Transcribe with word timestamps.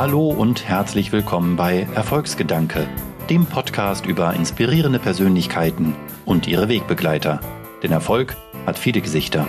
Hallo 0.00 0.28
und 0.28 0.66
herzlich 0.66 1.12
willkommen 1.12 1.56
bei 1.56 1.86
Erfolgsgedanke, 1.94 2.88
dem 3.28 3.44
Podcast 3.44 4.06
über 4.06 4.32
inspirierende 4.32 4.98
Persönlichkeiten 4.98 5.94
und 6.24 6.48
ihre 6.48 6.70
Wegbegleiter. 6.70 7.40
Denn 7.82 7.92
Erfolg 7.92 8.34
hat 8.64 8.78
viele 8.78 9.02
Gesichter. 9.02 9.46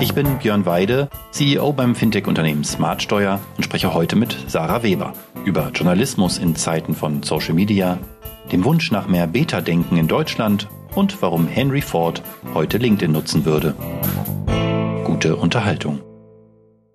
Ich 0.00 0.14
bin 0.14 0.38
Björn 0.38 0.64
Weide, 0.64 1.10
CEO 1.30 1.74
beim 1.74 1.94
Fintech-Unternehmen 1.94 2.64
Smartsteuer 2.64 3.38
und 3.58 3.64
spreche 3.64 3.92
heute 3.92 4.16
mit 4.16 4.34
Sarah 4.46 4.82
Weber 4.82 5.12
über 5.44 5.72
Journalismus 5.74 6.38
in 6.38 6.56
Zeiten 6.56 6.94
von 6.94 7.22
Social 7.22 7.52
Media, 7.52 7.98
dem 8.50 8.64
Wunsch 8.64 8.90
nach 8.92 9.08
mehr 9.08 9.26
Beta-Denken 9.26 9.98
in 9.98 10.08
Deutschland 10.08 10.70
und 10.94 11.20
warum 11.20 11.46
Henry 11.46 11.82
Ford 11.82 12.22
heute 12.54 12.78
LinkedIn 12.78 13.12
nutzen 13.12 13.44
würde. 13.44 13.74
Gute 15.04 15.36
Unterhaltung. 15.36 16.00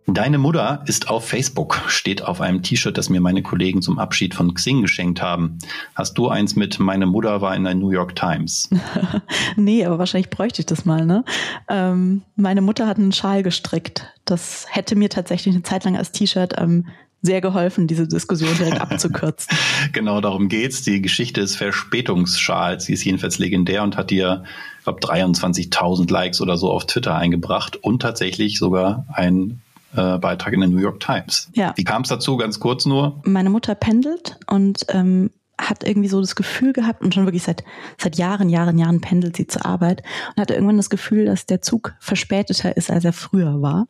Deine 0.06 0.38
Mutter 0.38 0.84
ist 0.86 1.10
auf 1.10 1.28
Facebook, 1.28 1.82
steht 1.88 2.24
auf 2.24 2.42
einem 2.42 2.62
T-Shirt, 2.62 2.98
das 2.98 3.10
mir 3.10 3.22
meine 3.22 3.42
Kollegen 3.42 3.82
zum 3.82 4.00
Abschied 4.00 4.36
von 4.36 4.54
Xing 4.54 4.82
geschenkt 4.82 5.22
haben. 5.22 5.60
Hast 5.96 6.18
du 6.18 6.28
eins 6.28 6.58
mit 6.58 6.78
Meine 6.80 7.06
Mutter 7.06 7.40
war 7.42 7.56
in 7.56 7.64
der 7.64 7.74
New 7.74 7.90
York 7.90 8.16
Times? 8.16 8.70
nee, 9.56 9.86
aber 9.86 10.00
wahrscheinlich 10.00 10.30
bräuchte 10.30 10.62
ich 10.62 10.66
das 10.66 10.84
mal, 10.84 11.06
ne? 11.06 11.24
Ähm, 11.70 12.24
meine 12.36 12.62
Mutter 12.62 12.86
hat 12.86 12.98
einen 12.98 13.14
Schal 13.14 13.44
gestrickt. 13.44 14.12
Das 14.26 14.66
hätte 14.70 14.98
mir 14.98 15.10
tatsächlich 15.10 15.56
eine 15.56 15.64
Zeit 15.64 15.86
lang 15.86 15.96
als 15.96 16.12
T-Shirt 16.12 16.56
ähm, 16.58 16.88
sehr 17.22 17.40
geholfen, 17.40 17.88
diese 17.88 18.06
Diskussion 18.06 18.54
direkt 18.58 18.82
abzukürzen. 18.82 19.58
genau 19.94 20.20
darum 20.20 20.50
geht's. 20.50 20.82
Die 20.82 21.02
Geschichte 21.02 21.40
des 21.40 21.56
Verspätungsschals, 21.56 22.86
sie 22.86 22.94
ist 22.94 23.06
jedenfalls 23.06 23.40
legendär 23.40 23.84
und 23.84 23.96
hat 23.96 24.12
dir, 24.12 24.44
ich 24.80 24.84
glaube, 24.84 25.00
23.000 25.00 26.12
Likes 26.12 26.42
oder 26.42 26.58
so 26.58 26.70
auf 26.70 26.86
Twitter 26.88 27.16
eingebracht 27.16 27.78
und 27.78 28.02
tatsächlich 28.02 28.60
sogar 28.60 29.06
ein 29.14 29.62
äh, 29.96 30.18
Beitrag 30.18 30.54
in 30.54 30.60
der 30.60 30.70
New 30.70 30.80
York 30.80 31.00
Times. 31.00 31.50
Ja. 31.54 31.74
Wie 31.76 31.84
kam 31.84 32.04
es 32.04 32.10
dazu, 32.10 32.38
ganz 32.38 32.60
kurz 32.60 32.86
nur? 32.86 33.22
Meine 33.26 33.50
Mutter 33.50 33.76
pendelt 33.76 34.38
und 34.48 34.86
ähm, 34.90 35.30
hat 35.60 35.84
irgendwie 35.84 36.10
so 36.10 36.20
das 36.20 36.36
Gefühl 36.36 36.74
gehabt 36.74 37.02
und 37.02 37.14
schon 37.14 37.26
wirklich 37.26 37.44
seit, 37.44 37.64
seit 37.98 38.18
Jahren, 38.18 38.50
Jahren, 38.50 38.78
Jahren 38.78 39.02
pendelt 39.02 39.38
sie 39.38 39.48
zur 39.48 39.66
Arbeit 39.66 40.04
und 40.36 40.42
hatte 40.42 40.54
irgendwann 40.56 40.78
das 40.78 40.90
Gefühl, 40.90 41.26
dass 41.26 41.46
der 41.46 41.62
Zug 41.62 41.94
verspäteter 42.00 42.76
ist, 42.76 42.90
als 42.90 43.06
er 43.06 43.14
früher 43.14 43.62
war. 43.62 43.88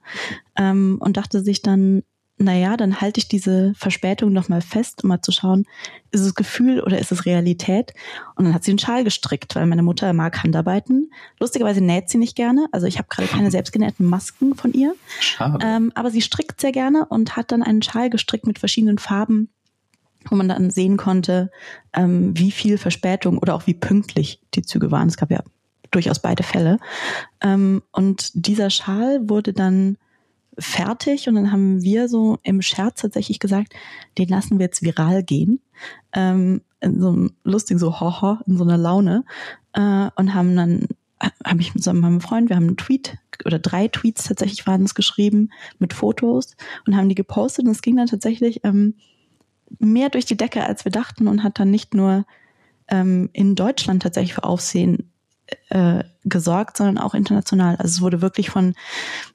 Ähm, 0.57 0.97
und 0.99 1.17
dachte 1.17 1.41
sich 1.41 1.61
dann, 1.61 2.03
naja, 2.37 2.77
dann 2.77 2.99
halte 2.99 3.19
ich 3.19 3.27
diese 3.27 3.73
Verspätung 3.75 4.33
nochmal 4.33 4.61
fest, 4.61 5.03
um 5.03 5.09
mal 5.09 5.21
zu 5.21 5.31
schauen, 5.31 5.65
ist 6.11 6.21
es 6.21 6.33
Gefühl 6.33 6.81
oder 6.81 6.97
ist 6.97 7.11
es 7.11 7.25
Realität? 7.25 7.93
Und 8.35 8.45
dann 8.45 8.53
hat 8.53 8.63
sie 8.63 8.71
einen 8.71 8.79
Schal 8.79 9.03
gestrickt, 9.03 9.55
weil 9.55 9.65
meine 9.67 9.83
Mutter 9.83 10.11
mag 10.13 10.43
Handarbeiten. 10.43 11.11
Lustigerweise 11.39 11.81
näht 11.81 12.09
sie 12.09 12.17
nicht 12.17 12.35
gerne. 12.35 12.67
Also 12.71 12.87
ich 12.87 12.97
habe 12.97 13.07
gerade 13.09 13.27
keine 13.27 13.51
selbstgenähten 13.51 14.05
Masken 14.05 14.55
von 14.55 14.73
ihr. 14.73 14.95
Schade. 15.19 15.59
Ähm, 15.63 15.91
aber 15.95 16.09
sie 16.09 16.21
strickt 16.21 16.59
sehr 16.59 16.71
gerne 16.71 17.05
und 17.05 17.35
hat 17.35 17.51
dann 17.51 17.61
einen 17.61 17.83
Schal 17.83 18.09
gestrickt 18.09 18.47
mit 18.47 18.59
verschiedenen 18.59 18.97
Farben, 18.97 19.49
wo 20.29 20.35
man 20.35 20.47
dann 20.49 20.71
sehen 20.71 20.97
konnte, 20.97 21.51
ähm, 21.93 22.37
wie 22.37 22.51
viel 22.51 22.79
Verspätung 22.79 23.37
oder 23.37 23.53
auch 23.53 23.67
wie 23.67 23.75
pünktlich 23.75 24.41
die 24.55 24.63
Züge 24.63 24.89
waren. 24.89 25.07
Es 25.07 25.17
gab 25.17 25.29
ja 25.29 25.43
durchaus 25.91 26.19
beide 26.19 26.41
Fälle. 26.43 26.79
Ähm, 27.41 27.83
und 27.91 28.31
dieser 28.33 28.71
Schal 28.71 29.29
wurde 29.29 29.53
dann 29.53 29.97
fertig 30.57 31.27
und 31.27 31.35
dann 31.35 31.51
haben 31.51 31.81
wir 31.81 32.07
so 32.07 32.37
im 32.43 32.61
Scherz 32.61 33.01
tatsächlich 33.01 33.39
gesagt, 33.39 33.73
den 34.17 34.27
lassen 34.27 34.59
wir 34.59 34.65
jetzt 34.65 34.83
viral 34.83 35.23
gehen. 35.23 35.59
Ähm, 36.13 36.61
in 36.81 36.99
so 36.99 37.09
einem 37.09 37.31
lustigen, 37.43 37.79
so 37.79 37.99
hoho, 37.99 38.37
in 38.45 38.57
so 38.57 38.63
einer 38.63 38.77
Laune. 38.77 39.23
Äh, 39.73 40.09
und 40.15 40.33
haben 40.33 40.55
dann, 40.55 40.87
habe 41.45 41.61
ich 41.61 41.73
mit 41.73 41.83
so 41.83 41.93
meinem 41.93 42.21
Freund, 42.21 42.49
wir 42.49 42.55
haben 42.55 42.67
einen 42.67 42.77
Tweet 42.77 43.17
oder 43.45 43.59
drei 43.59 43.87
Tweets 43.87 44.25
tatsächlich 44.25 44.67
waren 44.67 44.83
es 44.83 44.95
geschrieben 44.95 45.49
mit 45.79 45.93
Fotos 45.93 46.55
und 46.85 46.95
haben 46.95 47.09
die 47.09 47.15
gepostet 47.15 47.65
und 47.65 47.71
es 47.71 47.81
ging 47.81 47.95
dann 47.95 48.07
tatsächlich 48.07 48.61
ähm, 48.63 48.95
mehr 49.79 50.09
durch 50.09 50.25
die 50.25 50.37
Decke, 50.37 50.63
als 50.63 50.85
wir 50.85 50.91
dachten 50.91 51.27
und 51.27 51.43
hat 51.43 51.59
dann 51.59 51.71
nicht 51.71 51.93
nur 51.93 52.25
ähm, 52.89 53.29
in 53.33 53.55
Deutschland 53.55 54.03
tatsächlich 54.03 54.35
für 54.35 54.43
Aufsehen 54.43 55.09
äh, 55.69 56.03
gesorgt, 56.25 56.77
sondern 56.77 56.97
auch 56.97 57.13
international. 57.13 57.75
Also 57.77 57.89
es 57.89 58.01
wurde 58.01 58.21
wirklich 58.21 58.49
von 58.49 58.75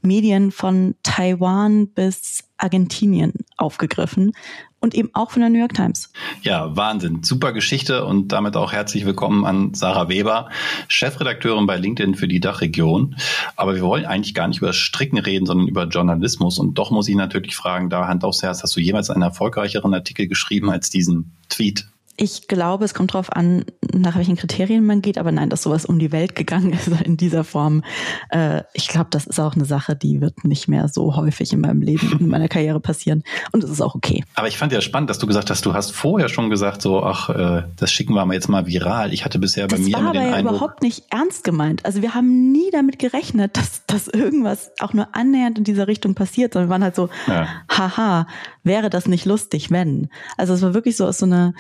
Medien 0.03 0.51
von 0.51 0.95
Taiwan 1.03 1.89
bis 1.89 2.45
Argentinien 2.56 3.33
aufgegriffen 3.56 4.33
und 4.81 4.95
eben 4.95 5.11
auch 5.12 5.31
von 5.31 5.41
der 5.41 5.51
New 5.51 5.59
York 5.59 5.75
Times. 5.75 6.12
Ja, 6.43 6.77
Wahnsinn. 6.77 7.23
Super 7.23 7.53
Geschichte 7.53 8.05
und 8.05 8.29
damit 8.29 8.56
auch 8.56 8.73
herzlich 8.73 9.05
willkommen 9.05 9.45
an 9.45 9.75
Sarah 9.75 10.09
Weber, 10.09 10.51
Chefredakteurin 10.89 11.67
bei 11.67 11.77
LinkedIn 11.77 12.15
für 12.15 12.29
die 12.29 12.41
Dachregion. 12.41 13.17
Aber 13.56 13.75
wir 13.75 13.83
wollen 13.83 14.06
eigentlich 14.06 14.35
gar 14.35 14.49
nicht 14.49 14.59
über 14.59 14.73
Stricken 14.73 15.19
reden, 15.19 15.47
sondern 15.47 15.69
über 15.69 15.85
Journalismus. 15.85 16.59
Und 16.59 16.75
doch 16.79 16.91
muss 16.91 17.09
ich 17.09 17.17
natürlich 17.17 17.56
fragen, 17.56 17.91
da 17.91 18.06
Hand 18.06 18.25
aufs 18.25 18.43
Herz, 18.43 18.62
hast 18.62 18.77
du 18.77 18.81
jemals 18.81 19.11
einen 19.11 19.23
erfolgreicheren 19.23 19.95
Artikel 19.95 20.29
geschrieben 20.29 20.71
als 20.71 20.91
diesen 20.91 21.37
Tweet 21.49 21.89
ich 22.21 22.49
glaube, 22.49 22.84
es 22.84 22.95
kommt 22.95 23.15
darauf 23.15 23.33
an, 23.33 23.65
nach 23.95 24.17
welchen 24.17 24.37
Kriterien 24.37 24.84
man 24.84 25.03
geht, 25.03 25.19
aber 25.19 25.31
nein, 25.31 25.51
dass 25.51 25.62
sowas 25.62 25.87
um 25.87 26.01
die 26.01 26.11
Welt 26.11 26.34
gegangen 26.34 26.73
ist 26.87 26.89
in 27.03 27.17
dieser 27.17 27.45
Form. 27.45 27.84
Äh, 28.31 28.62
ich 28.75 28.89
glaube, 28.89 29.06
das 29.11 29.27
ist 29.27 29.39
auch 29.39 29.55
eine 29.55 29.65
Sache, 29.65 29.95
die 29.95 30.21
wird 30.21 30.45
nicht 30.45 30.67
mehr 30.67 30.89
so 30.89 31.15
häufig 31.17 31.53
in 31.53 31.61
meinem 31.61 31.81
Leben, 31.81 32.19
in 32.19 32.29
meiner 32.29 32.49
Karriere 32.49 32.81
passieren. 32.81 33.23
Und 33.53 33.62
es 33.62 33.71
ist 33.71 33.81
auch 33.81 33.95
okay. 33.95 34.25
Aber 34.34 34.49
ich 34.49 34.59
fand 34.59 34.73
ja 34.73 34.81
spannend, 34.81 35.11
dass 35.11 35.19
du 35.19 35.29
gesagt 35.29 35.49
hast, 35.49 35.65
du 35.65 35.75
hast 35.75 35.93
vorher 35.93 36.29
schon 36.29 36.51
gesagt, 36.51 36.83
so, 36.83 37.05
ach, 37.05 37.31
äh, 37.31 37.62
das 37.77 37.93
schicken 37.93 38.15
wir 38.15 38.27
mal 38.27 38.35
jetzt 38.35 38.49
mal 38.49 38.67
viral. 38.67 39.12
Ich 39.12 39.25
hatte 39.25 39.39
bisher 39.39 39.69
bei 39.69 39.77
das 39.77 39.87
mir 39.87 39.93
war 39.93 40.00
immer 40.00 40.12
den 40.12 40.23
aber 40.23 40.37
Eindruck, 40.37 40.56
überhaupt 40.56 40.83
nicht 40.83 41.05
ernst 41.11 41.45
gemeint. 41.45 41.87
Also 41.87 42.03
wir 42.03 42.15
haben 42.15 42.50
nie 42.50 42.71
damit 42.73 42.99
gerechnet, 42.99 43.56
dass, 43.56 43.87
dass 43.87 44.09
irgendwas 44.09 44.73
auch 44.81 44.93
nur 44.93 45.15
annähernd 45.15 45.59
in 45.59 45.65
dieser 45.65 45.87
Richtung 45.87 46.17
passiert, 46.17 46.55
sondern 46.55 46.69
wir 46.69 46.73
waren 46.73 46.83
halt 46.83 46.97
so, 46.97 47.11
ja. 47.29 47.47
haha, 47.71 48.27
wäre 48.65 48.91
das 48.91 49.06
nicht 49.06 49.25
lustig, 49.25 49.71
wenn. 49.71 50.09
Also 50.37 50.55
es 50.55 50.62
war 50.62 50.75
wirklich 50.75 50.97
so 50.97 51.06
aus 51.06 51.19
so 51.19 51.27
einer 51.27 51.55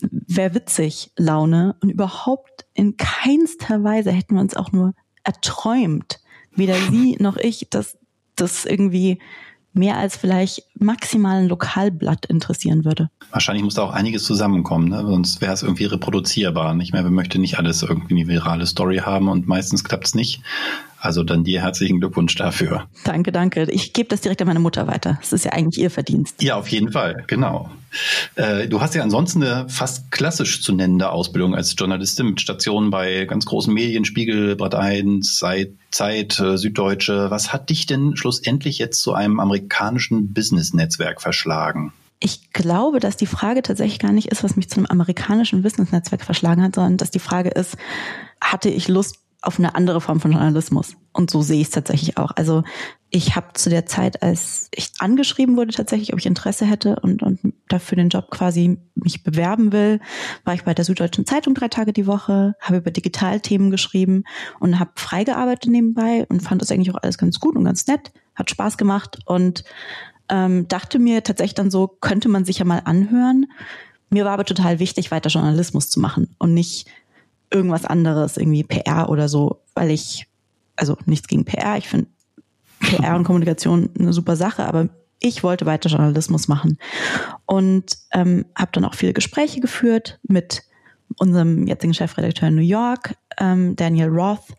wäre 0.00 0.54
witzig 0.54 1.12
Laune 1.16 1.76
und 1.82 1.90
überhaupt 1.90 2.66
in 2.74 2.96
keinster 2.96 3.82
Weise 3.82 4.12
hätten 4.12 4.34
wir 4.34 4.40
uns 4.40 4.56
auch 4.56 4.72
nur 4.72 4.94
erträumt, 5.24 6.20
weder 6.52 6.74
sie 6.74 7.16
noch 7.20 7.36
ich, 7.36 7.68
dass 7.70 7.98
das 8.36 8.64
irgendwie 8.64 9.18
mehr 9.72 9.96
als 9.96 10.16
vielleicht 10.16 10.62
maximal 10.78 11.42
ein 11.42 11.48
Lokalblatt 11.48 12.26
interessieren 12.26 12.84
würde. 12.84 13.10
Wahrscheinlich 13.30 13.64
muss 13.64 13.74
da 13.74 13.82
auch 13.82 13.92
einiges 13.92 14.24
zusammenkommen, 14.24 14.88
ne? 14.88 15.04
sonst 15.06 15.40
wäre 15.40 15.52
es 15.52 15.62
irgendwie 15.62 15.84
reproduzierbar. 15.84 16.74
Nicht 16.74 16.92
mehr, 16.92 17.04
wir 17.04 17.10
möchten 17.10 17.40
nicht 17.40 17.58
alles 17.58 17.82
irgendwie 17.82 18.14
eine 18.14 18.28
virale 18.28 18.66
Story 18.66 18.98
haben 18.98 19.28
und 19.28 19.46
meistens 19.46 19.84
klappt 19.84 20.06
es 20.06 20.14
nicht. 20.14 20.42
Also 21.00 21.22
dann 21.22 21.44
dir 21.44 21.62
herzlichen 21.62 22.00
Glückwunsch 22.00 22.34
dafür. 22.34 22.88
Danke, 23.04 23.30
danke. 23.30 23.64
Ich 23.70 23.92
gebe 23.92 24.08
das 24.08 24.20
direkt 24.20 24.40
an 24.40 24.48
meine 24.48 24.60
Mutter 24.60 24.86
weiter. 24.86 25.18
Das 25.20 25.32
ist 25.32 25.44
ja 25.44 25.52
eigentlich 25.52 25.82
ihr 25.82 25.90
Verdienst. 25.90 26.42
Ja, 26.42 26.56
auf 26.56 26.68
jeden 26.68 26.90
Fall, 26.90 27.24
genau. 27.26 27.70
Äh, 28.34 28.68
du 28.68 28.80
hast 28.80 28.94
ja 28.94 29.02
ansonsten 29.02 29.42
eine 29.42 29.68
fast 29.68 30.10
klassisch 30.10 30.62
zu 30.62 30.72
nennende 30.72 31.10
Ausbildung 31.10 31.54
als 31.54 31.74
Journalistin 31.78 32.26
mit 32.26 32.40
Stationen 32.40 32.90
bei 32.90 33.24
ganz 33.24 33.46
großen 33.46 33.72
Medien, 33.72 34.04
Spiegel, 34.04 34.56
Brad 34.56 34.74
1, 34.74 35.40
Zeit, 35.90 36.40
äh, 36.40 36.58
Süddeutsche. 36.58 37.30
Was 37.30 37.52
hat 37.52 37.70
dich 37.70 37.86
denn 37.86 38.16
schlussendlich 38.16 38.78
jetzt 38.78 39.00
zu 39.00 39.14
einem 39.14 39.40
amerikanischen 39.40 40.32
Business-Netzwerk 40.32 41.22
verschlagen? 41.22 41.92
Ich 42.20 42.52
glaube, 42.52 42.98
dass 42.98 43.16
die 43.16 43.26
Frage 43.26 43.62
tatsächlich 43.62 44.00
gar 44.00 44.12
nicht 44.12 44.28
ist, 44.28 44.42
was 44.42 44.56
mich 44.56 44.68
zu 44.68 44.78
einem 44.78 44.86
amerikanischen 44.86 45.62
Business-Netzwerk 45.62 46.24
verschlagen 46.24 46.62
hat, 46.62 46.74
sondern 46.74 46.96
dass 46.96 47.12
die 47.12 47.20
Frage 47.20 47.50
ist, 47.50 47.76
hatte 48.40 48.68
ich 48.68 48.88
Lust, 48.88 49.18
auf 49.40 49.58
eine 49.58 49.74
andere 49.74 50.00
Form 50.00 50.20
von 50.20 50.32
Journalismus. 50.32 50.96
Und 51.12 51.30
so 51.30 51.42
sehe 51.42 51.60
ich 51.60 51.68
es 51.68 51.72
tatsächlich 51.72 52.16
auch. 52.18 52.32
Also 52.36 52.64
ich 53.10 53.36
habe 53.36 53.52
zu 53.54 53.70
der 53.70 53.86
Zeit, 53.86 54.22
als 54.22 54.68
ich 54.74 54.90
angeschrieben 54.98 55.56
wurde, 55.56 55.72
tatsächlich, 55.72 56.12
ob 56.12 56.18
ich 56.18 56.26
Interesse 56.26 56.66
hätte 56.66 56.96
und, 57.00 57.22
und 57.22 57.40
dafür 57.68 57.96
den 57.96 58.08
Job 58.08 58.30
quasi 58.30 58.78
mich 58.94 59.22
bewerben 59.22 59.72
will, 59.72 60.00
war 60.44 60.54
ich 60.54 60.64
bei 60.64 60.74
der 60.74 60.84
Süddeutschen 60.84 61.24
Zeitung 61.24 61.54
drei 61.54 61.68
Tage 61.68 61.92
die 61.92 62.06
Woche, 62.06 62.54
habe 62.60 62.78
über 62.78 62.90
Digitalthemen 62.90 63.70
geschrieben 63.70 64.24
und 64.58 64.80
habe 64.80 64.90
freigearbeitet 64.96 65.70
nebenbei 65.70 66.26
und 66.28 66.40
fand 66.40 66.60
das 66.60 66.70
eigentlich 66.70 66.92
auch 66.92 67.02
alles 67.02 67.16
ganz 67.16 67.38
gut 67.38 67.56
und 67.56 67.64
ganz 67.64 67.86
nett, 67.86 68.12
hat 68.34 68.50
Spaß 68.50 68.76
gemacht 68.76 69.18
und 69.24 69.64
ähm, 70.28 70.66
dachte 70.68 70.98
mir 70.98 71.22
tatsächlich 71.22 71.54
dann 71.54 71.70
so, 71.70 71.86
könnte 71.86 72.28
man 72.28 72.44
sich 72.44 72.58
ja 72.58 72.64
mal 72.64 72.82
anhören. 72.84 73.46
Mir 74.10 74.24
war 74.24 74.32
aber 74.32 74.44
total 74.44 74.78
wichtig, 74.78 75.10
weiter 75.10 75.30
Journalismus 75.30 75.90
zu 75.90 76.00
machen 76.00 76.34
und 76.38 76.54
nicht 76.54 76.86
irgendwas 77.50 77.84
anderes, 77.84 78.36
irgendwie 78.36 78.64
PR 78.64 79.08
oder 79.08 79.28
so, 79.28 79.62
weil 79.74 79.90
ich, 79.90 80.26
also 80.76 80.96
nichts 81.06 81.28
gegen 81.28 81.44
PR, 81.44 81.78
ich 81.78 81.88
finde 81.88 82.08
PR 82.80 83.16
und 83.16 83.24
Kommunikation 83.24 83.90
eine 83.98 84.12
super 84.12 84.36
Sache, 84.36 84.64
aber 84.66 84.88
ich 85.20 85.42
wollte 85.42 85.66
weiter 85.66 85.88
Journalismus 85.88 86.48
machen 86.48 86.78
und 87.46 87.98
ähm, 88.12 88.46
habe 88.54 88.70
dann 88.72 88.84
auch 88.84 88.94
viele 88.94 89.12
Gespräche 89.12 89.60
geführt 89.60 90.20
mit 90.22 90.62
unserem 91.16 91.66
jetzigen 91.66 91.94
Chefredakteur 91.94 92.48
in 92.48 92.54
New 92.54 92.62
York, 92.62 93.16
ähm, 93.38 93.74
Daniel 93.74 94.08
Roth, 94.08 94.54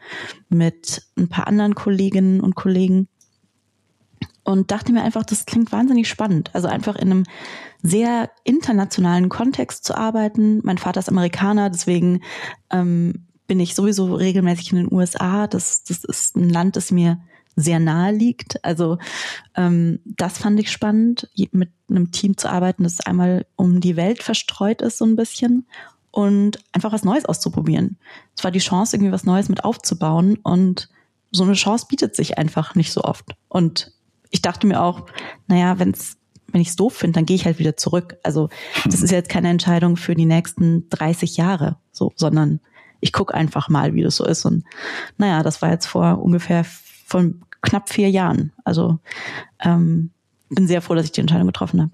mit 0.49 1.01
ein 1.17 1.29
paar 1.29 1.47
anderen 1.47 1.75
Kolleginnen 1.75 2.41
und 2.41 2.55
Kollegen 2.55 3.07
und 4.49 4.71
dachte 4.71 4.91
mir 4.91 5.03
einfach, 5.03 5.23
das 5.23 5.45
klingt 5.45 5.71
wahnsinnig 5.71 6.09
spannend. 6.09 6.49
Also 6.53 6.67
einfach 6.67 6.95
in 6.95 7.11
einem 7.11 7.23
sehr 7.83 8.31
internationalen 8.43 9.29
Kontext 9.29 9.85
zu 9.85 9.95
arbeiten. 9.95 10.59
Mein 10.63 10.77
Vater 10.77 10.99
ist 10.99 11.09
Amerikaner, 11.09 11.69
deswegen 11.69 12.21
ähm, 12.71 13.27
bin 13.47 13.59
ich 13.59 13.75
sowieso 13.75 14.13
regelmäßig 14.13 14.71
in 14.71 14.77
den 14.77 14.93
USA. 14.93 15.47
Das, 15.47 15.83
das 15.83 16.03
ist 16.03 16.35
ein 16.35 16.49
Land, 16.49 16.75
das 16.75 16.91
mir 16.91 17.19
sehr 17.55 17.79
nahe 17.79 18.11
liegt. 18.11 18.63
Also 18.65 18.97
ähm, 19.55 19.99
das 20.05 20.37
fand 20.37 20.59
ich 20.59 20.71
spannend, 20.71 21.29
mit 21.51 21.69
einem 21.89 22.11
Team 22.11 22.37
zu 22.37 22.49
arbeiten, 22.49 22.83
das 22.83 23.01
einmal 23.01 23.45
um 23.55 23.81
die 23.81 23.95
Welt 23.95 24.23
verstreut 24.23 24.81
ist 24.81 24.97
so 24.97 25.05
ein 25.05 25.15
bisschen 25.15 25.67
und 26.11 26.59
einfach 26.71 26.91
was 26.91 27.03
Neues 27.03 27.25
auszuprobieren. 27.25 27.97
Es 28.35 28.43
war 28.43 28.51
die 28.51 28.59
Chance, 28.59 28.95
irgendwie 28.95 29.11
was 29.11 29.25
Neues 29.25 29.49
mit 29.49 29.63
aufzubauen 29.63 30.37
und 30.41 30.89
so 31.31 31.43
eine 31.43 31.53
Chance 31.53 31.85
bietet 31.87 32.15
sich 32.15 32.39
einfach 32.39 32.73
nicht 32.73 32.91
so 32.91 33.03
oft. 33.03 33.35
Und 33.47 33.93
ich 34.29 34.41
dachte 34.41 34.67
mir 34.67 34.81
auch, 34.81 35.05
naja, 35.47 35.79
wenn's, 35.79 36.17
wenn 36.47 36.61
ich 36.61 36.69
es 36.69 36.75
doof 36.75 36.95
finde, 36.95 37.17
dann 37.17 37.25
gehe 37.25 37.35
ich 37.35 37.45
halt 37.45 37.59
wieder 37.59 37.77
zurück. 37.77 38.17
Also 38.23 38.49
das 38.85 39.01
ist 39.01 39.11
jetzt 39.11 39.29
keine 39.29 39.49
Entscheidung 39.49 39.97
für 39.97 40.15
die 40.15 40.25
nächsten 40.25 40.89
30 40.89 41.37
Jahre, 41.37 41.77
so, 41.91 42.11
sondern 42.15 42.59
ich 43.01 43.13
gucke 43.13 43.33
einfach 43.33 43.69
mal, 43.69 43.93
wie 43.93 44.03
das 44.03 44.17
so 44.17 44.25
ist. 44.25 44.45
Und 44.45 44.63
naja, 45.17 45.43
das 45.43 45.61
war 45.61 45.71
jetzt 45.71 45.85
vor 45.85 46.21
ungefähr 46.21 46.65
von 47.05 47.41
knapp 47.61 47.89
vier 47.89 48.09
Jahren. 48.09 48.51
Also 48.63 48.99
ähm, 49.63 50.11
bin 50.49 50.67
sehr 50.67 50.81
froh, 50.81 50.95
dass 50.95 51.05
ich 51.05 51.11
die 51.11 51.21
Entscheidung 51.21 51.47
getroffen 51.47 51.81
habe. 51.81 51.91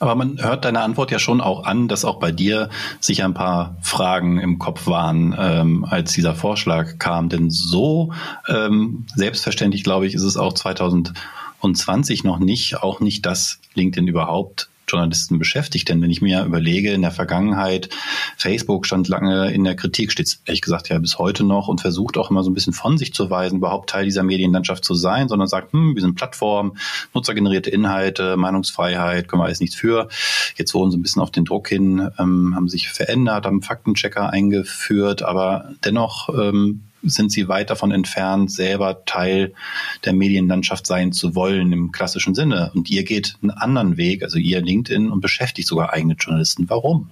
Aber 0.00 0.14
man 0.14 0.40
hört 0.40 0.64
deine 0.64 0.80
Antwort 0.80 1.10
ja 1.10 1.18
schon 1.18 1.40
auch 1.40 1.64
an, 1.64 1.88
dass 1.88 2.04
auch 2.04 2.20
bei 2.20 2.30
dir 2.30 2.70
sich 3.00 3.24
ein 3.24 3.34
paar 3.34 3.76
Fragen 3.82 4.38
im 4.38 4.58
Kopf 4.58 4.86
waren, 4.86 5.34
ähm, 5.36 5.84
als 5.84 6.12
dieser 6.12 6.34
Vorschlag 6.34 6.98
kam. 6.98 7.28
Denn 7.28 7.50
so 7.50 8.12
ähm, 8.48 9.06
selbstverständlich, 9.14 9.82
glaube 9.82 10.06
ich, 10.06 10.14
ist 10.14 10.22
es 10.22 10.36
auch 10.36 10.52
2020 11.60 12.24
noch 12.24 12.38
nicht, 12.38 12.82
auch 12.82 13.00
nicht, 13.00 13.26
dass 13.26 13.60
LinkedIn 13.74 14.08
überhaupt 14.08 14.68
Journalisten 14.88 15.38
beschäftigt. 15.38 15.88
Denn 15.88 16.00
wenn 16.02 16.10
ich 16.10 16.22
mir 16.22 16.44
überlege, 16.44 16.92
in 16.92 17.02
der 17.02 17.10
Vergangenheit, 17.10 17.90
Facebook 18.36 18.86
stand 18.86 19.08
lange 19.08 19.52
in 19.52 19.64
der 19.64 19.76
Kritik, 19.76 20.10
steht 20.10 20.38
ehrlich 20.46 20.62
gesagt 20.62 20.88
ja 20.88 20.98
bis 20.98 21.18
heute 21.18 21.44
noch 21.44 21.68
und 21.68 21.80
versucht 21.80 22.16
auch 22.16 22.30
immer 22.30 22.42
so 22.42 22.50
ein 22.50 22.54
bisschen 22.54 22.72
von 22.72 22.98
sich 22.98 23.12
zu 23.12 23.30
weisen, 23.30 23.58
überhaupt 23.58 23.90
Teil 23.90 24.04
dieser 24.04 24.22
Medienlandschaft 24.22 24.84
zu 24.84 24.94
sein, 24.94 25.28
sondern 25.28 25.48
sagt, 25.48 25.72
hm, 25.72 25.94
wir 25.94 26.02
sind 26.02 26.14
Plattform, 26.14 26.76
nutzergenerierte 27.14 27.70
Inhalte, 27.70 28.36
Meinungsfreiheit, 28.36 29.28
können 29.28 29.42
wir 29.42 29.46
alles 29.46 29.60
nichts 29.60 29.76
für. 29.76 30.08
Jetzt 30.56 30.74
wurden 30.74 30.90
sie 30.90 30.98
ein 30.98 31.02
bisschen 31.02 31.22
auf 31.22 31.30
den 31.30 31.44
Druck 31.44 31.68
hin, 31.68 32.10
ähm, 32.18 32.54
haben 32.56 32.68
sich 32.68 32.88
verändert, 32.88 33.46
haben 33.46 33.62
Faktenchecker 33.62 34.30
eingeführt, 34.30 35.22
aber 35.22 35.70
dennoch 35.84 36.28
ähm, 36.30 36.87
sind 37.02 37.32
sie 37.32 37.48
weit 37.48 37.70
davon 37.70 37.90
entfernt, 37.92 38.50
selber 38.50 39.04
Teil 39.04 39.54
der 40.04 40.12
Medienlandschaft 40.12 40.86
sein 40.86 41.12
zu 41.12 41.34
wollen 41.34 41.72
im 41.72 41.92
klassischen 41.92 42.34
Sinne. 42.34 42.70
Und 42.74 42.90
ihr 42.90 43.04
geht 43.04 43.36
einen 43.42 43.50
anderen 43.50 43.96
Weg, 43.96 44.22
also 44.22 44.38
ihr 44.38 44.60
LinkedIn 44.60 45.10
und 45.10 45.20
beschäftigt 45.20 45.68
sogar 45.68 45.92
eigene 45.92 46.14
Journalisten. 46.14 46.68
Warum? 46.68 47.10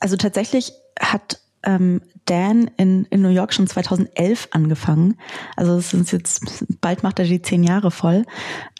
Also 0.00 0.16
tatsächlich 0.16 0.72
hat 1.00 1.40
ähm, 1.62 2.00
Dan 2.24 2.70
in, 2.76 3.06
in 3.06 3.22
New 3.22 3.30
York 3.30 3.54
schon 3.54 3.66
2011 3.66 4.48
angefangen. 4.52 5.16
Also 5.56 5.76
es 5.76 5.90
sind 5.90 6.10
jetzt, 6.12 6.64
bald 6.80 7.02
macht 7.02 7.18
er 7.18 7.24
die 7.24 7.42
zehn 7.42 7.64
Jahre 7.64 7.90
voll. 7.90 8.24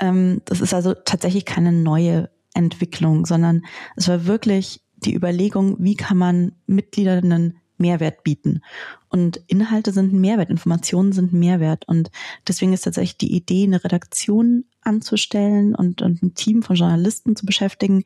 Ähm, 0.00 0.42
das 0.44 0.60
ist 0.60 0.74
also 0.74 0.94
tatsächlich 0.94 1.44
keine 1.44 1.72
neue 1.72 2.30
Entwicklung, 2.54 3.24
sondern 3.26 3.62
es 3.96 4.08
war 4.08 4.26
wirklich 4.26 4.80
die 4.96 5.14
Überlegung, 5.14 5.76
wie 5.78 5.96
kann 5.96 6.16
man 6.16 6.52
Mitgliedern 6.66 7.58
Mehrwert 7.78 8.22
bieten. 8.24 8.62
Und 9.08 9.40
Inhalte 9.46 9.92
sind 9.92 10.12
ein 10.12 10.20
Mehrwert, 10.20 10.50
Informationen 10.50 11.12
sind 11.12 11.32
ein 11.32 11.38
Mehrwert. 11.38 11.86
Und 11.86 12.10
deswegen 12.46 12.72
ist 12.72 12.82
tatsächlich 12.82 13.18
die 13.18 13.34
Idee, 13.34 13.64
eine 13.64 13.82
Redaktion 13.82 14.64
anzustellen 14.82 15.74
und, 15.74 16.02
und 16.02 16.22
ein 16.22 16.34
Team 16.34 16.62
von 16.62 16.76
Journalisten 16.76 17.36
zu 17.36 17.46
beschäftigen, 17.46 18.04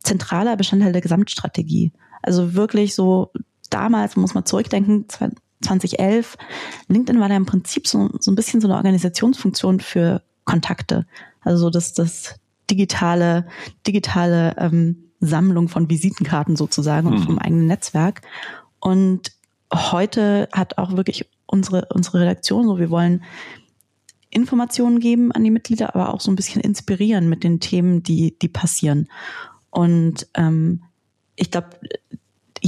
zentraler 0.00 0.56
Bestandteil 0.56 0.92
der 0.92 1.02
Gesamtstrategie. 1.02 1.92
Also 2.22 2.54
wirklich 2.54 2.94
so, 2.94 3.30
damals 3.70 4.16
muss 4.16 4.34
man 4.34 4.46
zurückdenken, 4.46 5.06
2011, 5.62 6.36
LinkedIn 6.88 7.20
war 7.20 7.28
da 7.28 7.36
im 7.36 7.46
Prinzip 7.46 7.86
so, 7.86 8.10
so 8.20 8.30
ein 8.30 8.34
bisschen 8.34 8.60
so 8.60 8.68
eine 8.68 8.76
Organisationsfunktion 8.76 9.80
für 9.80 10.22
Kontakte. 10.44 11.06
Also 11.40 11.70
das, 11.70 11.94
das 11.94 12.36
digitale, 12.70 13.46
digitale 13.86 14.56
ähm, 14.58 15.10
Sammlung 15.20 15.68
von 15.68 15.88
Visitenkarten 15.88 16.56
sozusagen 16.56 17.08
und 17.08 17.20
mhm. 17.20 17.24
vom 17.24 17.38
eigenen 17.38 17.66
Netzwerk. 17.66 18.22
Und 18.84 19.32
heute 19.72 20.46
hat 20.52 20.76
auch 20.76 20.94
wirklich 20.94 21.26
unsere, 21.46 21.88
unsere 21.94 22.20
Redaktion 22.20 22.66
so, 22.66 22.78
wir 22.78 22.90
wollen 22.90 23.24
Informationen 24.28 25.00
geben 25.00 25.32
an 25.32 25.42
die 25.42 25.50
Mitglieder, 25.50 25.94
aber 25.94 26.12
auch 26.12 26.20
so 26.20 26.30
ein 26.30 26.36
bisschen 26.36 26.60
inspirieren 26.60 27.30
mit 27.30 27.44
den 27.44 27.60
Themen, 27.60 28.02
die, 28.02 28.38
die 28.38 28.48
passieren. 28.48 29.08
Und 29.70 30.26
ähm, 30.34 30.82
ich 31.34 31.50
glaube, 31.50 31.70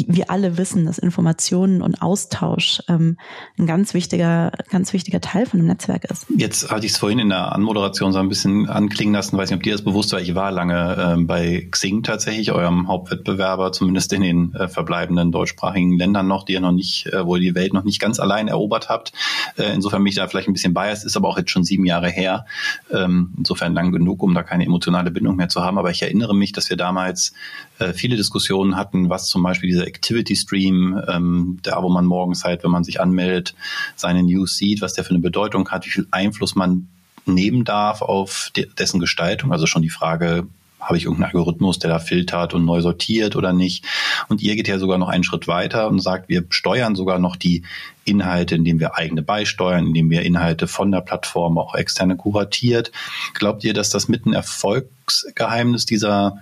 wir 0.08 0.30
alle 0.30 0.58
wissen, 0.58 0.84
dass 0.84 0.98
Informationen 0.98 1.80
und 1.82 2.02
Austausch 2.02 2.82
ähm, 2.88 3.16
ein 3.58 3.66
ganz 3.66 3.94
wichtiger, 3.94 4.52
ganz 4.70 4.92
wichtiger 4.92 5.20
Teil 5.20 5.46
von 5.46 5.60
einem 5.60 5.68
Netzwerk 5.68 6.04
ist. 6.04 6.26
Jetzt 6.36 6.70
hatte 6.70 6.84
ich 6.84 6.92
es 6.92 6.98
vorhin 6.98 7.18
in 7.18 7.30
der 7.30 7.52
Anmoderation 7.52 8.12
so 8.12 8.18
ein 8.18 8.28
bisschen 8.28 8.68
anklingen 8.68 9.14
lassen, 9.14 9.36
weiß 9.36 9.50
nicht, 9.50 9.56
ob 9.56 9.62
dir 9.62 9.72
das 9.72 9.82
bewusst 9.82 10.12
war. 10.12 10.20
Ich 10.20 10.34
war 10.34 10.50
lange 10.50 10.96
ähm, 10.98 11.26
bei 11.26 11.66
Xing 11.70 12.02
tatsächlich, 12.02 12.52
eurem 12.52 12.88
Hauptwettbewerber, 12.88 13.72
zumindest 13.72 14.12
in 14.12 14.22
den 14.22 14.54
äh, 14.54 14.68
verbleibenden 14.68 15.32
deutschsprachigen 15.32 15.96
Ländern 15.96 16.26
noch, 16.26 16.44
die 16.44 16.52
ihr 16.52 16.60
noch 16.60 16.72
nicht, 16.72 17.06
äh, 17.06 17.24
wo 17.24 17.36
ihr 17.36 17.42
die 17.42 17.54
Welt 17.54 17.72
noch 17.72 17.84
nicht 17.84 18.00
ganz 18.00 18.20
allein 18.20 18.48
erobert 18.48 18.88
habt. 18.88 19.12
Äh, 19.56 19.72
insofern 19.74 20.02
bin 20.02 20.10
ich 20.10 20.16
da 20.16 20.28
vielleicht 20.28 20.48
ein 20.48 20.52
bisschen 20.52 20.74
biased, 20.74 21.04
ist 21.04 21.16
aber 21.16 21.28
auch 21.28 21.38
jetzt 21.38 21.50
schon 21.50 21.64
sieben 21.64 21.86
Jahre 21.86 22.08
her. 22.10 22.44
Ähm, 22.92 23.32
insofern 23.38 23.72
lang 23.72 23.92
genug, 23.92 24.22
um 24.22 24.34
da 24.34 24.42
keine 24.42 24.64
emotionale 24.64 25.10
Bindung 25.10 25.36
mehr 25.36 25.48
zu 25.48 25.62
haben. 25.62 25.78
Aber 25.78 25.90
ich 25.90 26.02
erinnere 26.02 26.34
mich, 26.34 26.52
dass 26.52 26.68
wir 26.68 26.76
damals 26.76 27.32
äh, 27.78 27.92
viele 27.92 28.16
Diskussionen 28.16 28.76
hatten, 28.76 29.08
was 29.08 29.28
zum 29.28 29.42
Beispiel 29.42 29.68
diese 29.68 29.85
Activity 29.86 30.36
Stream, 30.36 31.00
ähm, 31.08 31.58
der, 31.64 31.82
wo 31.82 31.88
man 31.88 32.06
morgens 32.06 32.44
halt, 32.44 32.64
wenn 32.64 32.70
man 32.70 32.84
sich 32.84 33.00
anmeldet, 33.00 33.54
seine 33.94 34.22
News 34.22 34.56
sieht, 34.56 34.80
was 34.80 34.94
der 34.94 35.04
für 35.04 35.10
eine 35.10 35.20
Bedeutung 35.20 35.68
hat, 35.70 35.86
wie 35.86 35.90
viel 35.90 36.06
Einfluss 36.10 36.54
man 36.54 36.88
nehmen 37.24 37.64
darf 37.64 38.02
auf 38.02 38.50
de 38.56 38.68
dessen 38.78 39.00
Gestaltung. 39.00 39.52
Also 39.52 39.66
schon 39.66 39.82
die 39.82 39.90
Frage, 39.90 40.46
habe 40.86 40.98
ich 40.98 41.04
irgendeinen 41.04 41.32
Algorithmus, 41.34 41.78
der 41.78 41.90
da 41.90 41.98
filtert 41.98 42.54
und 42.54 42.64
neu 42.64 42.80
sortiert 42.80 43.34
oder 43.34 43.52
nicht. 43.52 43.84
Und 44.28 44.40
ihr 44.40 44.54
geht 44.54 44.68
ja 44.68 44.78
sogar 44.78 44.98
noch 44.98 45.08
einen 45.08 45.24
Schritt 45.24 45.48
weiter 45.48 45.88
und 45.88 46.00
sagt, 46.00 46.28
wir 46.28 46.44
steuern 46.50 46.94
sogar 46.94 47.18
noch 47.18 47.36
die 47.36 47.62
Inhalte, 48.04 48.54
indem 48.54 48.78
wir 48.78 48.94
eigene 48.94 49.22
beisteuern, 49.22 49.88
indem 49.88 50.10
wir 50.10 50.22
Inhalte 50.22 50.68
von 50.68 50.92
der 50.92 51.00
Plattform 51.00 51.58
auch 51.58 51.74
externe 51.74 52.16
kuratiert. 52.16 52.92
Glaubt 53.34 53.64
ihr, 53.64 53.74
dass 53.74 53.90
das 53.90 54.08
mit 54.08 54.26
ein 54.26 54.32
Erfolgsgeheimnis 54.32 55.86
dieser 55.86 56.38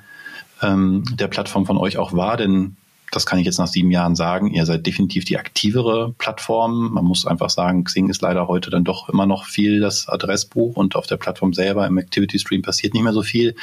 ähm, 0.63 1.05
der 1.13 1.29
Plattform 1.29 1.65
von 1.65 1.79
euch 1.79 1.97
auch 1.97 2.13
war, 2.13 2.37
denn 2.37 2.77
das 3.15 3.27
kann 3.27 3.39
ich 3.39 3.47
jetzt 3.47 3.59
nach 3.59 3.69
sieben 3.69 3.91
Jahren 3.91 4.17
sagen. 4.17 4.53
Ihr 4.53 4.67
seid 4.67 4.87
definitiv 4.87 5.25
die 5.25 5.39
aktivere 5.39 6.13
Plattform. 6.19 6.93
Man 6.93 7.05
muss 7.05 7.27
einfach 7.27 7.51
sagen, 7.51 7.85
Xing 7.85 8.09
ist 8.09 8.23
leider 8.23 8.49
heute 8.49 8.71
dann 8.71 8.85
doch 8.85 9.09
immer 9.09 9.27
noch 9.27 9.45
viel 9.47 9.81
das 9.81 10.09
Adressbuch 10.09 10.77
und 10.77 10.97
auf 10.97 11.07
der 11.07 11.17
Plattform 11.17 11.53
selber 11.53 11.87
im 11.87 11.99
Activity 11.99 12.39
Stream 12.39 12.63
passiert 12.63 12.95
nicht 12.95 13.03
mehr 13.03 13.13
so 13.13 13.23
viel. 13.23 13.55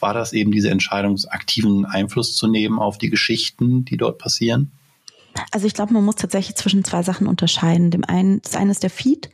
War 0.00 0.14
das 0.14 0.32
eben 0.32 0.52
diese 0.52 0.70
Entscheidung, 0.70 1.18
aktiven 1.28 1.84
Einfluss 1.84 2.34
zu 2.36 2.46
nehmen 2.46 2.78
auf 2.78 2.98
die 2.98 3.10
Geschichten, 3.10 3.84
die 3.84 3.96
dort 3.96 4.18
passieren? 4.18 4.72
Also 5.50 5.66
ich 5.66 5.74
glaube, 5.74 5.92
man 5.92 6.04
muss 6.04 6.16
tatsächlich 6.16 6.56
zwischen 6.56 6.84
zwei 6.84 7.02
Sachen 7.02 7.26
unterscheiden. 7.26 7.90
Dem 7.90 8.04
einen, 8.04 8.40
das 8.42 8.54
eine 8.54 8.70
ist 8.70 8.82
der 8.82 8.90
Feed. 8.90 9.30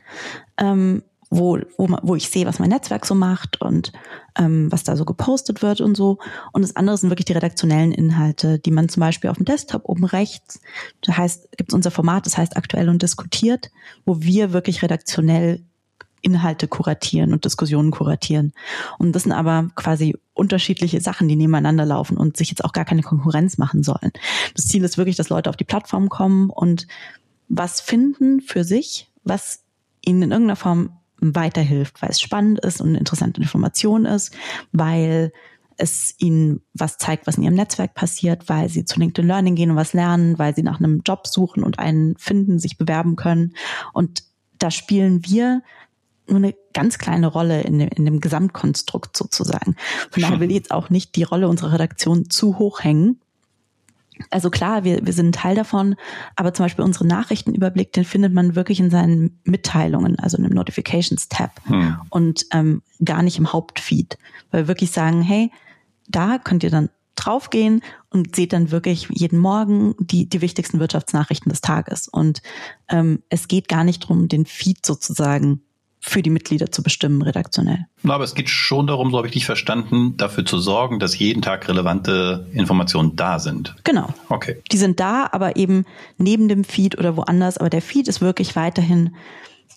Ähm, 0.57 1.03
wo, 1.31 1.57
wo, 1.77 1.87
wo 2.03 2.15
ich 2.15 2.29
sehe, 2.29 2.45
was 2.45 2.59
mein 2.59 2.69
Netzwerk 2.69 3.05
so 3.05 3.15
macht 3.15 3.61
und 3.61 3.93
ähm, 4.37 4.69
was 4.69 4.83
da 4.83 4.97
so 4.97 5.05
gepostet 5.05 5.61
wird 5.61 5.79
und 5.79 5.95
so. 5.95 6.19
Und 6.51 6.61
das 6.61 6.75
andere 6.75 6.97
sind 6.97 7.09
wirklich 7.09 7.25
die 7.25 7.33
redaktionellen 7.33 7.93
Inhalte, 7.93 8.59
die 8.59 8.69
man 8.69 8.89
zum 8.89 8.99
Beispiel 8.99 9.29
auf 9.29 9.37
dem 9.37 9.45
Desktop 9.45 9.87
oben 9.87 10.03
rechts, 10.03 10.61
da 11.01 11.17
heißt, 11.17 11.57
gibt 11.57 11.71
es 11.71 11.73
unser 11.73 11.89
Format, 11.89 12.25
das 12.25 12.37
heißt 12.37 12.57
aktuell 12.57 12.89
und 12.89 13.01
diskutiert, 13.01 13.71
wo 14.05 14.21
wir 14.21 14.51
wirklich 14.51 14.83
redaktionell 14.83 15.63
Inhalte 16.21 16.67
kuratieren 16.67 17.33
und 17.33 17.45
Diskussionen 17.45 17.91
kuratieren. 17.91 18.53
Und 18.99 19.13
das 19.13 19.23
sind 19.23 19.31
aber 19.31 19.69
quasi 19.75 20.15
unterschiedliche 20.33 21.01
Sachen, 21.01 21.27
die 21.27 21.35
nebeneinander 21.35 21.85
laufen 21.85 22.17
und 22.17 22.37
sich 22.37 22.49
jetzt 22.49 22.63
auch 22.63 22.73
gar 22.73 22.85
keine 22.85 23.03
Konkurrenz 23.03 23.57
machen 23.57 23.83
sollen. 23.83 24.11
Das 24.55 24.67
Ziel 24.67 24.83
ist 24.83 24.97
wirklich, 24.97 25.15
dass 25.15 25.29
Leute 25.29 25.49
auf 25.49 25.57
die 25.57 25.63
Plattform 25.63 26.09
kommen 26.09 26.49
und 26.49 26.87
was 27.47 27.81
finden 27.81 28.41
für 28.41 28.63
sich, 28.63 29.09
was 29.23 29.63
ihnen 30.05 30.23
in 30.23 30.31
irgendeiner 30.31 30.55
Form 30.55 30.91
weiterhilft, 31.21 32.01
weil 32.01 32.09
es 32.09 32.19
spannend 32.19 32.59
ist 32.59 32.81
und 32.81 32.89
eine 32.89 32.99
interessante 32.99 33.41
Information 33.41 34.05
ist, 34.05 34.33
weil 34.71 35.31
es 35.77 36.13
ihnen 36.19 36.61
was 36.73 36.97
zeigt, 36.97 37.27
was 37.27 37.37
in 37.37 37.43
ihrem 37.43 37.55
Netzwerk 37.55 37.95
passiert, 37.95 38.49
weil 38.49 38.69
sie 38.69 38.85
zu 38.85 38.99
LinkedIn 38.99 39.27
Learning 39.27 39.55
gehen 39.55 39.71
und 39.71 39.77
was 39.77 39.93
lernen, 39.93 40.37
weil 40.37 40.55
sie 40.55 40.63
nach 40.63 40.79
einem 40.79 41.01
Job 41.05 41.27
suchen 41.27 41.63
und 41.63 41.79
einen 41.79 42.15
finden, 42.17 42.59
sich 42.59 42.77
bewerben 42.77 43.15
können. 43.15 43.55
Und 43.93 44.23
da 44.59 44.69
spielen 44.69 45.25
wir 45.25 45.63
nur 46.27 46.37
eine 46.37 46.55
ganz 46.73 46.97
kleine 46.97 47.27
Rolle 47.27 47.61
in 47.61 47.79
dem, 47.79 47.89
in 47.89 48.05
dem 48.05 48.19
Gesamtkonstrukt 48.19 49.17
sozusagen. 49.17 49.75
Von 50.11 50.21
daher 50.21 50.39
will 50.39 50.49
ich 50.49 50.57
jetzt 50.57 50.71
auch 50.71 50.89
nicht 50.89 51.15
die 51.15 51.23
Rolle 51.23 51.47
unserer 51.47 51.73
Redaktion 51.73 52.29
zu 52.29 52.57
hoch 52.59 52.83
hängen, 52.83 53.20
also 54.29 54.49
klar, 54.49 54.83
wir, 54.83 55.05
wir 55.05 55.13
sind 55.13 55.35
Teil 55.35 55.55
davon, 55.55 55.95
aber 56.35 56.53
zum 56.53 56.65
Beispiel 56.65 56.85
unseren 56.85 57.07
Nachrichtenüberblick, 57.07 57.93
den 57.93 58.05
findet 58.05 58.33
man 58.33 58.55
wirklich 58.55 58.79
in 58.79 58.89
seinen 58.89 59.39
Mitteilungen, 59.43 60.19
also 60.19 60.37
in 60.37 60.43
dem 60.43 60.53
Notifications-Tab 60.53 61.61
hm. 61.65 61.97
und 62.09 62.45
ähm, 62.53 62.81
gar 63.03 63.23
nicht 63.23 63.37
im 63.37 63.51
Hauptfeed. 63.51 64.17
Weil 64.51 64.63
wir 64.63 64.67
wirklich 64.67 64.91
sagen, 64.91 65.21
hey, 65.21 65.51
da 66.07 66.37
könnt 66.37 66.63
ihr 66.63 66.69
dann 66.69 66.89
draufgehen 67.15 67.81
und 68.09 68.35
seht 68.35 68.53
dann 68.53 68.71
wirklich 68.71 69.07
jeden 69.09 69.39
Morgen 69.39 69.95
die, 69.99 70.27
die 70.27 70.41
wichtigsten 70.41 70.79
Wirtschaftsnachrichten 70.79 71.49
des 71.49 71.61
Tages. 71.61 72.07
Und 72.07 72.41
ähm, 72.89 73.21
es 73.29 73.47
geht 73.47 73.67
gar 73.67 73.83
nicht 73.83 73.99
drum, 73.99 74.27
den 74.27 74.45
Feed 74.45 74.85
sozusagen 74.85 75.61
für 76.03 76.23
die 76.23 76.31
Mitglieder 76.31 76.71
zu 76.71 76.81
bestimmen, 76.81 77.21
redaktionell. 77.21 77.85
Aber 78.03 78.23
es 78.23 78.33
geht 78.33 78.49
schon 78.49 78.87
darum, 78.87 79.11
so 79.11 79.17
habe 79.17 79.27
ich 79.27 79.33
dich 79.33 79.45
verstanden, 79.45 80.17
dafür 80.17 80.43
zu 80.43 80.57
sorgen, 80.57 80.99
dass 80.99 81.17
jeden 81.17 81.43
Tag 81.43 81.69
relevante 81.69 82.47
Informationen 82.53 83.15
da 83.15 83.37
sind. 83.37 83.75
Genau. 83.83 84.09
Okay. 84.27 84.61
Die 84.71 84.77
sind 84.77 84.99
da, 84.99 85.29
aber 85.31 85.57
eben 85.57 85.85
neben 86.17 86.47
dem 86.47 86.63
Feed 86.63 86.97
oder 86.97 87.15
woanders. 87.17 87.59
Aber 87.59 87.69
der 87.69 87.83
Feed 87.83 88.07
ist 88.07 88.19
wirklich 88.19 88.55
weiterhin, 88.55 89.15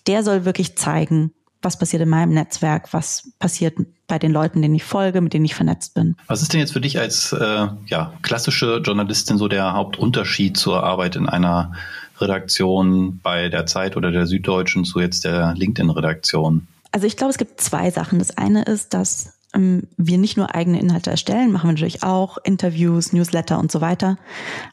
der 0.07 0.23
soll 0.23 0.45
wirklich 0.45 0.75
zeigen, 0.75 1.31
was 1.61 1.77
passiert 1.77 2.01
in 2.01 2.09
meinem 2.09 2.33
Netzwerk, 2.33 2.91
was 2.91 3.31
passiert 3.39 3.75
bei 4.07 4.19
den 4.19 4.31
Leuten, 4.31 4.61
denen 4.61 4.75
ich 4.75 4.83
folge, 4.83 5.21
mit 5.21 5.33
denen 5.33 5.45
ich 5.45 5.55
vernetzt 5.55 5.93
bin. 5.93 6.15
Was 6.27 6.41
ist 6.41 6.53
denn 6.53 6.59
jetzt 6.59 6.73
für 6.73 6.81
dich 6.81 6.99
als 6.99 7.33
äh, 7.33 7.67
ja, 7.87 8.13
klassische 8.21 8.77
Journalistin 8.77 9.37
so 9.37 9.47
der 9.47 9.73
Hauptunterschied 9.73 10.57
zur 10.57 10.83
Arbeit 10.83 11.15
in 11.15 11.27
einer 11.27 11.73
Redaktion 12.19 13.19
bei 13.21 13.49
der 13.49 13.65
Zeit 13.65 13.97
oder 13.97 14.11
der 14.11 14.25
Süddeutschen 14.25 14.85
zu 14.85 14.99
jetzt 14.99 15.25
der 15.25 15.53
LinkedIn-Redaktion? 15.55 16.67
Also 16.91 17.07
ich 17.07 17.17
glaube, 17.17 17.31
es 17.31 17.37
gibt 17.37 17.59
zwei 17.59 17.91
Sachen. 17.91 18.19
Das 18.19 18.37
eine 18.37 18.63
ist, 18.63 18.93
dass 18.93 19.33
ähm, 19.53 19.83
wir 19.97 20.17
nicht 20.17 20.37
nur 20.37 20.55
eigene 20.55 20.79
Inhalte 20.79 21.11
erstellen, 21.11 21.51
machen 21.51 21.67
wir 21.67 21.73
natürlich 21.73 22.03
auch 22.03 22.37
Interviews, 22.43 23.13
Newsletter 23.13 23.59
und 23.59 23.71
so 23.71 23.81
weiter, 23.81 24.17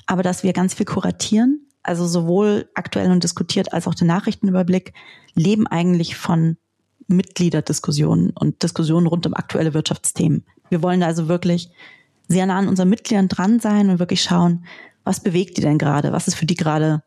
aber 0.07 0.23
dass 0.23 0.43
wir 0.43 0.53
ganz 0.53 0.75
viel 0.75 0.87
kuratieren. 0.87 1.67
Also 1.85 2.07
sowohl 2.07 2.69
aktuell 2.75 3.11
und 3.11 3.25
diskutiert 3.25 3.73
als 3.73 3.89
auch 3.89 3.95
der 3.95 4.07
Nachrichtenüberblick 4.07 4.93
leben 5.35 5.67
eigentlich 5.67 6.15
von 6.15 6.57
Mitgliederdiskussionen 7.09 8.31
und 8.31 8.63
Diskussionen 8.63 9.09
rund 9.09 9.27
um 9.27 9.35
aktuelle 9.35 9.75
Wirtschaftsthemen. 9.75 10.45
Wir 10.69 10.81
wollen 10.83 11.03
also 11.03 11.27
wirklich 11.27 11.71
sehr 12.29 12.47
nah 12.47 12.59
an 12.59 12.69
unseren 12.69 12.89
Mitgliedern 12.89 13.27
dran 13.27 13.59
sein 13.59 13.91
und 13.91 13.99
wirklich 13.99 14.23
schauen, 14.23 14.65
was 15.05 15.21
bewegt 15.21 15.57
die 15.57 15.61
denn 15.63 15.79
gerade? 15.79 16.13
Was 16.13 16.29
ist 16.29 16.37
für 16.37 16.47
die 16.47 16.55
gerade 16.55 17.03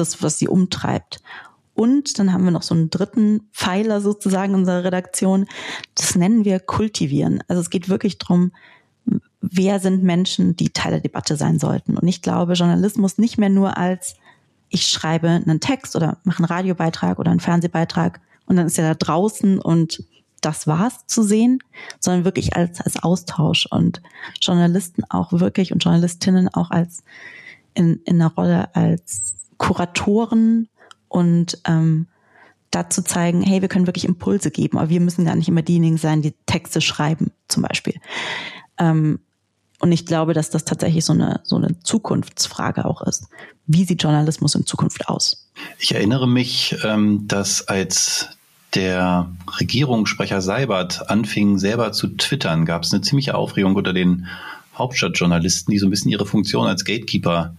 das, 0.00 0.22
was 0.22 0.38
sie 0.38 0.48
umtreibt. 0.48 1.22
Und 1.74 2.18
dann 2.18 2.32
haben 2.32 2.44
wir 2.44 2.50
noch 2.50 2.62
so 2.62 2.74
einen 2.74 2.90
dritten 2.90 3.48
Pfeiler 3.52 4.00
sozusagen 4.00 4.54
unserer 4.54 4.84
Redaktion. 4.84 5.46
Das 5.94 6.14
nennen 6.14 6.44
wir 6.44 6.60
kultivieren. 6.60 7.42
Also 7.48 7.62
es 7.62 7.70
geht 7.70 7.88
wirklich 7.88 8.18
darum, 8.18 8.52
wer 9.40 9.80
sind 9.80 10.02
Menschen, 10.02 10.56
die 10.56 10.70
Teil 10.70 10.90
der 10.90 11.00
Debatte 11.00 11.36
sein 11.36 11.58
sollten. 11.58 11.96
Und 11.96 12.06
ich 12.06 12.20
glaube, 12.20 12.52
Journalismus 12.54 13.18
nicht 13.18 13.38
mehr 13.38 13.48
nur 13.48 13.78
als 13.78 14.16
ich 14.70 14.86
schreibe 14.86 15.28
einen 15.28 15.60
Text 15.60 15.96
oder 15.96 16.18
mache 16.24 16.38
einen 16.38 16.46
Radiobeitrag 16.46 17.18
oder 17.18 17.30
einen 17.30 17.40
Fernsehbeitrag 17.40 18.20
und 18.46 18.56
dann 18.56 18.66
ist 18.66 18.78
er 18.78 18.88
da 18.88 18.94
draußen 18.94 19.58
und 19.58 20.04
das 20.40 20.66
war's 20.66 21.06
zu 21.06 21.22
sehen, 21.22 21.62
sondern 21.98 22.24
wirklich 22.24 22.56
als, 22.56 22.80
als 22.80 23.02
Austausch 23.02 23.66
und 23.70 24.00
Journalisten 24.40 25.04
auch 25.10 25.32
wirklich 25.32 25.72
und 25.72 25.84
Journalistinnen 25.84 26.48
auch 26.48 26.70
als 26.70 27.04
in, 27.74 28.00
in 28.04 28.22
einer 28.22 28.32
Rolle 28.32 28.74
als 28.74 29.34
Kuratoren 29.60 30.68
und 31.08 31.58
ähm, 31.66 32.06
dazu 32.70 33.02
zeigen, 33.02 33.42
hey, 33.42 33.60
wir 33.60 33.68
können 33.68 33.86
wirklich 33.86 34.06
Impulse 34.06 34.50
geben, 34.50 34.78
aber 34.78 34.88
wir 34.88 35.00
müssen 35.00 35.26
gar 35.26 35.36
nicht 35.36 35.48
immer 35.48 35.60
diejenigen 35.60 35.98
sein, 35.98 36.22
die 36.22 36.34
Texte 36.46 36.80
schreiben, 36.80 37.30
zum 37.46 37.62
Beispiel. 37.62 37.94
Ähm, 38.78 39.20
und 39.80 39.92
ich 39.92 40.06
glaube, 40.06 40.32
dass 40.32 40.48
das 40.48 40.64
tatsächlich 40.64 41.04
so 41.04 41.12
eine, 41.12 41.40
so 41.42 41.56
eine 41.56 41.78
Zukunftsfrage 41.80 42.86
auch 42.86 43.02
ist. 43.02 43.28
Wie 43.66 43.84
sieht 43.84 44.02
Journalismus 44.02 44.54
in 44.54 44.64
Zukunft 44.64 45.08
aus? 45.08 45.50
Ich 45.78 45.94
erinnere 45.94 46.26
mich, 46.26 46.76
ähm, 46.82 47.28
dass 47.28 47.68
als 47.68 48.30
der 48.74 49.30
Regierungssprecher 49.60 50.40
Seibert 50.40 51.10
anfing, 51.10 51.58
selber 51.58 51.92
zu 51.92 52.08
twittern, 52.08 52.64
gab 52.64 52.84
es 52.84 52.92
eine 52.92 53.02
ziemliche 53.02 53.34
Aufregung 53.34 53.74
unter 53.74 53.92
den 53.92 54.26
Hauptstadtjournalisten, 54.74 55.70
die 55.70 55.78
so 55.78 55.86
ein 55.86 55.90
bisschen 55.90 56.10
ihre 56.10 56.24
Funktion 56.24 56.66
als 56.66 56.84
Gatekeeper 56.84 57.56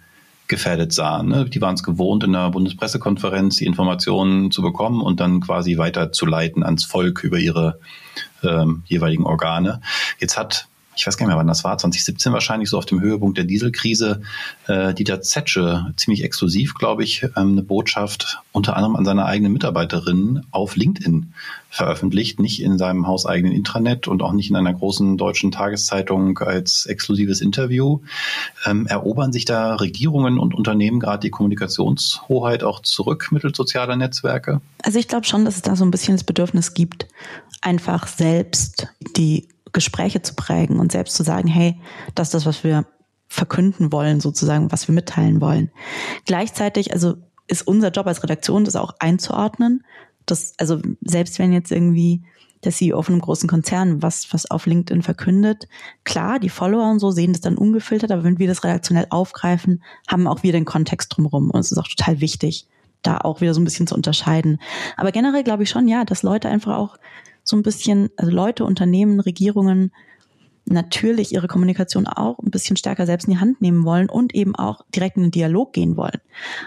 gefährdet 0.51 0.93
sahen. 0.93 1.29
Ne? 1.29 1.45
Die 1.45 1.61
waren 1.61 1.73
es 1.73 1.81
gewohnt, 1.81 2.23
in 2.23 2.33
der 2.33 2.51
Bundespressekonferenz 2.51 3.55
die 3.55 3.65
Informationen 3.65 4.51
zu 4.51 4.61
bekommen 4.61 5.01
und 5.01 5.19
dann 5.19 5.39
quasi 5.39 5.77
weiterzuleiten 5.79 6.63
ans 6.63 6.85
Volk 6.85 7.23
über 7.23 7.39
ihre 7.39 7.79
ähm, 8.43 8.83
jeweiligen 8.85 9.25
Organe. 9.25 9.81
Jetzt 10.19 10.37
hat 10.37 10.67
ich 10.95 11.07
weiß 11.07 11.17
gar 11.17 11.25
nicht 11.25 11.31
mehr, 11.31 11.39
wann 11.39 11.47
das 11.47 11.63
war, 11.63 11.77
2017 11.77 12.33
wahrscheinlich, 12.33 12.69
so 12.69 12.77
auf 12.77 12.85
dem 12.85 12.99
Höhepunkt 12.99 13.37
der 13.37 13.45
Dieselkrise, 13.45 14.21
äh, 14.67 14.93
Dieter 14.93 15.21
Zetsche, 15.21 15.93
ziemlich 15.95 16.23
exklusiv, 16.23 16.73
glaube 16.73 17.03
ich, 17.03 17.23
ähm, 17.23 17.53
eine 17.53 17.63
Botschaft 17.63 18.39
unter 18.51 18.75
anderem 18.75 18.95
an 18.95 19.05
seine 19.05 19.25
eigenen 19.25 19.53
Mitarbeiterinnen 19.53 20.45
auf 20.51 20.75
LinkedIn 20.75 21.33
veröffentlicht, 21.69 22.39
nicht 22.41 22.61
in 22.61 22.77
seinem 22.77 23.07
hauseigenen 23.07 23.53
Intranet 23.53 24.07
und 24.09 24.21
auch 24.21 24.33
nicht 24.33 24.49
in 24.49 24.57
einer 24.57 24.73
großen 24.73 25.17
deutschen 25.17 25.51
Tageszeitung 25.51 26.37
als 26.39 26.85
exklusives 26.85 27.39
Interview. 27.39 28.01
Ähm, 28.65 28.85
erobern 28.87 29.31
sich 29.31 29.45
da 29.45 29.75
Regierungen 29.75 30.37
und 30.37 30.53
Unternehmen 30.53 30.99
gerade 30.99 31.21
die 31.21 31.29
Kommunikationshoheit 31.29 32.63
auch 32.63 32.81
zurück 32.81 33.29
mittels 33.31 33.55
sozialer 33.55 33.95
Netzwerke? 33.95 34.59
Also 34.83 34.99
ich 34.99 35.07
glaube 35.07 35.25
schon, 35.25 35.45
dass 35.45 35.55
es 35.55 35.61
da 35.61 35.77
so 35.77 35.85
ein 35.85 35.91
bisschen 35.91 36.15
das 36.15 36.25
Bedürfnis 36.25 36.73
gibt, 36.73 37.07
einfach 37.61 38.07
selbst 38.07 38.87
die 39.15 39.47
Gespräche 39.73 40.21
zu 40.21 40.35
prägen 40.35 40.79
und 40.79 40.91
selbst 40.91 41.15
zu 41.15 41.23
sagen, 41.23 41.47
hey, 41.47 41.79
das 42.15 42.29
ist 42.29 42.33
das, 42.33 42.45
was 42.45 42.63
wir 42.63 42.85
verkünden 43.27 43.91
wollen, 43.91 44.19
sozusagen, 44.19 44.71
was 44.71 44.87
wir 44.87 44.95
mitteilen 44.95 45.39
wollen. 45.39 45.71
Gleichzeitig, 46.25 46.93
also 46.93 47.15
ist 47.47 47.67
unser 47.67 47.91
Job 47.91 48.07
als 48.07 48.23
Redaktion, 48.23 48.65
das 48.65 48.75
auch 48.75 48.95
einzuordnen. 48.99 49.83
Das, 50.25 50.53
also 50.57 50.81
selbst 51.01 51.39
wenn 51.39 51.53
jetzt 51.53 51.71
irgendwie 51.71 52.23
der 52.63 52.71
CEO 52.71 53.01
von 53.01 53.15
einem 53.15 53.21
großen 53.21 53.49
Konzern 53.49 54.01
was, 54.01 54.33
was 54.33 54.49
auf 54.51 54.65
LinkedIn 54.65 55.01
verkündet, 55.01 55.67
klar, 56.03 56.39
die 56.39 56.49
Follower 56.49 56.89
und 56.91 56.99
so 56.99 57.11
sehen 57.11 57.33
das 57.33 57.41
dann 57.41 57.57
ungefiltert, 57.57 58.11
aber 58.11 58.23
wenn 58.23 58.37
wir 58.39 58.47
das 58.47 58.63
redaktionell 58.63 59.07
aufgreifen, 59.09 59.83
haben 60.07 60.27
auch 60.27 60.43
wir 60.43 60.51
den 60.51 60.65
Kontext 60.65 61.15
drumherum. 61.15 61.49
Und 61.49 61.59
es 61.59 61.71
ist 61.71 61.77
auch 61.77 61.87
total 61.87 62.21
wichtig, 62.21 62.67
da 63.01 63.17
auch 63.17 63.41
wieder 63.41 63.53
so 63.53 63.61
ein 63.61 63.65
bisschen 63.65 63.87
zu 63.87 63.95
unterscheiden. 63.95 64.59
Aber 64.95 65.11
generell 65.11 65.43
glaube 65.43 65.63
ich 65.63 65.69
schon, 65.69 65.87
ja, 65.87 66.05
dass 66.05 66.23
Leute 66.23 66.49
einfach 66.49 66.77
auch 66.77 66.97
so 67.43 67.55
ein 67.57 67.63
bisschen, 67.63 68.09
also 68.17 68.31
Leute, 68.31 68.65
Unternehmen, 68.65 69.19
Regierungen 69.19 69.91
natürlich 70.65 71.33
ihre 71.33 71.47
Kommunikation 71.47 72.07
auch 72.07 72.39
ein 72.39 72.51
bisschen 72.51 72.77
stärker 72.77 73.05
selbst 73.05 73.27
in 73.27 73.33
die 73.33 73.39
Hand 73.39 73.61
nehmen 73.61 73.83
wollen 73.83 74.09
und 74.09 74.33
eben 74.35 74.55
auch 74.55 74.81
direkt 74.93 75.17
in 75.17 75.23
den 75.23 75.31
Dialog 75.31 75.73
gehen 75.73 75.97
wollen. 75.97 76.19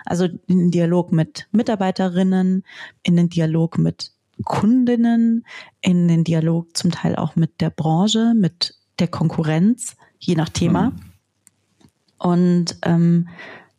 Also 0.05 0.25
in 0.25 0.59
den 0.59 0.71
Dialog 0.71 1.13
mit 1.13 1.47
Mitarbeiterinnen, 1.53 2.65
in 3.03 3.17
den 3.17 3.29
Dialog 3.29 3.79
mit 3.79 4.13
Kundinnen, 4.45 5.47
in 5.81 6.09
den 6.09 6.25
Dialog 6.25 6.77
zum 6.77 6.91
Teil 6.91 7.17
auch 7.17 7.37
mit 7.37 7.61
der 7.61 7.71
Branche, 7.71 8.35
mit 8.37 8.75
der 8.99 9.09
Konkurrenz, 9.09 9.97
je 10.19 10.35
nach 10.35 10.49
Thema. 10.49 10.91
Mhm. 10.91 11.01
Und 12.19 12.77
ähm, 12.83 13.29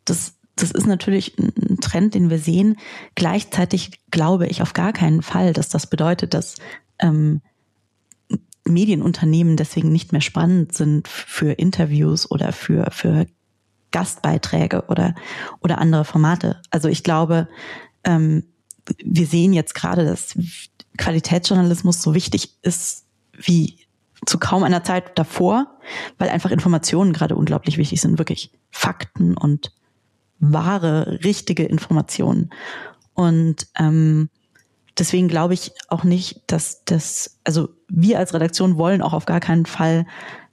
das, 0.04 0.34
das 0.54 0.70
ist 0.70 0.86
natürlich 0.86 1.36
ein 1.38 1.78
Trend, 1.80 2.14
den 2.14 2.30
wir 2.30 2.38
sehen. 2.38 2.76
Gleichzeitig 3.14 4.00
glaube 4.10 4.46
ich 4.46 4.62
auf 4.62 4.72
gar 4.72 4.92
keinen 4.92 5.22
Fall, 5.22 5.52
dass 5.52 5.68
das 5.68 5.88
bedeutet, 5.88 6.32
dass 6.32 6.56
ähm, 6.98 7.40
Medienunternehmen 8.64 9.56
deswegen 9.56 9.90
nicht 9.92 10.12
mehr 10.12 10.20
spannend 10.20 10.74
sind 10.74 11.08
für 11.08 11.52
Interviews 11.52 12.30
oder 12.30 12.52
für, 12.52 12.90
für 12.90 13.26
Gastbeiträge 13.92 14.84
oder, 14.88 15.14
oder 15.60 15.78
andere 15.78 16.04
Formate. 16.04 16.60
Also 16.70 16.88
ich 16.88 17.02
glaube, 17.02 17.48
ähm, 18.04 18.44
wir 19.04 19.26
sehen 19.26 19.52
jetzt 19.52 19.74
gerade, 19.74 20.04
dass 20.04 20.36
Qualitätsjournalismus 20.98 22.02
so 22.02 22.14
wichtig 22.14 22.58
ist 22.62 23.06
wie 23.32 23.78
zu 24.24 24.38
kaum 24.38 24.64
einer 24.64 24.82
Zeit 24.82 25.18
davor, 25.18 25.78
weil 26.18 26.30
einfach 26.30 26.50
Informationen 26.50 27.12
gerade 27.12 27.36
unglaublich 27.36 27.78
wichtig 27.78 28.00
sind, 28.00 28.18
wirklich 28.18 28.50
Fakten 28.70 29.36
und 29.36 29.72
wahre, 30.38 31.20
richtige 31.22 31.64
Informationen. 31.64 32.50
Und 33.14 33.68
ähm, 33.78 34.28
deswegen 34.98 35.28
glaube 35.28 35.54
ich 35.54 35.72
auch 35.88 36.04
nicht, 36.04 36.42
dass 36.46 36.84
das, 36.84 37.38
also 37.44 37.68
wir 37.88 38.18
als 38.18 38.34
Redaktion 38.34 38.78
wollen 38.78 39.02
auch 39.02 39.12
auf 39.12 39.26
gar 39.26 39.40
keinen 39.40 39.66
Fall, 39.66 40.06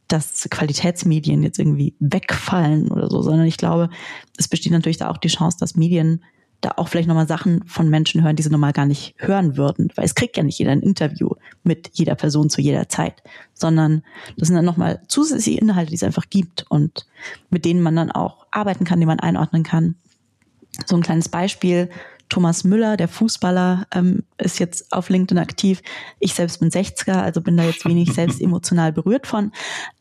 dass 0.08 0.48
Qualitätsmedien 0.50 1.44
jetzt 1.44 1.60
irgendwie 1.60 1.96
wegfallen 2.00 2.92
oder 2.92 3.10
so, 3.10 3.22
sondern 3.22 3.48
ich 3.48 3.58
glaube, 3.58 3.90
es 4.38 4.48
besteht 4.48 4.74
natürlich 4.74 4.98
da 4.98 5.10
auch 5.10 5.18
die 5.18 5.30
Chance, 5.30 5.58
dass 5.60 5.76
Medien 5.76 6.24
da 6.64 6.74
auch 6.78 6.88
vielleicht 6.88 7.10
nochmal 7.10 7.28
Sachen 7.28 7.64
von 7.66 7.90
Menschen 7.90 8.24
hören, 8.24 8.36
die 8.36 8.44
sie 8.44 8.50
normal 8.50 8.72
gar 8.72 8.86
nicht 8.86 9.16
hören 9.18 9.58
würden, 9.58 9.90
weil 9.96 10.06
es 10.06 10.16
kriegt 10.16 10.38
ja 10.38 10.44
nicht 10.44 10.60
jeder 10.60 10.72
ein 10.72 10.82
Interview 10.82 11.32
mit 11.64 11.90
jeder 11.94 12.16
Person 12.16 12.50
zu 12.50 12.62
jeder 12.62 12.88
Zeit, 12.88 13.22
sondern 13.54 14.04
das 14.38 14.48
sind 14.48 14.56
dann 14.56 14.66
nochmal 14.66 15.02
zusätzliche 15.08 15.60
Inhalte, 15.60 15.90
die 15.90 15.96
es 15.96 16.04
einfach 16.04 16.30
gibt 16.30 16.66
und 16.70 17.06
mit 17.50 17.66
denen 17.66 17.82
man 17.82 17.96
dann 17.96 18.12
auch 18.12 18.46
arbeiten 18.52 18.86
kann, 18.86 19.00
die 19.00 19.06
man 19.06 19.20
einordnen 19.20 19.64
kann. 19.64 19.96
So 20.86 20.96
ein 20.96 21.04
kleines 21.04 21.28
Beispiel, 21.28 21.90
Thomas 22.30 22.64
Müller, 22.64 22.98
der 22.98 23.08
Fußballer, 23.08 23.88
ähm, 23.94 24.24
ist 24.38 24.60
jetzt 24.60 24.92
auf 24.92 25.10
LinkedIn 25.10 25.38
aktiv. 25.38 25.82
Ich 26.20 26.34
selbst 26.34 26.60
bin 26.60 26.70
60er, 26.70 27.22
also 27.22 27.42
bin 27.42 27.58
da 27.58 27.64
jetzt 27.64 27.86
wenig 27.86 28.12
selbst 28.14 28.42
emotional 28.42 28.92
berührt 28.92 29.28
von. 29.28 29.52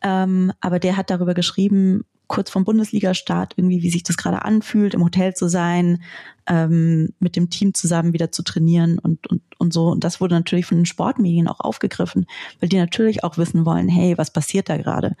Ähm, 0.01 0.51
aber 0.59 0.79
der 0.79 0.97
hat 0.97 1.09
darüber 1.09 1.33
geschrieben, 1.33 2.05
kurz 2.27 2.49
vom 2.49 2.63
Bundesliga-Start, 2.63 3.53
irgendwie, 3.57 3.83
wie 3.83 3.91
sich 3.91 4.03
das 4.03 4.17
gerade 4.17 4.43
anfühlt, 4.43 4.93
im 4.93 5.03
Hotel 5.03 5.35
zu 5.35 5.47
sein, 5.47 6.01
ähm, 6.47 7.09
mit 7.19 7.35
dem 7.35 7.49
Team 7.49 7.73
zusammen 7.73 8.13
wieder 8.13 8.31
zu 8.31 8.43
trainieren 8.43 8.97
und, 8.97 9.27
und, 9.27 9.41
und 9.59 9.73
so. 9.73 9.89
Und 9.89 10.03
das 10.03 10.19
wurde 10.19 10.35
natürlich 10.35 10.65
von 10.65 10.77
den 10.77 10.85
Sportmedien 10.85 11.47
auch 11.47 11.59
aufgegriffen, 11.59 12.25
weil 12.59 12.69
die 12.69 12.77
natürlich 12.77 13.23
auch 13.23 13.37
wissen 13.37 13.65
wollen, 13.65 13.87
hey, 13.87 14.17
was 14.17 14.31
passiert 14.31 14.69
da 14.69 14.77
gerade? 14.77 15.15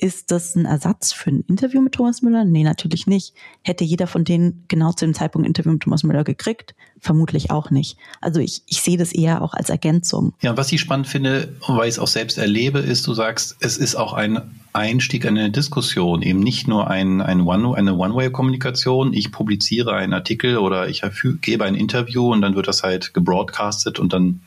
Ist 0.00 0.30
das 0.30 0.56
ein 0.56 0.64
Ersatz 0.64 1.12
für 1.12 1.28
ein 1.28 1.44
Interview 1.46 1.82
mit 1.82 1.92
Thomas 1.92 2.22
Müller? 2.22 2.46
Nee, 2.46 2.64
natürlich 2.64 3.06
nicht. 3.06 3.34
Hätte 3.60 3.84
jeder 3.84 4.06
von 4.06 4.24
denen 4.24 4.64
genau 4.66 4.92
zu 4.92 5.04
dem 5.04 5.12
Zeitpunkt 5.12 5.44
ein 5.44 5.50
Interview 5.50 5.72
mit 5.72 5.82
Thomas 5.82 6.04
Müller 6.04 6.24
gekriegt, 6.24 6.74
vermutlich 6.98 7.50
auch 7.50 7.70
nicht. 7.70 7.98
Also 8.22 8.40
ich, 8.40 8.62
ich 8.64 8.80
sehe 8.80 8.96
das 8.96 9.12
eher 9.12 9.42
auch 9.42 9.52
als 9.52 9.68
Ergänzung. 9.68 10.32
Ja, 10.40 10.56
was 10.56 10.72
ich 10.72 10.80
spannend 10.80 11.06
finde, 11.06 11.52
weil 11.68 11.86
ich 11.86 11.96
es 11.96 11.98
auch 11.98 12.06
selbst 12.06 12.38
erlebe, 12.38 12.78
ist, 12.78 13.06
du 13.06 13.12
sagst, 13.12 13.58
es 13.60 13.76
ist 13.76 13.94
auch 13.94 14.14
ein 14.14 14.40
Einstieg 14.72 15.26
in 15.26 15.36
eine 15.36 15.50
Diskussion, 15.50 16.22
eben 16.22 16.40
nicht 16.40 16.66
nur 16.66 16.88
ein, 16.88 17.20
ein 17.20 17.42
One, 17.42 17.76
eine 17.76 17.94
One-Way-Kommunikation. 17.94 19.12
Ich 19.12 19.30
publiziere 19.30 19.92
einen 19.96 20.14
Artikel 20.14 20.56
oder 20.56 20.88
ich 20.88 21.02
gebe 21.42 21.64
ein 21.66 21.74
Interview 21.74 22.32
und 22.32 22.40
dann 22.40 22.54
wird 22.54 22.68
das 22.68 22.82
halt 22.82 23.12
gebroadcastet 23.12 23.98
und 23.98 24.14
dann 24.14 24.40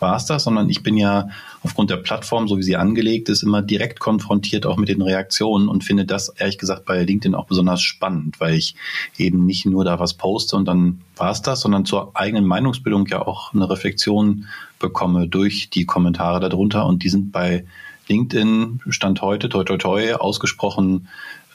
war 0.00 0.16
es 0.16 0.26
das, 0.26 0.44
sondern 0.44 0.70
ich 0.70 0.82
bin 0.82 0.96
ja 0.96 1.28
aufgrund 1.62 1.90
der 1.90 1.96
Plattform, 1.96 2.48
so 2.48 2.58
wie 2.58 2.62
sie 2.62 2.76
angelegt 2.76 3.28
ist, 3.28 3.42
immer 3.42 3.62
direkt 3.62 4.00
konfrontiert 4.00 4.66
auch 4.66 4.76
mit 4.76 4.88
den 4.88 5.02
Reaktionen 5.02 5.68
und 5.68 5.84
finde 5.84 6.04
das 6.04 6.28
ehrlich 6.28 6.58
gesagt 6.58 6.84
bei 6.84 7.02
LinkedIn 7.02 7.34
auch 7.34 7.46
besonders 7.46 7.82
spannend, 7.82 8.40
weil 8.40 8.54
ich 8.54 8.74
eben 9.16 9.44
nicht 9.44 9.66
nur 9.66 9.84
da 9.84 9.98
was 9.98 10.14
poste 10.14 10.56
und 10.56 10.66
dann 10.66 11.00
war 11.16 11.30
es 11.30 11.42
das, 11.42 11.60
sondern 11.60 11.84
zur 11.84 12.12
eigenen 12.14 12.46
Meinungsbildung 12.46 13.06
ja 13.06 13.26
auch 13.26 13.52
eine 13.52 13.68
Reflexion 13.68 14.46
bekomme 14.78 15.26
durch 15.28 15.70
die 15.70 15.84
Kommentare 15.84 16.40
darunter. 16.40 16.86
Und 16.86 17.02
die 17.02 17.08
sind 17.08 17.32
bei 17.32 17.64
LinkedIn 18.08 18.80
Stand 18.88 19.20
heute, 19.20 19.48
toi 19.48 19.64
toi 19.64 19.76
toi, 19.76 20.14
ausgesprochen 20.14 21.08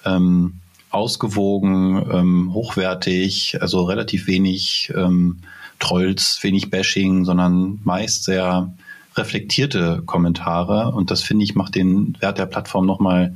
ähm, 0.05 0.59
ausgewogen, 0.93 2.05
ähm, 2.11 2.53
hochwertig, 2.53 3.57
also 3.61 3.83
relativ 3.83 4.27
wenig 4.27 4.93
ähm, 4.95 5.39
Trolls, 5.79 6.39
wenig 6.41 6.69
Bashing, 6.69 7.25
sondern 7.25 7.79
meist 7.83 8.23
sehr 8.23 8.73
reflektierte 9.15 10.01
Kommentare. 10.05 10.91
Und 10.91 11.11
das 11.11 11.21
finde 11.21 11.43
ich 11.43 11.55
macht 11.55 11.75
den 11.75 12.17
Wert 12.19 12.37
der 12.37 12.45
Plattform 12.45 12.85
nochmal, 12.85 13.35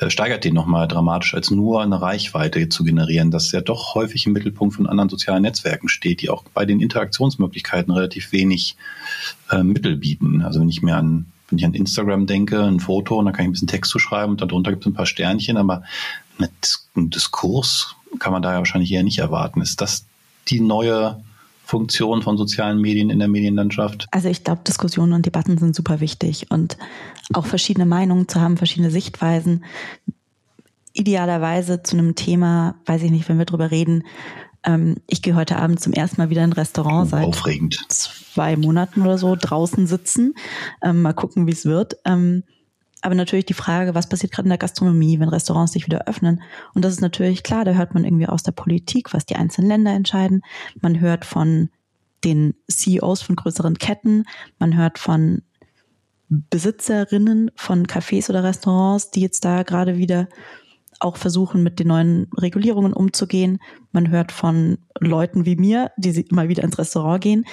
äh, 0.00 0.10
steigert 0.10 0.44
den 0.44 0.54
nochmal 0.54 0.88
dramatisch, 0.88 1.34
als 1.34 1.50
nur 1.50 1.82
eine 1.82 2.00
Reichweite 2.00 2.68
zu 2.68 2.84
generieren, 2.84 3.30
das 3.30 3.52
ja 3.52 3.60
doch 3.60 3.94
häufig 3.94 4.26
im 4.26 4.32
Mittelpunkt 4.32 4.74
von 4.74 4.86
anderen 4.86 5.08
sozialen 5.08 5.42
Netzwerken 5.42 5.88
steht, 5.88 6.22
die 6.22 6.30
auch 6.30 6.44
bei 6.54 6.64
den 6.64 6.80
Interaktionsmöglichkeiten 6.80 7.92
relativ 7.92 8.32
wenig 8.32 8.76
äh, 9.50 9.62
Mittel 9.62 9.96
bieten. 9.96 10.42
Also 10.42 10.60
wenn 10.60 10.68
ich 10.68 10.82
mir 10.82 10.96
an 10.96 11.26
wenn 11.48 11.58
ich 11.58 11.64
an 11.64 11.74
Instagram 11.74 12.26
denke, 12.26 12.62
ein 12.64 12.80
Foto 12.80 13.18
und 13.18 13.26
da 13.26 13.32
kann 13.32 13.44
ich 13.44 13.48
ein 13.48 13.52
bisschen 13.52 13.68
Text 13.68 13.90
zu 13.90 14.00
schreiben 14.00 14.32
und 14.32 14.40
darunter 14.40 14.72
gibt 14.72 14.84
es 14.84 14.90
ein 14.90 14.94
paar 14.94 15.06
Sternchen, 15.06 15.56
aber 15.56 15.84
mit 16.38 16.50
einem 16.94 17.10
Diskurs 17.10 17.94
kann 18.18 18.32
man 18.32 18.42
da 18.42 18.52
ja 18.52 18.58
wahrscheinlich 18.58 18.90
eher 18.92 19.02
nicht 19.02 19.18
erwarten. 19.18 19.60
Ist 19.60 19.80
das 19.80 20.06
die 20.48 20.60
neue 20.60 21.22
Funktion 21.66 22.22
von 22.22 22.38
sozialen 22.38 22.80
Medien 22.80 23.10
in 23.10 23.18
der 23.18 23.26
Medienlandschaft? 23.26 24.06
Also 24.12 24.28
ich 24.28 24.44
glaube, 24.44 24.62
Diskussionen 24.64 25.12
und 25.12 25.26
Debatten 25.26 25.58
sind 25.58 25.74
super 25.74 26.00
wichtig 26.00 26.46
und 26.50 26.78
auch 27.34 27.44
verschiedene 27.44 27.86
Meinungen 27.86 28.28
zu 28.28 28.40
haben, 28.40 28.56
verschiedene 28.56 28.92
Sichtweisen. 28.92 29.64
Idealerweise 30.92 31.82
zu 31.82 31.98
einem 31.98 32.14
Thema, 32.14 32.76
weiß 32.86 33.02
ich 33.02 33.10
nicht, 33.10 33.28
wenn 33.28 33.38
wir 33.38 33.46
drüber 33.46 33.72
reden, 33.72 34.04
ähm, 34.62 34.96
ich 35.08 35.22
gehe 35.22 35.34
heute 35.34 35.56
Abend 35.56 35.80
zum 35.80 35.92
ersten 35.92 36.20
Mal 36.20 36.30
wieder 36.30 36.44
in 36.44 36.50
ein 36.50 36.52
Restaurant 36.52 37.08
oh, 37.08 37.10
seit 37.10 37.24
aufregend. 37.24 37.80
zwei 37.88 38.56
Monaten 38.56 39.02
oder 39.02 39.18
so 39.18 39.36
draußen 39.38 39.88
sitzen. 39.88 40.34
Ähm, 40.84 41.02
mal 41.02 41.14
gucken, 41.14 41.48
wie 41.48 41.52
es 41.52 41.64
wird. 41.64 41.96
Ähm, 42.04 42.44
aber 43.02 43.14
natürlich 43.14 43.46
die 43.46 43.54
Frage, 43.54 43.94
was 43.94 44.08
passiert 44.08 44.32
gerade 44.32 44.46
in 44.46 44.50
der 44.50 44.58
Gastronomie, 44.58 45.20
wenn 45.20 45.28
Restaurants 45.28 45.72
sich 45.72 45.86
wieder 45.86 46.06
öffnen? 46.08 46.42
Und 46.74 46.84
das 46.84 46.94
ist 46.94 47.00
natürlich 47.00 47.42
klar, 47.42 47.64
da 47.64 47.72
hört 47.72 47.94
man 47.94 48.04
irgendwie 48.04 48.26
aus 48.26 48.42
der 48.42 48.52
Politik, 48.52 49.12
was 49.12 49.26
die 49.26 49.36
einzelnen 49.36 49.68
Länder 49.68 49.92
entscheiden. 49.92 50.42
Man 50.80 51.00
hört 51.00 51.24
von 51.24 51.68
den 52.24 52.54
CEOs 52.70 53.22
von 53.22 53.36
größeren 53.36 53.78
Ketten, 53.78 54.24
man 54.58 54.76
hört 54.76 54.98
von 54.98 55.42
Besitzerinnen 56.28 57.52
von 57.54 57.86
Cafés 57.86 58.28
oder 58.28 58.42
Restaurants, 58.42 59.10
die 59.10 59.20
jetzt 59.20 59.44
da 59.44 59.62
gerade 59.62 59.96
wieder 59.96 60.28
auch 60.98 61.16
versuchen, 61.16 61.62
mit 61.62 61.78
den 61.78 61.88
neuen 61.88 62.28
Regulierungen 62.36 62.92
umzugehen. 62.92 63.60
Man 63.92 64.10
hört 64.10 64.32
von 64.32 64.78
Leuten 64.98 65.44
wie 65.44 65.56
mir, 65.56 65.92
die 65.96 66.20
immer 66.22 66.48
wieder 66.48 66.64
ins 66.64 66.78
Restaurant 66.78 67.22
gehen. 67.22 67.44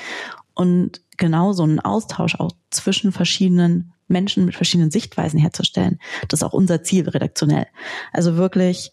Und 0.55 1.01
genau 1.17 1.53
so 1.53 1.63
einen 1.63 1.79
Austausch 1.79 2.35
auch 2.39 2.51
zwischen 2.69 3.11
verschiedenen 3.11 3.93
Menschen 4.13 4.45
mit 4.45 4.55
verschiedenen 4.55 4.91
Sichtweisen 4.91 5.39
herzustellen, 5.39 5.99
das 6.29 6.39
ist 6.39 6.43
auch 6.43 6.53
unser 6.53 6.83
Ziel 6.83 7.09
redaktionell. 7.09 7.67
Also 8.13 8.37
wirklich 8.37 8.91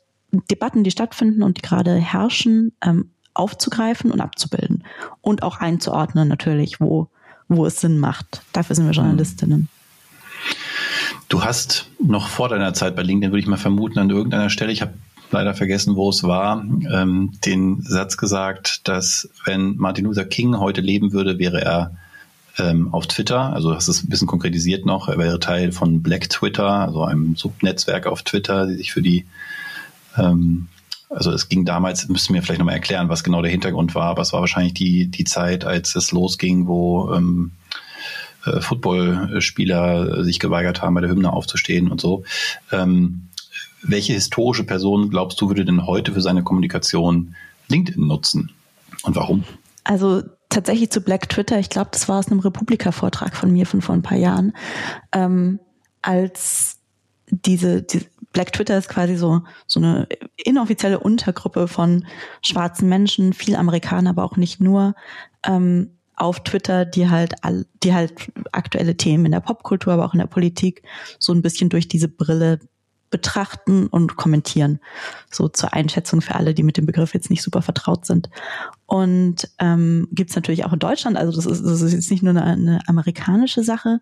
Debatten, 0.51 0.83
die 0.83 0.91
stattfinden 0.91 1.43
und 1.43 1.59
die 1.59 1.63
gerade 1.63 1.95
herrschen, 1.95 2.73
ähm, 2.85 3.11
aufzugreifen 3.35 4.11
und 4.11 4.21
abzubilden. 4.21 4.85
Und 5.21 5.43
auch 5.43 5.59
einzuordnen 5.59 6.29
natürlich, 6.29 6.81
wo, 6.81 7.09
wo 7.49 7.67
es 7.67 7.81
Sinn 7.81 7.99
macht. 7.99 8.43
Dafür 8.53 8.77
sind 8.77 8.87
wir 8.87 8.93
Journalistinnen. 8.93 9.69
Du 11.29 11.45
hast 11.45 11.89
noch 12.03 12.29
vor 12.29 12.49
deiner 12.49 12.75
Zeit 12.75 12.97
bei 12.97 13.03
LinkedIn, 13.03 13.31
würde 13.31 13.41
ich 13.41 13.47
mal 13.47 13.57
vermuten, 13.57 14.01
an 14.01 14.11
irgendeiner 14.11 14.51
Stelle, 14.51 14.73
ich 14.73 14.83
habe 14.83 14.95
leider 15.31 15.55
vergessen, 15.55 15.95
wo 15.95 16.11
es 16.11 16.25
war, 16.25 16.65
ähm, 16.93 17.33
den 17.45 17.83
Satz 17.83 18.17
gesagt, 18.17 18.89
dass 18.89 19.29
wenn 19.45 19.77
Martin 19.77 20.07
Luther 20.07 20.25
King 20.25 20.59
heute 20.59 20.81
leben 20.81 21.13
würde, 21.13 21.39
wäre 21.39 21.63
er 21.63 21.97
ähm, 22.59 22.93
auf 22.93 23.07
Twitter. 23.07 23.53
Also 23.53 23.73
das 23.73 23.89
ist 23.89 24.05
ein 24.05 24.09
bisschen 24.09 24.29
konkretisiert 24.29 24.87
noch. 24.87 25.09
Er 25.09 25.19
wäre 25.19 25.41
Teil 25.41 25.73
von 25.73 26.03
Black 26.03 26.29
Twitter, 26.31 26.69
also 26.69 27.05
einem 27.05 27.37
Subnetzwerk 27.37 28.07
auf 28.07 28.23
Twitter, 28.23 28.67
die 28.67 28.77
sich 28.77 28.93
für 28.93 29.03
die 29.03 29.27
ähm, 30.17 30.69
also 31.11 31.33
es 31.33 31.49
ging 31.49 31.65
damals, 31.65 32.09
müssten 32.09 32.35
wir 32.35 32.43
vielleicht 32.43 32.61
nochmal 32.61 32.77
erklären, 32.77 33.09
was 33.09 33.25
genau 33.25 33.43
der 33.43 33.51
Hintergrund 33.51 33.97
war, 33.97 34.05
aber 34.05 34.23
es 34.23 34.33
war 34.33 34.41
wahrscheinlich 34.41 34.75
die, 34.75 35.09
die 35.09 35.25
Zeit, 35.25 35.65
als 35.65 35.97
es 35.97 36.13
losging, 36.13 36.69
wo 36.69 37.13
ähm, 37.13 37.51
äh, 38.47 38.61
Footballspieler 38.61 40.23
sich 40.23 40.39
geweigert 40.39 40.83
haben, 40.83 40.95
bei 40.95 41.01
der 41.01 41.11
Hymne 41.11 41.33
aufzustehen 41.33 41.91
und 41.91 42.01
so. 42.01 42.23
Ähm, 42.71 43.29
welche 43.83 44.13
historische 44.13 44.63
Person 44.63 45.11
glaubst 45.11 45.41
du 45.41 45.49
würde 45.49 45.65
denn 45.65 45.87
heute 45.87 46.13
für 46.13 46.21
seine 46.21 46.45
Kommunikation 46.45 47.35
LinkedIn 47.69 48.07
nutzen 48.07 48.53
und 49.03 49.17
warum? 49.17 49.45
Also 49.85 50.23
tatsächlich 50.51 50.91
zu 50.91 51.01
Black 51.01 51.29
Twitter, 51.29 51.59
ich 51.59 51.71
glaube, 51.71 51.91
das 51.93 52.09
war 52.09 52.19
aus 52.19 52.31
einem 52.31 52.41
Republika-Vortrag 52.41 53.35
von 53.35 53.51
mir 53.51 53.67
von 53.67 53.81
vor 53.81 53.95
ein 53.95 54.03
paar 54.03 54.19
Jahren, 54.19 54.53
ähm, 55.13 55.59
als 56.03 56.79
diese, 57.31 57.83
die, 57.83 58.07
Black 58.33 58.53
Twitter 58.53 58.79
ist 58.79 58.89
quasi 58.89 59.17
so, 59.17 59.43
so 59.67 59.81
eine 59.81 60.07
inoffizielle 60.37 61.01
Untergruppe 61.01 61.67
von 61.67 62.07
schwarzen 62.43 62.89
Menschen, 62.89 63.33
viel 63.33 63.57
Amerikaner, 63.57 64.11
aber 64.11 64.25
auch 64.25 64.37
nicht 64.37 64.61
nur, 64.61 64.95
ähm, 65.45 65.97
auf 66.17 66.41
Twitter, 66.41 66.85
die 66.85 67.09
halt, 67.09 67.35
die 67.83 67.95
halt 67.95 68.13
aktuelle 68.53 68.97
Themen 68.97 69.25
in 69.25 69.33
der 69.33 69.41
Popkultur, 69.41 69.95
aber 69.95 70.05
auch 70.05 70.13
in 70.13 70.21
der 70.21 70.27
Politik 70.27 70.83
so 71.19 71.33
ein 71.33 71.41
bisschen 71.41 71.71
durch 71.71 71.89
diese 71.89 72.09
Brille 72.09 72.61
betrachten 73.11 73.87
und 73.87 74.17
kommentieren. 74.17 74.81
So 75.31 75.49
zur 75.49 75.73
Einschätzung 75.73 76.21
für 76.21 76.37
alle, 76.37 76.55
die 76.55 76.63
mit 76.63 76.77
dem 76.77 76.87
Begriff 76.87 77.13
jetzt 77.15 77.31
nicht 77.31 77.43
super 77.43 77.63
vertraut 77.63 78.07
sind. 78.07 78.31
Und 78.87 79.51
ähm, 79.59 80.09
gibt 80.13 80.35
natürlich 80.35 80.65
auch 80.65 80.73
in 80.73 80.79
Deutschland, 80.79 81.17
also 81.17 81.33
das 81.33 81.47
ist, 81.47 81.65
das 81.65 81.81
ist 81.81 81.93
jetzt 81.93 82.11
nicht 82.11 82.23
nur 82.23 82.31
eine, 82.31 82.45
eine 82.45 82.81
amerikanische 82.87 83.63
Sache. 83.63 84.01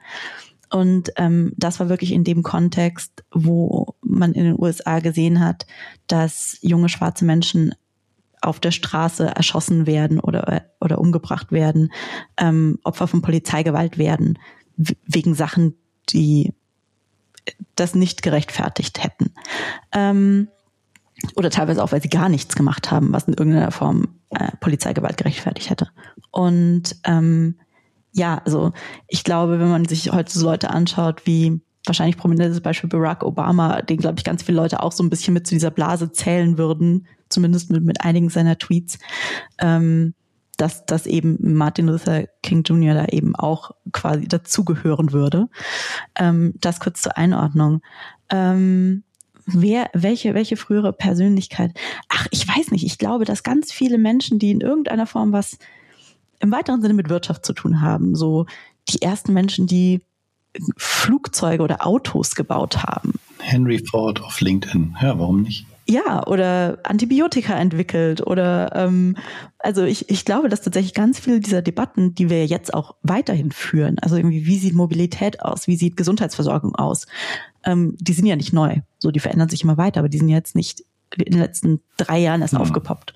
Und 0.71 1.11
ähm, 1.17 1.53
das 1.57 1.81
war 1.81 1.89
wirklich 1.89 2.13
in 2.13 2.25
dem 2.25 2.43
Kontext, 2.43 3.25
wo 3.33 3.95
man 4.03 4.35
in 4.35 4.45
den 4.45 4.61
USA 4.61 5.01
gesehen 5.01 5.41
hat, 5.41 5.67
dass 6.07 6.59
junge 6.61 6.91
schwarze 6.91 7.25
Menschen 7.25 7.75
auf 8.41 8.61
der 8.61 8.71
Straße 8.71 9.27
erschossen 9.27 9.87
werden 9.87 10.21
oder, 10.21 10.63
oder 10.81 10.99
umgebracht 10.99 11.51
werden, 11.51 11.91
ähm, 12.37 12.79
Opfer 12.85 13.09
von 13.09 13.23
Polizeigewalt 13.23 13.99
werden, 13.99 14.39
wegen 14.77 15.35
Sachen, 15.35 15.75
die 16.11 16.55
das 17.77 17.95
nicht 17.95 18.23
gerechtfertigt 18.23 19.03
hätten. 19.03 19.33
Ähm, 19.93 20.49
oder 21.35 21.51
teilweise 21.51 21.83
auch, 21.83 21.93
weil 21.93 22.03
sie 22.03 22.09
gar 22.09 22.29
nichts 22.29 22.55
gemacht 22.55 22.91
haben, 22.91 23.13
was 23.13 23.25
in 23.25 23.35
irgendeiner 23.35 23.73
Form 23.73 24.09
äh, 24.31 24.53
Polizeigewalt 24.61 25.17
gerechtfertigt 25.17 25.71
hätte. 25.71 25.89
Und 26.31 26.97
ähm, 27.05 27.57
ja, 28.13 28.41
also 28.45 28.73
ich 29.09 29.25
glaube, 29.25 29.59
wenn 29.59 29.69
man 29.69 29.85
sich 29.85 30.13
heute 30.13 30.33
so 30.33 30.45
Leute 30.45 30.71
anschaut 30.71 31.27
wie 31.27 31.61
wahrscheinlich 31.87 32.17
prominentes 32.17 32.61
Beispiel 32.61 32.91
Barack 32.91 33.25
Obama, 33.25 33.83
den 33.83 33.99
glaube 33.99 34.17
ich 34.19 34.25
ganz 34.25 34.43
viele 34.43 34.57
Leute 34.57 34.83
auch 34.83 34.93
so 34.93 35.03
ein 35.03 35.11
bisschen 35.11 35.35
mit 35.35 35.47
zu 35.47 35.55
dieser 35.55 35.71
Blase 35.71 36.13
zählen 36.13 36.59
würden, 36.59 37.07
zumindest 37.29 37.71
mit, 37.71 37.83
mit 37.85 38.03
einigen 38.03 38.29
seiner 38.29 38.59
Tweets, 38.59 38.99
ähm, 39.59 40.15
dass, 40.59 40.85
dass 40.85 41.07
eben 41.07 41.39
Martin 41.55 41.87
Luther 41.87 42.27
King 42.43 42.63
Jr. 42.65 42.95
da 42.95 43.07
eben 43.07 43.35
auch 43.35 43.71
quasi 43.93 44.29
dazugehören 44.29 45.13
würde. 45.13 45.49
Ähm, 46.15 46.55
das 46.61 46.81
kurz 46.81 47.01
zur 47.01 47.17
Einordnung. 47.17 47.81
Ähm, 48.29 49.05
wer, 49.47 49.89
welche, 49.95 50.35
welche 50.35 50.57
frühere 50.57 50.93
Persönlichkeit? 50.93 51.73
Ach, 52.09 52.27
ich 52.31 52.47
weiß 52.47 52.73
nicht. 52.73 52.85
Ich 52.85 52.99
glaube, 52.99 53.25
dass 53.25 53.43
ganz 53.43 53.73
viele 53.73 53.99
Menschen, 53.99 54.39
die 54.39 54.51
in 54.51 54.61
irgendeiner 54.61 55.07
Form 55.07 55.33
was 55.33 55.59
im 56.41 56.53
weiteren 56.53 56.83
Sinne 56.83 56.95
mit 56.95 57.09
Wirtschaft 57.09 57.47
zu 57.47 57.53
tun 57.53 57.81
haben, 57.81 58.15
so 58.15 58.47
die 58.89 59.03
ersten 59.03 59.33
Menschen, 59.33 59.67
die 59.67 60.03
Flugzeuge 60.77 61.63
oder 61.63 61.87
Autos 61.87 62.35
gebaut 62.35 62.83
haben. 62.83 63.15
Henry 63.39 63.79
Ford 63.79 64.21
auf 64.23 64.41
LinkedIn. 64.41 64.97
Ja, 65.01 65.19
warum 65.19 65.43
nicht? 65.43 65.67
Ja, 65.91 66.27
oder 66.27 66.81
Antibiotika 66.83 67.55
entwickelt 67.59 68.21
oder 68.21 68.77
ähm, 68.77 69.17
also 69.59 69.85
ich, 69.85 70.11
ich 70.11 70.27
glaube, 70.27 70.51
dass 70.51 70.61
tatsächlich 70.61 70.93
ganz 70.93 71.19
viele 71.19 71.41
dieser 71.41 71.63
Debatten, 71.63 72.15
die 72.15 72.29
wir 72.29 72.45
jetzt 72.45 72.75
auch 72.75 72.97
weiterhin 73.03 73.53
führen, 73.53 73.99
also 74.01 74.17
irgendwie, 74.17 74.45
wie 74.45 74.59
sieht 74.59 74.75
Mobilität 74.75 75.41
aus, 75.41 75.67
wie 75.67 75.77
sieht 75.77 75.97
Gesundheitsversorgung 75.97 76.75
aus, 76.75 77.07
ähm, 77.65 77.97
die 77.99 78.13
sind 78.13 78.27
ja 78.27 78.37
nicht 78.37 78.53
neu. 78.53 78.81
So, 78.99 79.11
die 79.11 79.21
verändern 79.21 79.49
sich 79.49 79.63
immer 79.63 79.79
weiter, 79.79 80.01
aber 80.01 80.11
die 80.11 80.19
sind 80.19 80.29
jetzt 80.29 80.55
nicht 80.55 80.85
in 81.17 81.33
den 81.33 81.41
letzten 81.41 81.81
drei 81.97 82.19
Jahren 82.19 82.43
erst 82.43 82.53
mhm. 82.53 82.61
aufgepoppt. 82.61 83.15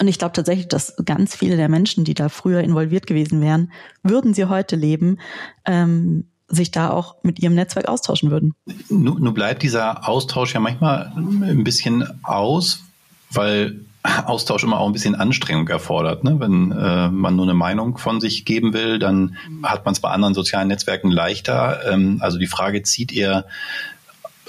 Und 0.00 0.08
ich 0.08 0.18
glaube 0.18 0.32
tatsächlich, 0.32 0.66
dass 0.66 0.96
ganz 1.04 1.36
viele 1.36 1.56
der 1.56 1.68
Menschen, 1.68 2.04
die 2.04 2.14
da 2.14 2.28
früher 2.28 2.62
involviert 2.62 3.06
gewesen 3.06 3.40
wären, 3.40 3.70
würden 4.02 4.34
sie 4.34 4.46
heute 4.46 4.74
leben, 4.74 5.18
ähm, 5.66 6.30
sich 6.48 6.70
da 6.70 6.90
auch 6.90 7.16
mit 7.22 7.38
ihrem 7.38 7.54
Netzwerk 7.54 7.88
austauschen 7.88 8.30
würden. 8.30 8.54
Nur, 8.88 9.18
nur 9.18 9.34
bleibt 9.34 9.62
dieser 9.62 10.08
Austausch 10.08 10.54
ja 10.54 10.60
manchmal 10.60 11.12
ein 11.16 11.64
bisschen 11.64 12.04
aus, 12.22 12.82
weil 13.30 13.80
Austausch 14.26 14.62
immer 14.64 14.80
auch 14.80 14.86
ein 14.86 14.92
bisschen 14.92 15.14
Anstrengung 15.14 15.66
erfordert. 15.68 16.24
Ne? 16.24 16.38
Wenn 16.38 16.72
äh, 16.72 17.08
man 17.08 17.36
nur 17.36 17.46
eine 17.46 17.54
Meinung 17.54 17.96
von 17.96 18.20
sich 18.20 18.44
geben 18.44 18.74
will, 18.74 18.98
dann 18.98 19.36
hat 19.62 19.86
man 19.86 19.94
es 19.94 20.00
bei 20.00 20.10
anderen 20.10 20.34
sozialen 20.34 20.68
Netzwerken 20.68 21.10
leichter. 21.10 21.80
Ähm, 21.90 22.18
also 22.20 22.38
die 22.38 22.46
Frage 22.46 22.82
zieht 22.82 23.12
eher 23.12 23.46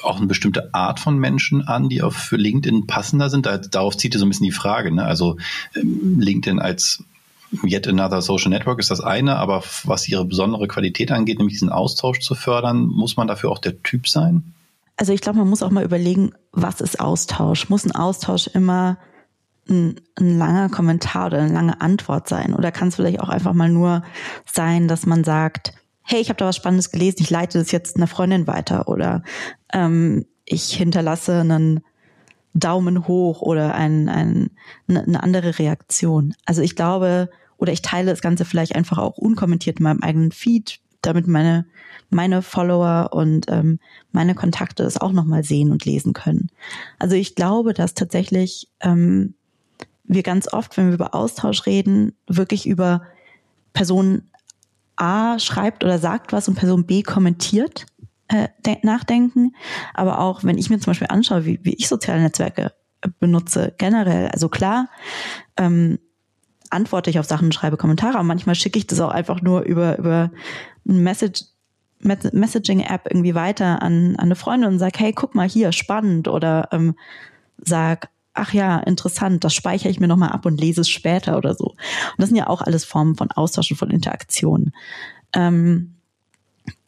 auch 0.04 0.18
eine 0.18 0.28
bestimmte 0.28 0.74
Art 0.74 1.00
von 1.00 1.18
Menschen 1.18 1.66
an, 1.66 1.88
die 1.88 2.04
auch 2.04 2.14
für 2.14 2.36
LinkedIn 2.36 2.86
passender 2.86 3.30
sind? 3.30 3.46
Da, 3.46 3.58
darauf 3.58 3.96
zieht 3.96 4.14
ihr 4.14 4.20
so 4.20 4.26
ein 4.26 4.30
bisschen 4.30 4.46
die 4.46 4.52
Frage. 4.52 4.94
Ne? 4.94 5.06
Also 5.06 5.38
ähm, 5.74 6.20
LinkedIn 6.20 6.60
als 6.60 7.04
Yet 7.64 7.88
Another 7.88 8.22
Social 8.22 8.50
Network 8.50 8.80
ist 8.80 8.92
das 8.92 9.02
eine, 9.02 9.38
aber 9.38 9.64
was 9.84 10.08
ihre 10.08 10.26
besondere 10.26 10.68
Qualität 10.68 11.12
angeht, 11.12 11.38
nämlich 11.38 11.56
diesen 11.56 11.70
Austausch 11.70 12.20
zu 12.20 12.36
fördern, 12.36 12.88
muss 12.88 13.18
man 13.18 13.28
dafür 13.28 13.52
auch 13.52 13.60
der 13.60 13.82
Typ 13.84 14.08
sein? 14.08 14.54
Also 14.98 15.14
ich 15.14 15.22
glaube, 15.22 15.40
man 15.40 15.50
muss 15.50 15.64
auch 15.64 15.72
mal 15.72 15.84
überlegen, 15.84 16.32
was 16.52 16.82
ist 16.82 17.00
Austausch? 17.00 17.70
Muss 17.70 17.86
ein 17.86 17.94
Austausch 17.94 18.48
immer 18.48 18.98
ein, 19.70 20.00
ein 20.16 20.38
langer 20.38 20.70
Kommentar 20.70 21.28
oder 21.28 21.40
eine 21.40 21.54
lange 21.54 21.82
Antwort 21.82 22.30
sein? 22.30 22.54
Oder 22.54 22.72
kann 22.72 22.90
es 22.90 22.96
vielleicht 22.96 23.20
auch 23.20 23.30
einfach 23.30 23.54
mal 23.54 23.70
nur 23.70 24.04
sein, 24.46 24.88
dass 24.88 25.06
man 25.06 25.24
sagt, 25.24 25.74
hey, 26.02 26.22
ich 26.22 26.30
habe 26.30 26.38
da 26.38 26.46
was 26.46 26.56
Spannendes 26.56 26.92
gelesen, 26.92 27.18
ich 27.22 27.30
leite 27.30 27.58
das 27.58 27.72
jetzt 27.72 27.98
einer 27.98 28.08
Freundin 28.08 28.48
weiter 28.48 28.88
oder 28.88 29.24
ähm, 29.74 30.26
ich 30.46 30.74
hinterlasse 30.74 31.42
einen 31.42 31.82
Daumen 32.56 33.08
hoch 33.08 33.42
oder 33.42 33.76
ein, 33.76 34.10
ein, 34.10 34.50
eine 34.88 35.22
andere 35.22 35.60
Reaktion. 35.60 36.34
Also 36.46 36.62
ich 36.62 36.76
glaube, 36.76 37.30
oder 37.58 37.74
ich 37.74 37.82
teile 37.82 38.10
das 38.10 38.22
Ganze 38.22 38.46
vielleicht 38.46 38.76
einfach 38.76 38.98
auch 38.98 39.18
unkommentiert 39.18 39.80
in 39.80 39.84
meinem 39.84 40.02
eigenen 40.02 40.32
Feed, 40.32 40.80
damit 41.02 41.28
meine, 41.28 41.66
meine 42.10 42.42
Follower 42.42 43.10
und 43.12 43.48
ähm, 43.50 43.80
meine 44.12 44.36
Kontakte 44.36 44.84
das 44.84 45.00
auch 45.00 45.12
nochmal 45.12 45.44
sehen 45.44 45.72
und 45.72 45.86
lesen 45.86 46.14
können. 46.14 46.50
Also 46.98 47.16
ich 47.16 47.36
glaube, 47.36 47.74
dass 47.74 47.94
tatsächlich 47.94 48.70
ähm, 48.80 49.36
wir 50.06 50.24
ganz 50.24 50.52
oft, 50.52 50.78
wenn 50.78 50.88
wir 50.88 50.96
über 50.96 51.14
Austausch 51.14 51.66
reden, 51.66 52.14
wirklich 52.28 52.68
über 52.68 53.02
Person 53.74 54.24
A 54.96 55.40
schreibt 55.40 55.84
oder 55.84 56.00
sagt 56.00 56.32
was 56.32 56.48
und 56.48 56.56
Person 56.56 56.86
B 56.86 57.04
kommentiert 57.04 57.86
äh, 58.28 58.48
nachdenken. 58.84 59.56
Aber 59.94 60.20
auch 60.20 60.44
wenn 60.44 60.58
ich 60.58 60.70
mir 60.70 60.80
zum 60.80 60.92
Beispiel 60.92 61.08
anschaue, 61.10 61.46
wie, 61.46 61.60
wie 61.64 61.76
ich 61.76 61.88
soziale 61.88 62.22
Netzwerke 62.22 62.74
äh, 63.02 63.10
benutze, 63.20 63.74
generell, 63.78 64.30
also 64.30 64.50
klar, 64.50 64.90
ähm, 65.58 66.00
antworte 66.70 67.10
ich 67.10 67.20
auf 67.20 67.26
Sachen 67.26 67.52
schreibe 67.52 67.78
Kommentare, 67.78 68.16
aber 68.16 68.24
manchmal 68.24 68.56
schicke 68.56 68.80
ich 68.80 68.88
das 68.88 69.00
auch 69.00 69.12
einfach 69.12 69.42
nur 69.42 69.62
über, 69.62 69.98
über 69.98 70.32
ein 70.88 71.04
Message, 71.04 71.44
Messaging-App 72.00 73.08
irgendwie 73.10 73.36
weiter 73.36 73.82
an, 73.82 74.16
an 74.16 74.26
eine 74.26 74.36
Freundin 74.36 74.70
und 74.70 74.80
sage, 74.80 75.00
hey, 75.00 75.14
guck 75.14 75.34
mal 75.34 75.48
hier, 75.48 75.72
spannend. 75.72 76.28
Oder 76.28 76.70
ähm, 76.72 76.96
sag, 77.58 78.10
ach 78.34 78.54
ja, 78.54 78.78
interessant, 78.80 79.44
das 79.44 79.54
speichere 79.54 79.90
ich 79.90 80.00
mir 80.00 80.08
nochmal 80.08 80.30
ab 80.30 80.46
und 80.46 80.60
lese 80.60 80.82
es 80.82 80.90
später 80.90 81.38
oder 81.38 81.56
so. 81.56 81.70
Und 81.70 81.78
das 82.18 82.30
sind 82.30 82.38
ja 82.38 82.48
auch 82.48 82.62
alles 82.62 82.86
Formen 82.86 83.16
von 83.16 83.32
Austausch 83.32 83.72
und 83.72 83.78
von 83.78 83.90
Interaktion. 83.90 84.72
Ähm, 85.34 85.95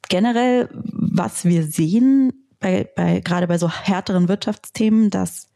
generell, 0.10 0.70
was 0.72 1.46
wir 1.46 1.64
sehen, 1.64 2.34
bei, 2.60 2.90
bei, 2.96 3.20
gerade 3.20 3.48
bei 3.48 3.58
so 3.58 3.70
härteren 3.70 4.28
Wirtschaftsthemen, 4.28 5.10
dass 5.10 5.48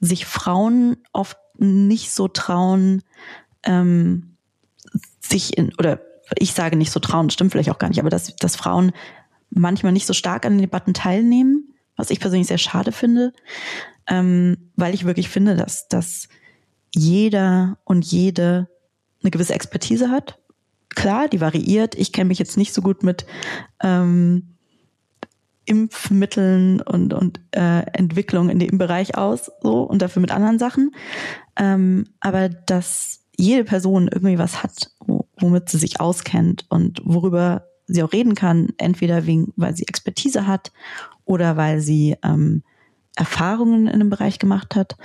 sich 0.00 0.26
Frauen 0.26 0.96
oft 1.12 1.38
nicht 1.58 2.12
so 2.12 2.28
trauen, 2.28 3.02
ähm, 3.62 4.36
sich 5.20 5.56
in, 5.56 5.72
oder 5.78 6.00
ich 6.36 6.52
sage 6.52 6.76
nicht 6.76 6.90
so 6.90 7.00
trauen, 7.00 7.30
stimmt 7.30 7.52
vielleicht 7.52 7.70
auch 7.70 7.78
gar 7.78 7.88
nicht, 7.88 8.00
aber 8.00 8.10
dass, 8.10 8.34
dass 8.36 8.56
Frauen 8.56 8.92
manchmal 9.50 9.92
nicht 9.92 10.06
so 10.06 10.12
stark 10.12 10.44
an 10.44 10.54
den 10.54 10.62
Debatten 10.62 10.94
teilnehmen, 10.94 11.74
was 11.96 12.10
ich 12.10 12.20
persönlich 12.20 12.48
sehr 12.48 12.58
schade 12.58 12.92
finde, 12.92 13.32
ähm, 14.06 14.70
weil 14.76 14.94
ich 14.94 15.04
wirklich 15.04 15.28
finde, 15.28 15.56
dass, 15.56 15.88
dass 15.88 16.28
jeder 16.94 17.78
und 17.84 18.04
jede 18.04 18.68
eine 19.22 19.30
gewisse 19.30 19.54
Expertise 19.54 20.10
hat 20.10 20.38
klar, 20.94 21.28
die 21.28 21.40
variiert. 21.40 21.94
Ich 21.94 22.12
kenne 22.12 22.28
mich 22.28 22.38
jetzt 22.38 22.56
nicht 22.56 22.72
so 22.72 22.82
gut 22.82 23.02
mit 23.02 23.26
ähm, 23.82 24.56
Impfmitteln 25.64 26.80
und, 26.80 27.12
und 27.12 27.40
äh, 27.50 27.82
Entwicklung 27.92 28.48
in 28.48 28.58
dem 28.58 28.78
Bereich 28.78 29.16
aus, 29.16 29.50
so 29.62 29.82
und 29.82 30.00
dafür 30.00 30.20
mit 30.20 30.30
anderen 30.30 30.58
Sachen. 30.58 30.92
Ähm, 31.56 32.06
aber 32.20 32.48
dass 32.48 33.24
jede 33.36 33.64
Person 33.64 34.08
irgendwie 34.08 34.38
was 34.38 34.62
hat, 34.62 34.90
womit 35.38 35.68
sie 35.68 35.78
sich 35.78 36.00
auskennt 36.00 36.64
und 36.68 37.02
worüber 37.04 37.66
sie 37.86 38.02
auch 38.02 38.12
reden 38.12 38.34
kann, 38.34 38.70
entweder 38.78 39.26
wegen, 39.26 39.52
weil 39.56 39.76
sie 39.76 39.86
Expertise 39.86 40.46
hat 40.46 40.72
oder 41.24 41.56
weil 41.56 41.80
sie 41.80 42.16
ähm, 42.22 42.62
Erfahrungen 43.16 43.86
in 43.86 43.94
einem 43.94 44.10
Bereich 44.10 44.38
gemacht 44.38 44.74
hat. 44.74 44.96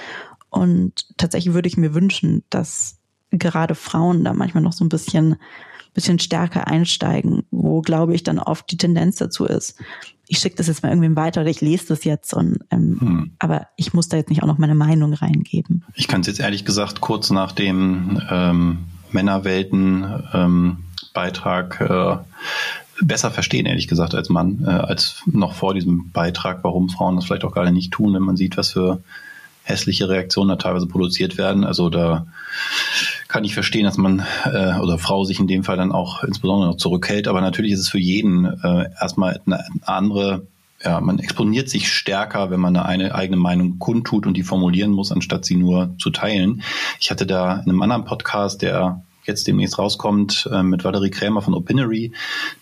Und 0.50 1.08
tatsächlich 1.17 1.54
würde 1.54 1.67
ich 1.67 1.78
mir 1.78 1.94
wünschen, 1.94 2.44
dass 2.50 2.98
gerade 3.32 3.76
Frauen 3.76 4.24
da 4.24 4.34
manchmal 4.34 4.63
noch 4.63 4.74
so 4.74 4.84
ein 4.84 4.89
bisschen 4.89 5.38
bisschen 5.93 6.19
stärker 6.19 6.67
einsteigen, 6.67 7.43
wo, 7.51 7.82
glaube 7.82 8.15
ich, 8.15 8.23
dann 8.23 8.39
oft 8.39 8.71
die 8.71 8.77
Tendenz 8.77 9.17
dazu 9.17 9.45
ist, 9.45 9.77
ich 10.32 10.39
schicke 10.39 10.56
das 10.56 10.67
jetzt 10.67 10.82
mal 10.82 10.89
irgendwem 10.89 11.17
weiter 11.17 11.41
oder 11.41 11.49
ich 11.49 11.60
lese 11.60 11.88
das 11.89 12.06
jetzt 12.06 12.34
und 12.34 12.60
ähm, 12.71 12.97
hm. 13.01 13.32
aber 13.38 13.67
ich 13.75 13.93
muss 13.93 14.08
da 14.08 14.15
jetzt 14.15 14.30
nicht 14.30 14.41
auch 14.41 14.47
noch 14.47 14.58
meine 14.58 14.75
Meinung 14.75 15.13
reingeben. 15.13 15.84
Ich 15.93 16.08
kann 16.08 16.21
es 16.21 16.27
jetzt 16.27 16.39
ehrlich 16.39 16.63
gesagt 16.63 17.01
kurz 17.01 17.32
nach 17.32 17.51
dem 17.51 18.21
ähm, 18.30 18.77
Männerwelten 19.12 20.23
ähm, 20.34 20.77
äh, 21.13 22.15
besser 23.01 23.32
verstehen, 23.32 23.65
ehrlich 23.65 23.89
gesagt, 23.89 24.15
als 24.15 24.30
Mann, 24.30 24.63
äh, 24.65 24.69
als 24.69 25.21
noch 25.25 25.54
vor 25.54 25.73
diesem 25.73 26.12
Beitrag, 26.12 26.63
warum 26.63 26.88
Frauen 26.88 27.17
das 27.17 27.25
vielleicht 27.25 27.43
auch 27.43 27.54
gerade 27.54 27.73
nicht 27.73 27.91
tun, 27.91 28.13
wenn 28.13 28.23
man 28.23 28.38
sieht, 28.38 28.56
was 28.56 28.69
für 28.69 29.04
hässliche 29.71 30.10
Reaktionen 30.10 30.49
da 30.49 30.55
teilweise 30.55 30.88
produziert 30.88 31.38
werden. 31.38 31.63
Also 31.63 31.89
da 31.89 32.27
kann 33.27 33.43
ich 33.43 33.53
verstehen, 33.53 33.86
dass 33.86 33.97
man 33.97 34.25
äh, 34.45 34.77
oder 34.79 34.97
Frau 34.97 35.23
sich 35.23 35.39
in 35.39 35.47
dem 35.47 35.63
Fall 35.63 35.77
dann 35.77 35.91
auch 35.91 36.23
insbesondere 36.23 36.69
noch 36.69 36.77
zurückhält. 36.77 37.27
Aber 37.27 37.41
natürlich 37.41 37.71
ist 37.71 37.79
es 37.79 37.89
für 37.89 37.99
jeden 37.99 38.45
äh, 38.45 38.89
erstmal 38.99 39.41
eine 39.45 39.63
andere, 39.84 40.47
ja, 40.84 40.99
man 40.99 41.19
exponiert 41.19 41.69
sich 41.69 41.91
stärker, 41.91 42.51
wenn 42.51 42.60
man 42.60 42.75
eine 42.75 43.15
eigene 43.15 43.38
Meinung 43.38 43.79
kundtut 43.79 44.27
und 44.27 44.36
die 44.36 44.43
formulieren 44.43 44.91
muss, 44.91 45.12
anstatt 45.12 45.45
sie 45.45 45.55
nur 45.55 45.95
zu 45.97 46.10
teilen. 46.10 46.62
Ich 46.99 47.10
hatte 47.10 47.25
da 47.25 47.55
in 47.55 47.69
einem 47.69 47.81
anderen 47.81 48.05
Podcast, 48.05 48.62
der 48.62 49.01
jetzt 49.23 49.47
demnächst 49.47 49.77
rauskommt, 49.77 50.49
äh, 50.51 50.63
mit 50.63 50.84
Valerie 50.84 51.12
Krämer 51.12 51.41
von 51.41 51.53
Opinory 51.53 52.12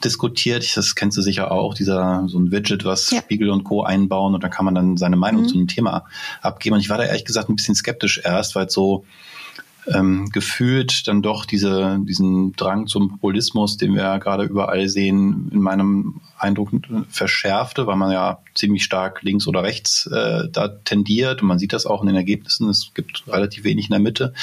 diskutiert. 0.04 0.76
Das 0.76 0.96
kennst 0.96 1.18
du 1.18 1.22
sicher 1.22 1.52
auch, 1.52 1.74
dieser 1.74 2.24
so 2.28 2.40
ein 2.40 2.52
Widget, 2.52 2.86
was 2.86 3.12
ja. 3.12 3.22
Spiegel 3.22 3.50
und 3.50 3.64
Co. 3.64 3.84
einbauen 3.84 4.36
und 4.36 4.44
da 4.44 4.50
kann 4.50 4.66
man 4.66 4.76
dann 4.76 4.98
seine 4.98 5.16
Meinung 5.16 5.44
mhm. 5.44 5.48
zu 5.48 5.56
einem 5.56 5.68
Thema 5.68 6.06
abgeben. 6.42 6.76
Und 6.76 6.82
ich 6.82 6.90
war 6.90 6.98
da 6.98 7.06
ehrlich 7.06 7.26
gesagt 7.26 7.50
ein 7.50 7.56
bisschen 7.56 7.76
skeptisch 7.76 8.22
erst, 8.24 8.56
weil 8.56 8.70
so 8.70 9.06
ähm, 9.94 10.30
gefühlt 10.32 11.08
dann 11.08 11.22
doch 11.22 11.46
diese, 11.46 12.00
diesen 12.02 12.54
Drang 12.54 12.88
zum 12.88 13.10
Populismus, 13.10 13.78
den 13.78 13.94
wir 13.94 14.04
ja 14.04 14.18
gerade 14.18 14.44
überall 14.44 14.88
sehen, 14.90 15.50
in 15.52 15.60
meinem 15.60 16.22
Eindruck 16.38 16.70
verschärfte, 17.10 17.88
weil 17.88 17.96
man 17.96 18.12
ja 18.12 18.40
ziemlich 18.56 18.84
stark 18.84 19.22
links 19.24 19.48
oder 19.48 19.64
rechts 19.64 20.08
äh, 20.08 20.50
da 20.52 20.68
tendiert 20.68 21.42
und 21.42 21.48
man 21.48 21.60
sieht 21.60 21.74
das 21.74 21.86
auch 21.86 22.02
in 22.02 22.08
den 22.08 22.16
Ergebnissen. 22.16 22.70
Es 22.70 22.92
gibt 22.94 23.24
relativ 23.28 23.64
wenig 23.64 23.86
in 23.86 23.92
der 23.92 24.00
Mitte. 24.00 24.34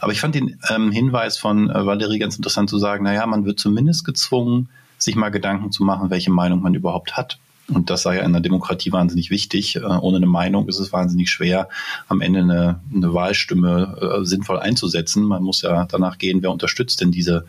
Aber 0.00 0.12
ich 0.12 0.20
fand 0.20 0.34
den 0.34 0.58
ähm, 0.70 0.90
Hinweis 0.90 1.38
von 1.38 1.70
äh, 1.70 1.86
Valerie 1.86 2.18
ganz 2.18 2.36
interessant 2.36 2.70
zu 2.70 2.78
sagen, 2.78 3.04
naja, 3.04 3.26
man 3.26 3.44
wird 3.44 3.60
zumindest 3.60 4.04
gezwungen, 4.04 4.68
sich 4.98 5.16
mal 5.16 5.30
Gedanken 5.30 5.72
zu 5.72 5.84
machen, 5.84 6.10
welche 6.10 6.30
Meinung 6.30 6.62
man 6.62 6.74
überhaupt 6.74 7.16
hat. 7.16 7.38
Und 7.68 7.90
das 7.90 8.02
sei 8.02 8.16
ja 8.16 8.22
in 8.22 8.32
der 8.32 8.42
Demokratie 8.42 8.92
wahnsinnig 8.92 9.30
wichtig. 9.30 9.76
Äh, 9.76 9.80
ohne 9.80 10.18
eine 10.18 10.26
Meinung 10.26 10.68
ist 10.68 10.78
es 10.78 10.92
wahnsinnig 10.92 11.30
schwer, 11.30 11.68
am 12.08 12.20
Ende 12.20 12.40
eine, 12.40 12.80
eine 12.94 13.12
Wahlstimme 13.12 14.20
äh, 14.20 14.24
sinnvoll 14.24 14.58
einzusetzen. 14.58 15.24
Man 15.24 15.42
muss 15.42 15.62
ja 15.62 15.86
danach 15.86 16.18
gehen, 16.18 16.42
wer 16.42 16.52
unterstützt 16.52 17.00
denn 17.00 17.10
diese 17.10 17.44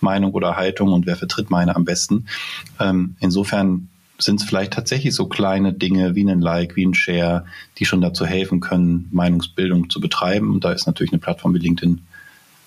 Meinung 0.00 0.32
oder 0.32 0.56
Haltung 0.56 0.92
und 0.92 1.06
wer 1.06 1.16
vertritt 1.16 1.50
meine 1.50 1.76
am 1.76 1.84
besten. 1.84 2.26
Ähm, 2.80 3.16
insofern 3.20 3.88
sind 4.18 4.40
es 4.40 4.46
vielleicht 4.46 4.72
tatsächlich 4.72 5.14
so 5.14 5.26
kleine 5.26 5.72
Dinge 5.72 6.14
wie 6.14 6.28
ein 6.28 6.40
Like, 6.40 6.76
wie 6.76 6.84
ein 6.84 6.94
Share, 6.94 7.44
die 7.78 7.84
schon 7.84 8.00
dazu 8.00 8.26
helfen 8.26 8.60
können, 8.60 9.08
Meinungsbildung 9.12 9.88
zu 9.88 10.00
betreiben. 10.00 10.52
Und 10.52 10.64
da 10.64 10.72
ist 10.72 10.86
natürlich 10.86 11.12
eine 11.12 11.20
Plattform 11.20 11.54
wie 11.54 11.58
LinkedIn 11.58 12.02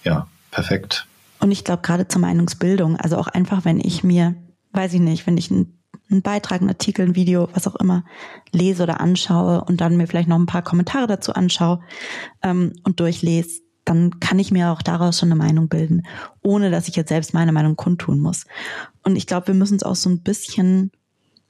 ja 0.04 0.28
perfekt. 0.52 1.06
Und 1.40 1.52
ich 1.52 1.64
glaube 1.64 1.82
gerade 1.82 2.08
zur 2.08 2.22
Meinungsbildung, 2.22 2.96
also 2.96 3.18
auch 3.18 3.28
einfach, 3.28 3.66
wenn 3.66 3.80
ich 3.80 4.04
mir, 4.04 4.36
weiß 4.72 4.94
ich 4.94 5.02
nicht, 5.02 5.28
wenn 5.28 5.38
ich 5.38 5.52
ein 5.52 5.78
einen 6.14 6.22
Beitrag, 6.22 6.62
einen 6.62 6.70
Artikel, 6.70 7.06
ein 7.06 7.16
Video, 7.16 7.50
was 7.54 7.68
auch 7.68 7.76
immer, 7.76 8.04
lese 8.52 8.84
oder 8.84 9.02
anschaue 9.02 9.64
und 9.64 9.82
dann 9.82 9.98
mir 9.98 10.08
vielleicht 10.08 10.30
noch 10.30 10.40
ein 10.40 10.46
paar 10.46 10.62
Kommentare 10.62 11.08
dazu 11.08 11.34
anschaue 11.34 11.82
ähm, 12.42 12.74
und 12.84 13.00
durchlese, 13.00 13.62
dann 13.86 14.20
kann 14.20 14.40
ich 14.40 14.52
mir 14.52 14.72
auch 14.72 14.82
daraus 14.82 15.20
schon 15.20 15.32
eine 15.32 15.36
Meinung 15.36 15.68
bilden, 15.68 16.04
ohne 16.42 16.72
dass 16.72 16.88
ich 16.88 16.96
jetzt 16.96 17.10
selbst 17.10 17.34
meine 17.34 17.52
Meinung 17.52 17.76
kundtun 17.76 18.20
muss. 18.20 18.46
Und 19.04 19.16
ich 19.16 19.28
glaube, 19.28 19.48
wir 19.48 19.54
müssen 19.54 19.74
uns 19.74 19.84
auch 19.84 19.96
so 19.96 20.10
ein 20.10 20.22
bisschen 20.22 20.92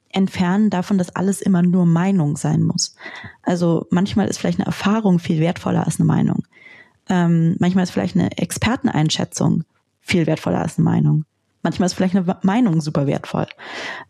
entfernen 0.09 0.69
davon, 0.69 0.97
dass 0.97 1.15
alles 1.15 1.41
immer 1.41 1.61
nur 1.61 1.85
Meinung 1.85 2.37
sein 2.37 2.63
muss. 2.63 2.95
Also 3.41 3.87
manchmal 3.89 4.27
ist 4.27 4.37
vielleicht 4.37 4.59
eine 4.59 4.67
Erfahrung 4.67 5.19
viel 5.19 5.39
wertvoller 5.39 5.85
als 5.85 5.99
eine 5.99 6.05
Meinung. 6.05 6.43
Ähm, 7.09 7.55
manchmal 7.59 7.83
ist 7.83 7.91
vielleicht 7.91 8.15
eine 8.15 8.37
Experteneinschätzung 8.37 9.63
viel 9.99 10.27
wertvoller 10.27 10.61
als 10.61 10.77
eine 10.77 10.85
Meinung. 10.85 11.25
Manchmal 11.63 11.87
ist 11.87 11.93
vielleicht 11.93 12.15
eine 12.15 12.37
Meinung 12.43 12.81
super 12.81 13.07
wertvoll. 13.07 13.47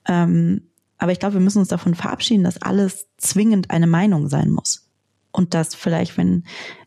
Ähm, 0.08 0.70
aber 0.98 1.12
ich 1.12 1.20
glaube, 1.20 1.36
wir 1.36 1.42
müssen 1.42 1.60
uns 1.60 1.68
davon 1.68 1.96
verabschieden, 1.96 2.44
dass 2.44 2.62
alles 2.62 3.08
zwingend 3.18 3.72
eine 3.72 3.88
Meinung 3.88 4.28
sein 4.28 4.50
muss. 4.50 4.90
Und 5.32 5.54
dass 5.54 5.76
vielleicht, 5.76 6.18
wenn, 6.18 6.46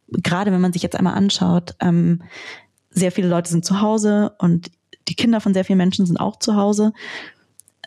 gerade 0.09 0.53
wenn 0.53 0.61
man 0.61 0.73
sich 0.73 0.83
jetzt 0.83 0.97
einmal 0.97 1.15
anschaut, 1.15 1.77
ähm, 1.81 2.23
sehr 2.91 3.13
viele 3.13 3.29
Leute 3.29 3.51
sind 3.51 3.65
zu 3.65 3.81
Hause 3.81 4.35
und 4.39 4.71
die 5.09 5.15
Kinder 5.15 5.41
von 5.41 5.55
sehr 5.55 5.65
vielen 5.65 5.79
Menschen 5.79 6.07
sind 6.07 6.19
auch 6.19 6.39
zu 6.39 6.57
Hause. 6.57 6.93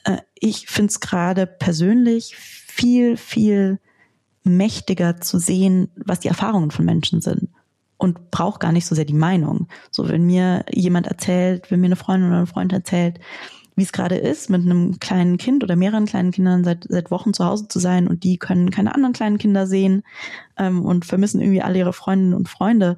Äh, 0.03 0.17
ich 0.35 0.67
finde 0.67 0.91
es 0.91 0.99
gerade 0.99 1.47
persönlich 1.47 2.35
viel, 2.35 3.17
viel 3.17 3.79
mächtiger 4.43 5.19
zu 5.19 5.37
sehen, 5.37 5.91
was 5.95 6.21
die 6.21 6.29
Erfahrungen 6.29 6.71
von 6.71 6.85
Menschen 6.85 7.21
sind 7.21 7.49
und 7.99 8.31
brauche 8.31 8.59
gar 8.59 8.71
nicht 8.71 8.87
so 8.87 8.95
sehr 8.95 9.05
die 9.05 9.13
Meinung. 9.13 9.67
So, 9.91 10.07
wenn 10.07 10.25
mir 10.25 10.65
jemand 10.71 11.05
erzählt, 11.05 11.69
wenn 11.69 11.81
mir 11.81 11.87
eine 11.87 11.95
Freundin 11.97 12.29
oder 12.29 12.39
ein 12.39 12.47
Freund 12.47 12.73
erzählt, 12.73 13.19
wie 13.75 13.83
es 13.83 13.91
gerade 13.91 14.15
ist, 14.15 14.49
mit 14.49 14.61
einem 14.61 14.99
kleinen 14.99 15.37
Kind 15.37 15.63
oder 15.63 15.75
mehreren 15.75 16.05
kleinen 16.05 16.31
Kindern 16.31 16.63
seit, 16.63 16.85
seit 16.89 17.11
Wochen 17.11 17.33
zu 17.33 17.45
Hause 17.45 17.67
zu 17.67 17.79
sein 17.79 18.07
und 18.07 18.23
die 18.23 18.37
können 18.37 18.71
keine 18.71 18.95
anderen 18.95 19.13
kleinen 19.13 19.37
Kinder 19.37 19.67
sehen 19.67 20.03
ähm, 20.57 20.83
und 20.83 21.05
vermissen 21.05 21.41
irgendwie 21.41 21.61
alle 21.61 21.77
ihre 21.77 21.93
Freundinnen 21.93 22.33
und 22.33 22.49
Freunde. 22.49 22.97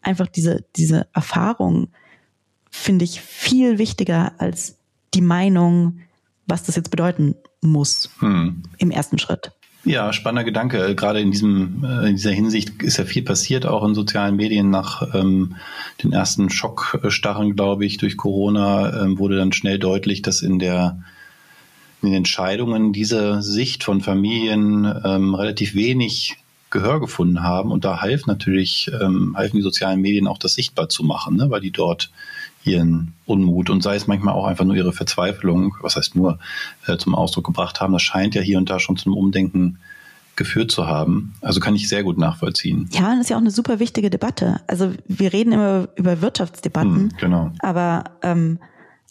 Einfach 0.00 0.26
diese, 0.26 0.64
diese 0.76 1.08
Erfahrung 1.12 1.88
finde 2.70 3.04
ich 3.04 3.20
viel 3.20 3.78
wichtiger 3.78 4.32
als 4.38 4.78
die 5.14 5.20
Meinung, 5.20 6.00
was 6.46 6.62
das 6.62 6.76
jetzt 6.76 6.90
bedeuten 6.90 7.34
muss 7.60 8.10
hm. 8.20 8.62
im 8.78 8.90
ersten 8.90 9.18
Schritt. 9.18 9.52
Ja, 9.84 10.12
spannender 10.12 10.44
Gedanke. 10.44 10.94
Gerade 10.94 11.20
in 11.20 11.30
diesem 11.30 11.84
äh, 11.84 12.08
in 12.08 12.16
dieser 12.16 12.32
Hinsicht 12.32 12.82
ist 12.82 12.98
ja 12.98 13.04
viel 13.04 13.22
passiert, 13.22 13.64
auch 13.64 13.84
in 13.84 13.94
sozialen 13.94 14.36
Medien 14.36 14.70
nach 14.70 15.14
ähm, 15.14 15.56
den 16.02 16.12
ersten 16.12 16.50
Schockstarren, 16.50 17.54
glaube 17.54 17.86
ich, 17.86 17.96
durch 17.96 18.16
Corona 18.16 19.02
ähm, 19.02 19.18
wurde 19.18 19.36
dann 19.36 19.52
schnell 19.52 19.78
deutlich, 19.78 20.22
dass 20.22 20.42
in 20.42 20.58
der 20.58 20.98
in 22.02 22.10
den 22.10 22.18
Entscheidungen 22.18 22.92
diese 22.92 23.42
Sicht 23.42 23.84
von 23.84 24.00
Familien 24.00 24.84
ähm, 25.04 25.34
relativ 25.34 25.74
wenig 25.74 26.36
Gehör 26.70 27.00
gefunden 27.00 27.42
haben. 27.42 27.72
Und 27.72 27.84
da 27.84 28.00
half 28.00 28.26
natürlich, 28.26 28.90
ähm, 29.00 29.34
halfen 29.36 29.56
die 29.56 29.62
sozialen 29.62 30.00
Medien 30.00 30.26
auch 30.26 30.38
das 30.38 30.54
sichtbar 30.54 30.88
zu 30.88 31.02
machen, 31.02 31.36
ne? 31.36 31.50
weil 31.50 31.60
die 31.60 31.70
dort 31.70 32.10
ihren 32.68 33.14
Unmut 33.26 33.70
und 33.70 33.82
sei 33.82 33.96
es 33.96 34.06
manchmal 34.06 34.34
auch 34.34 34.46
einfach 34.46 34.64
nur 34.64 34.76
ihre 34.76 34.92
Verzweiflung, 34.92 35.74
was 35.80 35.96
heißt 35.96 36.16
nur, 36.16 36.38
äh, 36.86 36.96
zum 36.96 37.14
Ausdruck 37.14 37.46
gebracht 37.46 37.80
haben. 37.80 37.92
Das 37.92 38.02
scheint 38.02 38.34
ja 38.34 38.42
hier 38.42 38.58
und 38.58 38.70
da 38.70 38.78
schon 38.78 38.96
zum 38.96 39.14
Umdenken 39.14 39.78
geführt 40.36 40.70
zu 40.70 40.86
haben. 40.86 41.34
Also 41.40 41.60
kann 41.60 41.74
ich 41.74 41.88
sehr 41.88 42.04
gut 42.04 42.16
nachvollziehen. 42.16 42.88
Ja, 42.92 43.10
das 43.10 43.22
ist 43.22 43.30
ja 43.30 43.36
auch 43.36 43.40
eine 43.40 43.50
super 43.50 43.80
wichtige 43.80 44.08
Debatte. 44.08 44.60
Also 44.66 44.92
wir 45.06 45.32
reden 45.32 45.52
immer 45.52 45.88
über 45.96 46.22
Wirtschaftsdebatten, 46.22 46.94
hm, 46.94 47.12
genau. 47.18 47.50
aber 47.58 48.04
ähm, 48.22 48.58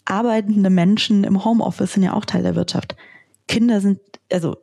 arbeitende 0.06 0.70
Menschen 0.70 1.24
im 1.24 1.44
Homeoffice 1.44 1.92
sind 1.92 2.02
ja 2.02 2.14
auch 2.14 2.24
Teil 2.24 2.42
der 2.42 2.56
Wirtschaft. 2.56 2.96
Kinder 3.46 3.80
sind, 3.80 4.00
also 4.32 4.56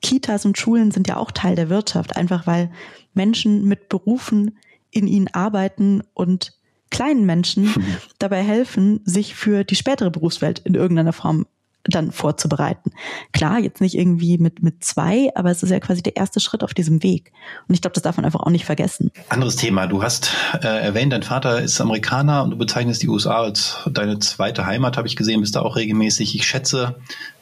Kitas 0.00 0.44
und 0.46 0.56
Schulen 0.56 0.90
sind 0.90 1.08
ja 1.08 1.18
auch 1.18 1.30
Teil 1.30 1.56
der 1.56 1.68
Wirtschaft, 1.68 2.16
einfach 2.16 2.46
weil 2.46 2.70
Menschen 3.14 3.66
mit 3.66 3.88
Berufen 3.88 4.58
in 4.90 5.06
ihnen 5.06 5.28
arbeiten 5.28 6.02
und 6.14 6.54
kleinen 6.90 7.26
Menschen 7.26 7.72
dabei 8.18 8.42
helfen, 8.42 9.00
sich 9.04 9.34
für 9.34 9.64
die 9.64 9.76
spätere 9.76 10.10
Berufswelt 10.10 10.60
in 10.60 10.74
irgendeiner 10.74 11.12
Form 11.12 11.46
dann 11.84 12.12
vorzubereiten. 12.12 12.90
Klar, 13.32 13.58
jetzt 13.58 13.80
nicht 13.80 13.96
irgendwie 13.96 14.38
mit, 14.38 14.62
mit 14.62 14.84
zwei, 14.84 15.30
aber 15.34 15.50
es 15.50 15.62
ist 15.62 15.70
ja 15.70 15.80
quasi 15.80 16.02
der 16.02 16.16
erste 16.16 16.40
Schritt 16.40 16.62
auf 16.62 16.74
diesem 16.74 17.02
Weg. 17.02 17.32
Und 17.66 17.74
ich 17.74 17.80
glaube, 17.80 17.94
das 17.94 18.02
darf 18.02 18.16
man 18.16 18.26
einfach 18.26 18.40
auch 18.40 18.50
nicht 18.50 18.66
vergessen. 18.66 19.10
Anderes 19.28 19.56
Thema. 19.56 19.86
Du 19.86 20.02
hast 20.02 20.32
äh, 20.60 20.66
erwähnt, 20.66 21.12
dein 21.12 21.22
Vater 21.22 21.62
ist 21.62 21.80
Amerikaner 21.80 22.42
und 22.42 22.50
du 22.50 22.58
bezeichnest 22.58 23.02
die 23.02 23.08
USA 23.08 23.42
als 23.42 23.78
deine 23.90 24.18
zweite 24.18 24.66
Heimat, 24.66 24.96
habe 24.96 25.08
ich 25.08 25.16
gesehen, 25.16 25.40
bist 25.40 25.56
da 25.56 25.62
auch 25.62 25.76
regelmäßig. 25.76 26.34
Ich 26.34 26.46
schätze, 26.46 26.96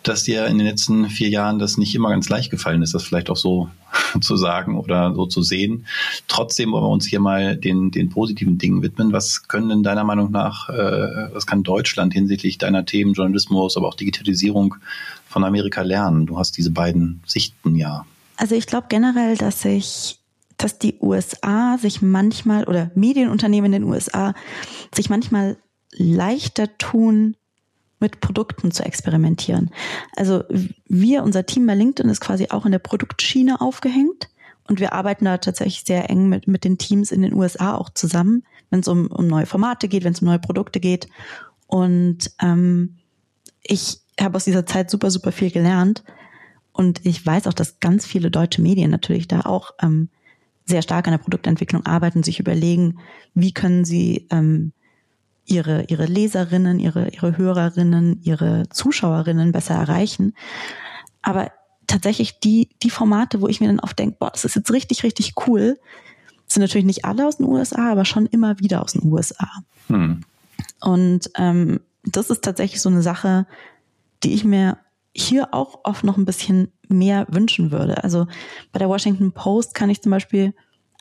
dass 0.09 0.25
dir 0.25 0.47
in 0.47 0.59
den 0.59 0.67
letzten 0.67 1.09
vier 1.09 1.29
Jahren 1.29 1.59
das 1.59 1.79
nicht 1.79 1.95
immer 1.95 2.11
ganz 2.11 2.29
leicht 2.29 2.51
gefallen 2.51 2.83
ist, 2.83 2.95
das 2.95 3.03
vielleicht 3.03 3.31
auch 3.31 3.37
so 3.37 3.69
zu 4.21 4.37
sagen 4.37 4.79
oder 4.79 5.15
so 5.15 5.27
zu 5.27 5.43
sehen. 5.43 5.87
Trotzdem 6.29 6.73
wollen 6.73 6.85
wir 6.85 6.89
uns 6.89 7.07
hier 7.07 7.21
mal 7.21 7.57
den, 7.57 7.91
den 7.91 8.09
positiven 8.11 8.59
Dingen 8.59 8.83
widmen. 8.83 9.13
Was 9.13 9.49
können 9.49 9.69
denn 9.69 9.83
deiner 9.83 10.05
Meinung 10.05 10.31
nach, 10.31 10.69
äh, 10.69 11.33
was 11.33 11.47
kann 11.47 11.63
Deutschland 11.63 12.13
hinsichtlich 12.13 12.59
deiner 12.59 12.85
Themen 12.85 13.15
Journalismus, 13.15 13.77
aber 13.77 13.89
auch 13.89 13.95
Digitalisierung 13.95 14.77
von 15.29 15.45
Amerika 15.45 15.83
lernen? 15.83 16.27
Du 16.27 16.39
hast 16.39 16.57
diese 16.57 16.71
beiden 16.71 17.23
Sichten 17.27 17.75
ja. 17.75 18.07
Also 18.37 18.55
ich 18.55 18.67
glaube 18.67 18.87
generell, 18.89 19.37
dass 19.37 19.63
sich 19.63 20.19
dass 20.59 20.79
die 20.79 20.97
USA 21.01 21.77
sich 21.77 22.01
manchmal 22.01 22.65
oder 22.65 22.91
Medienunternehmen 22.95 23.73
in 23.73 23.83
den 23.83 23.91
USA 23.91 24.33
sich 24.95 25.11
manchmal 25.11 25.59
leichter 25.93 26.79
tun, 26.79 27.37
mit 27.99 28.21
Produkten 28.21 28.71
zu 28.71 28.85
experimentieren. 28.85 29.71
Also 30.17 30.45
wir, 30.87 31.23
unser 31.23 31.47
Team 31.47 31.67
bei 31.67 31.75
LinkedIn 31.75 32.11
ist 32.11 32.21
quasi 32.21 32.49
auch 32.51 32.67
in 32.67 32.73
der 32.73 32.79
Produktschiene 32.79 33.61
aufgehängt 33.61 34.29
und 34.69 34.81
wir 34.81 34.93
arbeiten 34.93 35.25
da 35.25 35.39
tatsächlich 35.39 35.85
sehr 35.85 36.11
eng 36.11 36.29
mit, 36.29 36.47
mit 36.47 36.65
den 36.65 36.79
Teams 36.79 37.13
in 37.13 37.23
den 37.23 37.35
USA 37.35 37.75
auch 37.75 37.91
zusammen, 37.91 38.43
wenn 38.71 38.81
es 38.81 38.89
um, 38.89 39.07
um 39.09 39.27
neue 39.27 39.47
Formate 39.47 39.89
geht, 39.89 40.05
wenn 40.05 40.13
es 40.13 40.21
um 40.21 40.27
neue 40.27 40.39
Produkte 40.39 40.81
geht. 40.81 41.09
Und 41.67 42.33
ähm, 42.41 42.97
ich 43.63 44.01
habe 44.21 44.37
aus 44.37 44.45
dieser 44.45 44.67
Zeit 44.67 44.91
super, 44.91 45.11
super 45.11 45.33
viel 45.33 45.51
gelernt. 45.51 46.05
Und 46.73 47.05
ich 47.07 47.25
weiß 47.25 47.47
auch, 47.47 47.55
dass 47.55 47.81
ganz 47.81 48.07
viele 48.07 48.31
deutsche 48.31 48.61
Medien 48.61 48.91
natürlich 48.91 49.29
da 49.29 49.41
auch 49.41 49.73
ähm, 49.81 50.09
sehr 50.65 50.83
stark 50.83 51.07
an 51.07 51.13
der 51.13 51.19
Produktentwicklung 51.19 51.87
arbeiten, 51.87 52.23
sich 52.23 52.41
überlegen, 52.41 52.99
wie 53.35 53.53
können 53.53 53.85
sie 53.85 54.27
ähm, 54.31 54.73
ihre, 55.47 55.85
ihre 55.85 56.07
Leserinnen, 56.07 56.79
ihre, 56.79 57.09
ihre 57.09 57.37
Hörerinnen, 57.37 58.21
ihre 58.23 58.69
Zuschauerinnen 58.71 59.53
besser 59.53 59.75
erreichen. 59.75 60.35
Aber 61.23 61.51
tatsächlich 61.87 62.41
die, 62.41 62.69
die 62.83 62.91
Formate, 62.91 63.41
wo 63.41 63.49
ich 63.49 63.61
mir 63.61 63.69
dann 63.69 63.81
oft 63.81 63.99
denke, 63.99 64.17
boah, 64.19 64.31
das 64.31 64.45
ist 64.45 64.57
jetzt 64.57 64.73
richtig, 64.73 65.03
richtig 65.05 65.35
cool, 65.47 65.79
sind 66.47 66.63
natürlich 66.63 66.87
nicht 66.87 67.05
alle 67.05 67.27
aus 67.27 67.39
den 67.39 67.47
USA, 67.47 67.93
aber 67.93 68.05
schon 68.05 68.27
immer 68.27 68.59
wieder 68.59 68.83
aus 68.83 68.93
den 68.93 69.11
USA. 69.11 69.49
Hm. 69.89 70.23
Und 70.81 71.31
ähm, 71.37 71.81
das 72.05 72.31
ist 72.31 72.43
tatsächlich 72.43 72.81
so 72.81 72.89
eine 72.89 73.03
Sache, 73.03 73.47
die 74.23 74.35
ich 74.35 74.45
mir 74.45 74.79
hier 75.15 75.55
auch 75.55 75.81
oft 75.85 76.05
noch 76.05 76.17
ein 76.17 76.25
bisschen 76.25 76.71
mehr 76.89 77.27
wünschen 77.31 77.71
würde. 77.71 78.05
Also 78.05 78.27
bei 78.73 78.79
der 78.79 78.89
Washington 78.89 79.33
Post 79.33 79.75
kann 79.75 79.91
ich 79.91 80.03
zum 80.03 80.11
Beispiel 80.11 80.55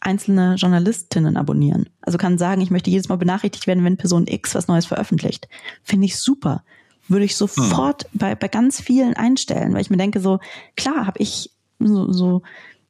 einzelne 0.05 0.55
Journalistinnen 0.55 1.35
abonnieren. 1.35 1.89
Also 2.01 2.17
kann 2.17 2.37
sagen, 2.37 2.61
ich 2.61 2.71
möchte 2.71 2.89
jedes 2.89 3.09
Mal 3.09 3.17
benachrichtigt 3.17 3.67
werden, 3.67 3.83
wenn 3.83 3.97
Person 3.97 4.27
X 4.27 4.53
was 4.53 4.67
Neues 4.67 4.85
veröffentlicht. 4.85 5.47
Finde 5.83 6.05
ich 6.05 6.17
super. 6.17 6.63
Würde 7.07 7.25
ich 7.25 7.35
sofort 7.35 8.03
hm. 8.03 8.09
bei, 8.13 8.35
bei 8.35 8.47
ganz 8.47 8.79
vielen 8.81 9.15
einstellen, 9.15 9.73
weil 9.73 9.81
ich 9.81 9.89
mir 9.89 9.97
denke, 9.97 10.19
so, 10.19 10.39
klar, 10.75 11.07
habe 11.07 11.19
ich 11.19 11.51
so, 11.79 12.11
so 12.11 12.41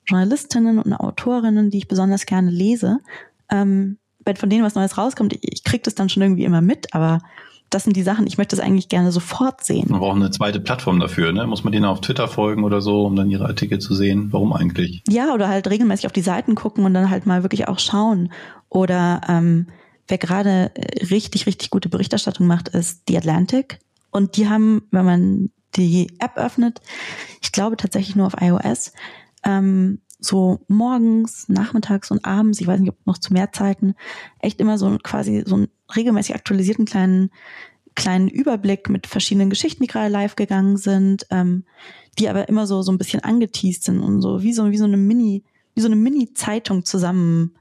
Journalistinnen 0.05 0.79
und 0.79 0.93
Autorinnen, 0.93 1.69
die 1.69 1.79
ich 1.79 1.87
besonders 1.87 2.25
gerne 2.25 2.51
lese. 2.51 2.99
Ähm, 3.49 3.97
wenn 4.25 4.35
von 4.35 4.49
denen 4.49 4.63
was 4.63 4.75
Neues 4.75 4.97
rauskommt, 4.97 5.33
ich, 5.33 5.39
ich 5.43 5.63
kriege 5.63 5.83
das 5.83 5.95
dann 5.95 6.09
schon 6.09 6.23
irgendwie 6.23 6.45
immer 6.45 6.61
mit, 6.61 6.93
aber 6.93 7.19
das 7.69 7.83
sind 7.83 7.95
die 7.95 8.03
Sachen, 8.03 8.27
ich 8.27 8.37
möchte 8.37 8.55
das 8.55 8.65
eigentlich 8.65 8.89
gerne 8.89 9.11
sofort 9.11 9.63
sehen. 9.63 9.87
Man 9.89 9.99
braucht 9.99 10.15
eine 10.15 10.31
zweite 10.31 10.59
Plattform 10.59 10.99
dafür, 10.99 11.31
ne? 11.31 11.45
Muss 11.47 11.63
man 11.63 11.73
denen 11.73 11.85
auf 11.85 12.01
Twitter 12.01 12.27
folgen 12.27 12.63
oder 12.63 12.81
so, 12.81 13.05
um 13.05 13.15
dann 13.15 13.29
ihre 13.29 13.45
Artikel 13.45 13.79
zu 13.79 13.93
sehen? 13.95 14.27
Warum 14.31 14.53
eigentlich? 14.53 15.03
Ja, 15.09 15.33
oder 15.33 15.47
halt 15.47 15.67
regelmäßig 15.69 16.05
auf 16.05 16.13
die 16.13 16.21
Seiten 16.21 16.55
gucken 16.55 16.85
und 16.85 16.93
dann 16.93 17.09
halt 17.09 17.25
mal 17.25 17.43
wirklich 17.43 17.67
auch 17.67 17.79
schauen. 17.79 18.31
Oder 18.69 19.21
ähm, 19.27 19.67
wer 20.07 20.17
gerade 20.17 20.71
richtig, 21.09 21.47
richtig 21.47 21.69
gute 21.69 21.89
Berichterstattung 21.89 22.47
macht, 22.47 22.69
ist 22.69 23.03
The 23.07 23.17
Atlantic. 23.17 23.79
Und 24.11 24.37
die 24.37 24.47
haben, 24.47 24.83
wenn 24.91 25.05
man 25.05 25.49
die 25.75 26.07
App 26.19 26.37
öffnet, 26.37 26.79
ich 27.41 27.51
glaube 27.51 27.77
tatsächlich 27.77 28.15
nur 28.15 28.27
auf 28.27 28.35
iOS, 28.39 28.93
ähm, 29.43 29.99
so 30.25 30.59
morgens, 30.67 31.47
nachmittags 31.49 32.11
und 32.11 32.25
abends, 32.25 32.59
ich 32.61 32.67
weiß 32.67 32.79
nicht, 32.79 32.89
ob 32.89 33.05
noch 33.05 33.17
zu 33.17 33.33
mehr 33.33 33.51
Zeiten, 33.51 33.95
echt 34.39 34.59
immer 34.59 34.77
so 34.77 34.97
quasi 35.01 35.43
so 35.45 35.55
einen 35.55 35.67
regelmäßig 35.95 36.35
aktualisierten 36.35 36.85
kleinen 36.85 37.31
kleinen 37.95 38.27
Überblick 38.27 38.89
mit 38.89 39.07
verschiedenen 39.07 39.49
Geschichten, 39.49 39.83
die 39.83 39.87
gerade 39.87 40.09
live 40.09 40.35
gegangen 40.35 40.75
sind, 40.75 41.25
ähm, 41.29 41.63
die 42.19 42.27
aber 42.27 42.49
immer 42.49 42.67
so 42.67 42.81
so 42.81 42.91
ein 42.91 42.97
bisschen 42.97 43.23
angeteased 43.23 43.83
sind 43.83 44.01
und 44.01 44.21
so 44.21 44.41
wie 44.43 44.53
so 44.53 44.69
wie 44.71 44.77
so 44.77 44.83
eine 44.83 44.97
Mini 44.97 45.43
wie 45.75 45.81
so 45.81 45.87
eine 45.87 45.95
Mini 45.95 46.33
Zeitung 46.33 46.85
zusammen 46.85 47.55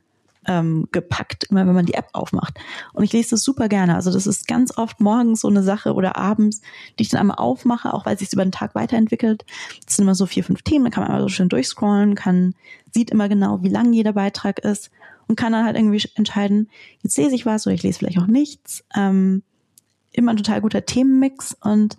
ähm, 0.46 0.88
gepackt, 0.92 1.44
immer 1.44 1.66
wenn 1.66 1.74
man 1.74 1.86
die 1.86 1.94
App 1.94 2.08
aufmacht. 2.12 2.58
Und 2.92 3.04
ich 3.04 3.12
lese 3.12 3.30
das 3.30 3.42
super 3.42 3.68
gerne. 3.68 3.94
Also 3.94 4.12
das 4.12 4.26
ist 4.26 4.46
ganz 4.46 4.76
oft 4.76 5.00
morgens 5.00 5.40
so 5.40 5.48
eine 5.48 5.62
Sache 5.62 5.94
oder 5.94 6.16
abends, 6.16 6.60
die 6.98 7.02
ich 7.02 7.08
dann 7.08 7.20
einmal 7.20 7.38
aufmache, 7.38 7.92
auch 7.92 8.06
weil 8.06 8.18
sich 8.18 8.32
über 8.32 8.44
den 8.44 8.52
Tag 8.52 8.74
weiterentwickelt. 8.74 9.44
Das 9.84 9.96
sind 9.96 10.04
immer 10.04 10.14
so 10.14 10.26
vier, 10.26 10.44
fünf 10.44 10.62
Themen, 10.62 10.84
da 10.84 10.90
kann 10.90 11.02
man 11.02 11.10
einmal 11.10 11.22
so 11.22 11.28
schön 11.28 11.48
durchscrollen, 11.48 12.14
kann, 12.14 12.54
sieht 12.92 13.10
immer 13.10 13.28
genau, 13.28 13.62
wie 13.62 13.68
lang 13.68 13.92
jeder 13.92 14.12
Beitrag 14.12 14.58
ist 14.58 14.90
und 15.28 15.36
kann 15.36 15.52
dann 15.52 15.64
halt 15.64 15.76
irgendwie 15.76 16.02
entscheiden, 16.14 16.70
jetzt 17.02 17.16
lese 17.16 17.34
ich 17.34 17.46
was 17.46 17.66
oder 17.66 17.74
ich 17.74 17.82
lese 17.82 17.98
vielleicht 17.98 18.18
auch 18.18 18.26
nichts. 18.26 18.84
Ähm, 18.94 19.42
immer 20.12 20.32
ein 20.32 20.36
total 20.36 20.60
guter 20.60 20.84
Themenmix 20.86 21.56
und 21.60 21.96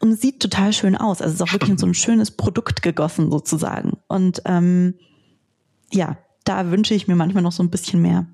und 0.00 0.10
es 0.10 0.20
sieht 0.20 0.40
total 0.40 0.72
schön 0.72 0.96
aus. 0.96 1.22
Also 1.22 1.32
es 1.32 1.40
ist 1.40 1.48
auch 1.48 1.52
wirklich 1.52 1.78
so 1.78 1.86
ein 1.86 1.94
schönes 1.94 2.30
Produkt 2.30 2.82
gegossen 2.82 3.30
sozusagen. 3.30 3.98
Und 4.08 4.42
ähm, 4.44 4.94
ja, 5.90 6.18
da 6.46 6.70
wünsche 6.70 6.94
ich 6.94 7.08
mir 7.08 7.16
manchmal 7.16 7.42
noch 7.42 7.52
so 7.52 7.62
ein 7.62 7.70
bisschen 7.70 8.00
mehr 8.00 8.26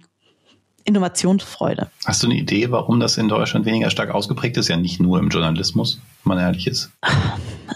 Innovationsfreude. 0.85 1.91
Hast 2.05 2.23
du 2.23 2.27
eine 2.27 2.37
Idee, 2.37 2.71
warum 2.71 2.99
das 2.99 3.17
in 3.17 3.29
Deutschland 3.29 3.67
weniger 3.67 3.91
stark 3.91 4.11
ausgeprägt 4.11 4.57
ist? 4.57 4.69
Ja, 4.69 4.77
nicht 4.77 5.01
nur 5.01 5.19
im 5.19 5.29
Journalismus, 5.29 6.01
wenn 6.25 6.35
man 6.35 6.39
ehrlich 6.39 6.67
ist. 6.67 6.91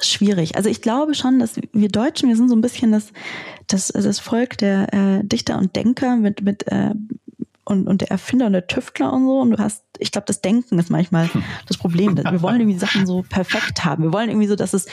Schwierig. 0.03 0.57
Also 0.57 0.69
ich 0.69 0.83
glaube 0.83 1.15
schon, 1.15 1.39
dass 1.39 1.55
wir 1.73 1.89
Deutschen, 1.89 2.29
wir 2.29 2.37
sind 2.37 2.49
so 2.49 2.57
ein 2.57 2.61
bisschen 2.61 2.93
das, 2.93 3.13
das, 3.69 3.89
das 3.89 4.19
Volk 4.19 4.59
der 4.59 4.93
äh, 4.93 5.25
Dichter 5.25 5.59
und 5.59 5.77
Denker 5.77 6.17
mit, 6.17 6.43
mit 6.43 6.67
äh, 6.67 6.95
und, 7.67 7.89
und 7.89 8.01
der 8.01 8.11
Erfinder 8.11 8.47
und 8.47 8.53
der 8.53 8.69
Tüftler 8.69 9.13
und 9.13 9.27
so. 9.27 9.41
Und 9.41 9.51
du 9.51 9.59
hast, 9.59 9.85
ich 9.99 10.13
glaube, 10.13 10.27
das 10.27 10.41
Denken 10.41 10.79
ist 10.79 10.89
manchmal 10.89 11.29
das 11.67 11.77
Problem. 11.77 12.17
Wir 12.17 12.41
wollen 12.41 12.61
irgendwie 12.61 12.79
Sachen 12.79 13.07
so 13.07 13.23
perfekt 13.29 13.85
haben. 13.85 14.05
Wir 14.05 14.13
wollen 14.13 14.31
irgendwie 14.31 14.47
so, 14.47 14.55
dass 14.55 14.73
es, 14.73 14.87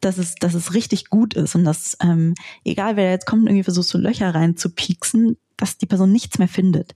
dass 0.00 0.18
es, 0.18 0.34
dass 0.34 0.54
es 0.54 0.74
richtig 0.74 1.08
gut 1.08 1.34
ist 1.34 1.54
und 1.54 1.64
dass, 1.64 1.96
ähm, 2.02 2.34
egal 2.64 2.96
wer 2.96 3.10
jetzt 3.10 3.26
kommt, 3.26 3.46
irgendwie 3.46 3.64
versucht, 3.64 3.88
so 3.88 3.98
Löcher 3.98 4.34
rein 4.34 4.56
zu 4.56 4.70
pieksen, 4.70 5.38
dass 5.56 5.78
die 5.78 5.86
Person 5.86 6.12
nichts 6.12 6.38
mehr 6.38 6.48
findet. 6.48 6.94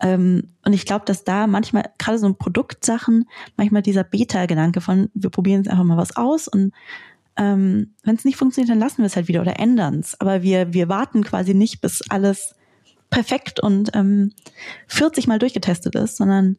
Ähm, 0.00 0.54
und 0.64 0.72
ich 0.72 0.86
glaube, 0.86 1.04
dass 1.04 1.22
da 1.22 1.46
manchmal, 1.46 1.90
gerade 1.98 2.18
so 2.18 2.32
Produktsachen, 2.32 3.28
manchmal 3.56 3.82
dieser 3.82 4.04
Beta-Gedanke 4.04 4.80
von, 4.80 5.10
wir 5.12 5.30
probieren 5.30 5.62
jetzt 5.62 5.70
einfach 5.70 5.84
mal 5.84 5.98
was 5.98 6.16
aus 6.16 6.48
und 6.48 6.72
ähm, 7.36 7.94
wenn 8.04 8.16
es 8.16 8.24
nicht 8.24 8.36
funktioniert, 8.36 8.70
dann 8.70 8.78
lassen 8.78 8.98
wir 8.98 9.06
es 9.06 9.16
halt 9.16 9.28
wieder 9.28 9.40
oder 9.40 9.58
ändern 9.58 10.00
es. 10.00 10.20
Aber 10.20 10.42
wir, 10.42 10.72
wir 10.72 10.88
warten 10.88 11.24
quasi 11.24 11.54
nicht, 11.54 11.80
bis 11.80 12.02
alles 12.10 12.54
perfekt 13.12 13.60
und 13.60 13.90
ähm, 13.94 14.32
40 14.88 15.28
Mal 15.28 15.38
durchgetestet 15.38 15.94
ist, 15.94 16.16
sondern 16.16 16.56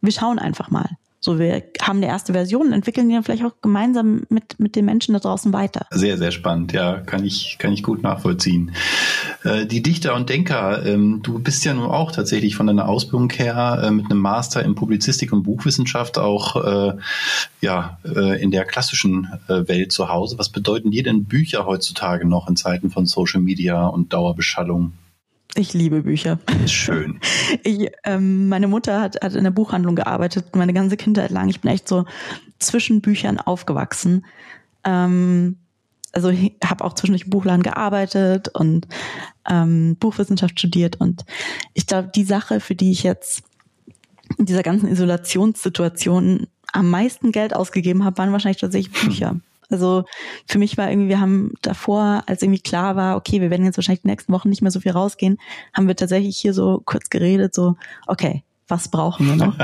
wir 0.00 0.12
schauen 0.12 0.40
einfach 0.40 0.70
mal. 0.70 0.88
So, 1.22 1.38
wir 1.38 1.62
haben 1.82 1.98
eine 1.98 2.06
erste 2.06 2.32
Version 2.32 2.72
entwickeln 2.72 3.10
die 3.10 3.14
dann 3.14 3.22
vielleicht 3.22 3.44
auch 3.44 3.60
gemeinsam 3.60 4.22
mit, 4.30 4.58
mit 4.58 4.74
den 4.74 4.86
Menschen 4.86 5.12
da 5.12 5.20
draußen 5.20 5.52
weiter. 5.52 5.86
Sehr, 5.90 6.16
sehr 6.16 6.30
spannend, 6.30 6.72
ja, 6.72 6.96
kann 6.96 7.26
ich, 7.26 7.58
kann 7.58 7.74
ich 7.74 7.82
gut 7.82 8.02
nachvollziehen. 8.02 8.72
Äh, 9.44 9.66
die 9.66 9.82
Dichter 9.82 10.14
und 10.14 10.30
Denker, 10.30 10.86
ähm, 10.86 11.20
du 11.22 11.38
bist 11.38 11.62
ja 11.66 11.74
nun 11.74 11.90
auch 11.90 12.10
tatsächlich 12.10 12.56
von 12.56 12.66
deiner 12.66 12.88
Ausbildung 12.88 13.28
her 13.28 13.82
äh, 13.84 13.90
mit 13.90 14.06
einem 14.06 14.20
Master 14.20 14.64
in 14.64 14.74
Publizistik 14.74 15.34
und 15.34 15.42
Buchwissenschaft 15.42 16.16
auch 16.16 16.56
äh, 16.56 16.96
ja, 17.60 17.98
äh, 18.02 18.42
in 18.42 18.50
der 18.50 18.64
klassischen 18.64 19.28
äh, 19.48 19.68
Welt 19.68 19.92
zu 19.92 20.08
Hause. 20.08 20.38
Was 20.38 20.48
bedeuten 20.48 20.90
dir 20.90 21.02
denn 21.02 21.24
Bücher 21.24 21.66
heutzutage 21.66 22.26
noch 22.26 22.48
in 22.48 22.56
Zeiten 22.56 22.88
von 22.88 23.04
Social 23.04 23.42
Media 23.42 23.86
und 23.86 24.14
Dauerbeschallung? 24.14 24.94
Ich 25.56 25.72
liebe 25.74 26.02
Bücher. 26.02 26.38
Schön. 26.66 27.20
Ich, 27.62 27.90
ähm, 28.04 28.48
meine 28.48 28.68
Mutter 28.68 29.00
hat, 29.00 29.20
hat 29.22 29.34
in 29.34 29.44
der 29.44 29.50
Buchhandlung 29.50 29.96
gearbeitet, 29.96 30.54
meine 30.54 30.72
ganze 30.72 30.96
Kindheit 30.96 31.30
lang. 31.30 31.48
Ich 31.48 31.60
bin 31.60 31.70
echt 31.70 31.88
so 31.88 32.04
zwischen 32.58 33.00
Büchern 33.00 33.38
aufgewachsen. 33.38 34.24
Ähm, 34.84 35.56
also 36.12 36.28
ich 36.28 36.54
habe 36.64 36.84
auch 36.84 36.94
zwischen 36.94 37.14
im 37.14 37.30
Buchladen 37.30 37.62
gearbeitet 37.62 38.48
und 38.48 38.86
ähm, 39.48 39.96
Buchwissenschaft 39.96 40.58
studiert. 40.58 41.00
Und 41.00 41.24
ich 41.74 41.86
glaube, 41.86 42.10
die 42.14 42.24
Sache, 42.24 42.60
für 42.60 42.74
die 42.74 42.92
ich 42.92 43.02
jetzt 43.02 43.42
in 44.38 44.46
dieser 44.46 44.62
ganzen 44.62 44.88
Isolationssituation 44.88 46.46
am 46.72 46.90
meisten 46.90 47.32
Geld 47.32 47.54
ausgegeben 47.54 48.04
habe, 48.04 48.18
waren 48.18 48.32
wahrscheinlich 48.32 48.60
tatsächlich 48.60 48.92
Bücher. 48.92 49.36
Also 49.70 50.04
für 50.46 50.58
mich 50.58 50.76
war 50.76 50.90
irgendwie, 50.90 51.08
wir 51.08 51.20
haben 51.20 51.54
davor, 51.62 52.24
als 52.26 52.42
irgendwie 52.42 52.60
klar 52.60 52.96
war, 52.96 53.16
okay, 53.16 53.40
wir 53.40 53.50
werden 53.50 53.64
jetzt 53.64 53.78
wahrscheinlich 53.78 54.02
die 54.02 54.08
nächsten 54.08 54.32
Wochen 54.32 54.48
nicht 54.48 54.62
mehr 54.62 54.70
so 54.70 54.80
viel 54.80 54.92
rausgehen, 54.92 55.38
haben 55.74 55.88
wir 55.88 55.96
tatsächlich 55.96 56.36
hier 56.36 56.54
so 56.54 56.82
kurz 56.84 57.10
geredet, 57.10 57.54
so, 57.54 57.76
okay, 58.06 58.44
was 58.68 58.88
brauchen 58.88 59.26
wir 59.26 59.36
noch? 59.36 59.58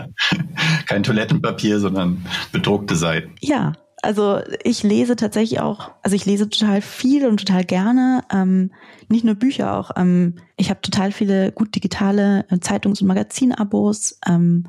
Kein 0.86 1.02
Toilettenpapier, 1.02 1.78
sondern 1.78 2.26
bedruckte 2.52 2.96
Seiten. 2.96 3.34
Ja, 3.40 3.72
also 4.02 4.40
ich 4.62 4.82
lese 4.82 5.16
tatsächlich 5.16 5.60
auch, 5.60 5.90
also 6.02 6.14
ich 6.14 6.26
lese 6.26 6.48
total 6.48 6.82
viel 6.82 7.26
und 7.26 7.38
total 7.38 7.64
gerne, 7.64 8.22
ähm, 8.32 8.70
nicht 9.08 9.24
nur 9.24 9.34
Bücher 9.34 9.76
auch. 9.76 9.90
Ähm, 9.96 10.36
ich 10.56 10.70
habe 10.70 10.80
total 10.80 11.12
viele 11.12 11.52
gut 11.52 11.74
digitale 11.74 12.44
äh, 12.50 12.58
Zeitungs- 12.58 13.00
und 13.00 13.08
Magazinabos. 13.08 14.18
Ähm, 14.26 14.66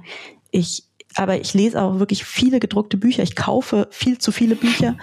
ich 0.52 0.87
aber 1.18 1.40
ich 1.40 1.54
lese 1.54 1.82
auch 1.82 2.00
wirklich 2.00 2.26
viele 2.26 2.60
gedruckte 2.60 2.98
Bücher. 2.98 3.24
Ich 3.24 3.36
kaufe 3.36 3.88
viel 3.92 4.20
zu 4.20 4.32
viele 4.32 4.56
Bücher 4.56 4.98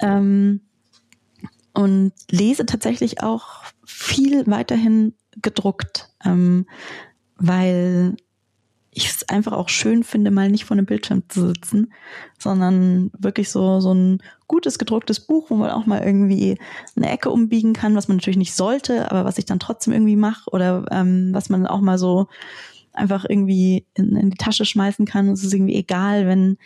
ähm, 0.00 0.60
und 1.72 2.12
lese 2.30 2.66
tatsächlich 2.66 3.22
auch 3.22 3.62
viel 3.84 4.46
weiterhin 4.46 5.14
gedruckt, 5.42 6.10
ähm, 6.24 6.66
weil 7.36 8.16
ich 8.90 9.08
es 9.08 9.28
einfach 9.28 9.52
auch 9.52 9.68
schön 9.68 10.04
finde, 10.04 10.30
mal 10.30 10.50
nicht 10.50 10.64
vor 10.64 10.74
einem 10.74 10.86
Bildschirm 10.86 11.22
zu 11.28 11.48
sitzen, 11.48 11.92
sondern 12.38 13.10
wirklich 13.16 13.50
so, 13.50 13.78
so 13.80 13.92
ein 13.92 14.22
gutes 14.48 14.78
gedrucktes 14.78 15.20
Buch, 15.20 15.50
wo 15.50 15.54
man 15.54 15.70
auch 15.70 15.84
mal 15.84 16.02
irgendwie 16.02 16.58
eine 16.96 17.10
Ecke 17.10 17.30
umbiegen 17.30 17.74
kann, 17.74 17.94
was 17.94 18.08
man 18.08 18.16
natürlich 18.16 18.38
nicht 18.38 18.54
sollte, 18.54 19.10
aber 19.10 19.26
was 19.26 19.36
ich 19.38 19.44
dann 19.44 19.60
trotzdem 19.60 19.92
irgendwie 19.92 20.16
mache 20.16 20.50
oder 20.50 20.86
ähm, 20.90 21.28
was 21.32 21.50
man 21.50 21.66
auch 21.66 21.82
mal 21.82 21.98
so 21.98 22.26
einfach 22.96 23.24
irgendwie 23.28 23.84
in, 23.94 24.16
in 24.16 24.30
die 24.30 24.36
Tasche 24.36 24.64
schmeißen 24.64 25.06
kann. 25.06 25.28
Es 25.28 25.44
ist 25.44 25.52
irgendwie 25.52 25.76
egal, 25.76 26.26
wenn 26.26 26.58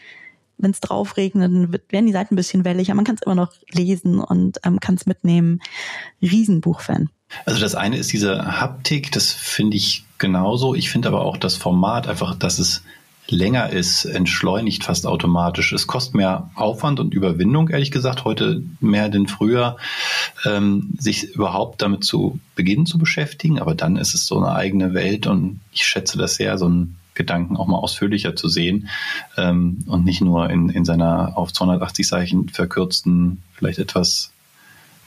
wenn 0.62 0.72
es 0.72 0.80
drauf 0.80 1.16
regnet, 1.16 1.50
dann 1.50 1.72
werden 1.88 2.06
die 2.06 2.12
Seiten 2.12 2.34
ein 2.34 2.36
bisschen 2.36 2.64
wellig, 2.64 2.90
aber 2.90 2.96
man 2.96 3.04
kann 3.04 3.14
es 3.16 3.22
immer 3.22 3.34
noch 3.34 3.52
lesen 3.70 4.20
und 4.20 4.58
ähm, 4.64 4.78
kann 4.78 4.94
es 4.94 5.06
mitnehmen. 5.06 5.60
Riesenbuchfan. 6.20 7.08
Also 7.46 7.60
das 7.60 7.74
eine 7.74 7.96
ist 7.96 8.12
diese 8.12 8.60
Haptik, 8.60 9.12
das 9.12 9.32
finde 9.32 9.76
ich 9.76 10.04
genauso. 10.18 10.74
Ich 10.74 10.90
finde 10.90 11.08
aber 11.08 11.22
auch 11.22 11.36
das 11.36 11.56
Format 11.56 12.08
einfach, 12.08 12.34
dass 12.34 12.58
es 12.58 12.82
länger 13.30 13.70
ist, 13.70 14.04
entschleunigt 14.04 14.84
fast 14.84 15.06
automatisch. 15.06 15.72
Es 15.72 15.86
kostet 15.86 16.14
mehr 16.14 16.50
Aufwand 16.54 17.00
und 17.00 17.14
Überwindung, 17.14 17.68
ehrlich 17.68 17.90
gesagt, 17.90 18.24
heute 18.24 18.62
mehr 18.80 19.08
denn 19.08 19.26
früher, 19.26 19.76
ähm, 20.44 20.90
sich 20.98 21.34
überhaupt 21.34 21.82
damit 21.82 22.04
zu 22.04 22.40
beginnen 22.54 22.86
zu 22.86 22.98
beschäftigen. 22.98 23.58
Aber 23.58 23.74
dann 23.74 23.96
ist 23.96 24.14
es 24.14 24.26
so 24.26 24.38
eine 24.38 24.54
eigene 24.54 24.94
Welt 24.94 25.26
und 25.26 25.60
ich 25.72 25.84
schätze 25.84 26.18
das 26.18 26.34
sehr, 26.34 26.58
so 26.58 26.66
einen 26.66 26.96
Gedanken 27.14 27.56
auch 27.56 27.66
mal 27.66 27.78
ausführlicher 27.78 28.36
zu 28.36 28.48
sehen 28.48 28.88
ähm, 29.36 29.84
und 29.86 30.04
nicht 30.04 30.20
nur 30.20 30.48
in, 30.48 30.70
in 30.70 30.84
seiner 30.84 31.36
auf 31.36 31.52
280 31.52 32.06
Zeichen 32.06 32.48
verkürzten, 32.48 33.42
vielleicht 33.54 33.78
etwas 33.78 34.32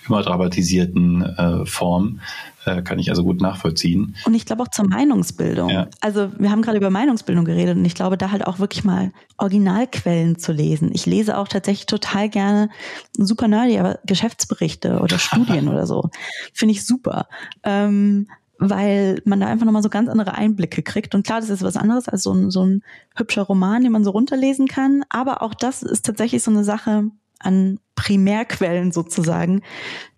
überdramatisierten 0.06 1.22
äh, 1.22 1.66
Form. 1.66 2.20
Äh, 2.66 2.82
kann 2.82 3.00
ich 3.00 3.10
also 3.10 3.24
gut 3.24 3.42
nachvollziehen. 3.42 4.16
Und 4.26 4.34
ich 4.34 4.46
glaube 4.46 4.64
auch 4.64 4.70
zur 4.70 4.88
Meinungsbildung. 4.88 5.70
Ja. 5.70 5.88
Also 6.02 6.32
wir 6.38 6.52
haben 6.52 6.62
gerade 6.62 6.78
über 6.78 6.90
Meinungsbildung 6.90 7.46
geredet 7.46 7.78
und 7.78 7.86
ich 7.86 7.96
glaube, 7.96 8.18
da 8.18 8.32
halt 8.32 8.48
auch 8.48 8.60
wirklich 8.60 8.84
mal 8.84 9.12
Originalquellen 9.38 10.38
zu 10.38 10.52
lesen. 10.52 10.92
Ich 10.94 11.06
lese 11.06 11.38
auch 11.38 11.48
tatsächlich 11.48 11.86
total 11.88 12.30
gerne 12.30 12.70
super 13.18 13.48
nerdy, 13.48 13.80
aber 13.80 14.00
Geschäftsberichte 14.06 15.00
oder 15.00 15.20
Studien 15.20 15.68
oder 15.68 15.86
so. 15.86 16.10
Finde 16.54 16.74
ich 16.74 16.86
super. 16.86 17.28
Ähm, 17.64 18.28
weil 18.60 19.22
man 19.26 19.42
da 19.42 19.48
einfach 19.48 19.66
nochmal 19.66 19.84
so 19.84 19.90
ganz 19.90 20.08
andere 20.08 20.36
Einblicke 20.36 20.84
kriegt. 20.84 21.16
Und 21.16 21.26
klar, 21.26 21.42
das 21.42 21.50
ist 21.50 21.64
was 21.64 21.76
anderes 21.76 22.08
als 22.08 22.24
so 22.24 22.32
ein, 22.32 22.50
so 22.50 22.66
ein 22.66 22.84
hübscher 23.16 23.42
Roman, 23.42 23.84
den 23.84 23.92
man 23.92 24.06
so 24.06 24.12
runterlesen 24.12 24.68
kann. 24.68 25.04
Aber 25.10 25.42
auch 25.42 25.54
das 25.54 25.84
ist 25.84 26.06
tatsächlich 26.06 26.44
so 26.44 26.52
eine 26.52 26.64
Sache 26.64 27.10
an 27.40 27.80
Primärquellen 27.96 28.94
sozusagen, 28.94 29.64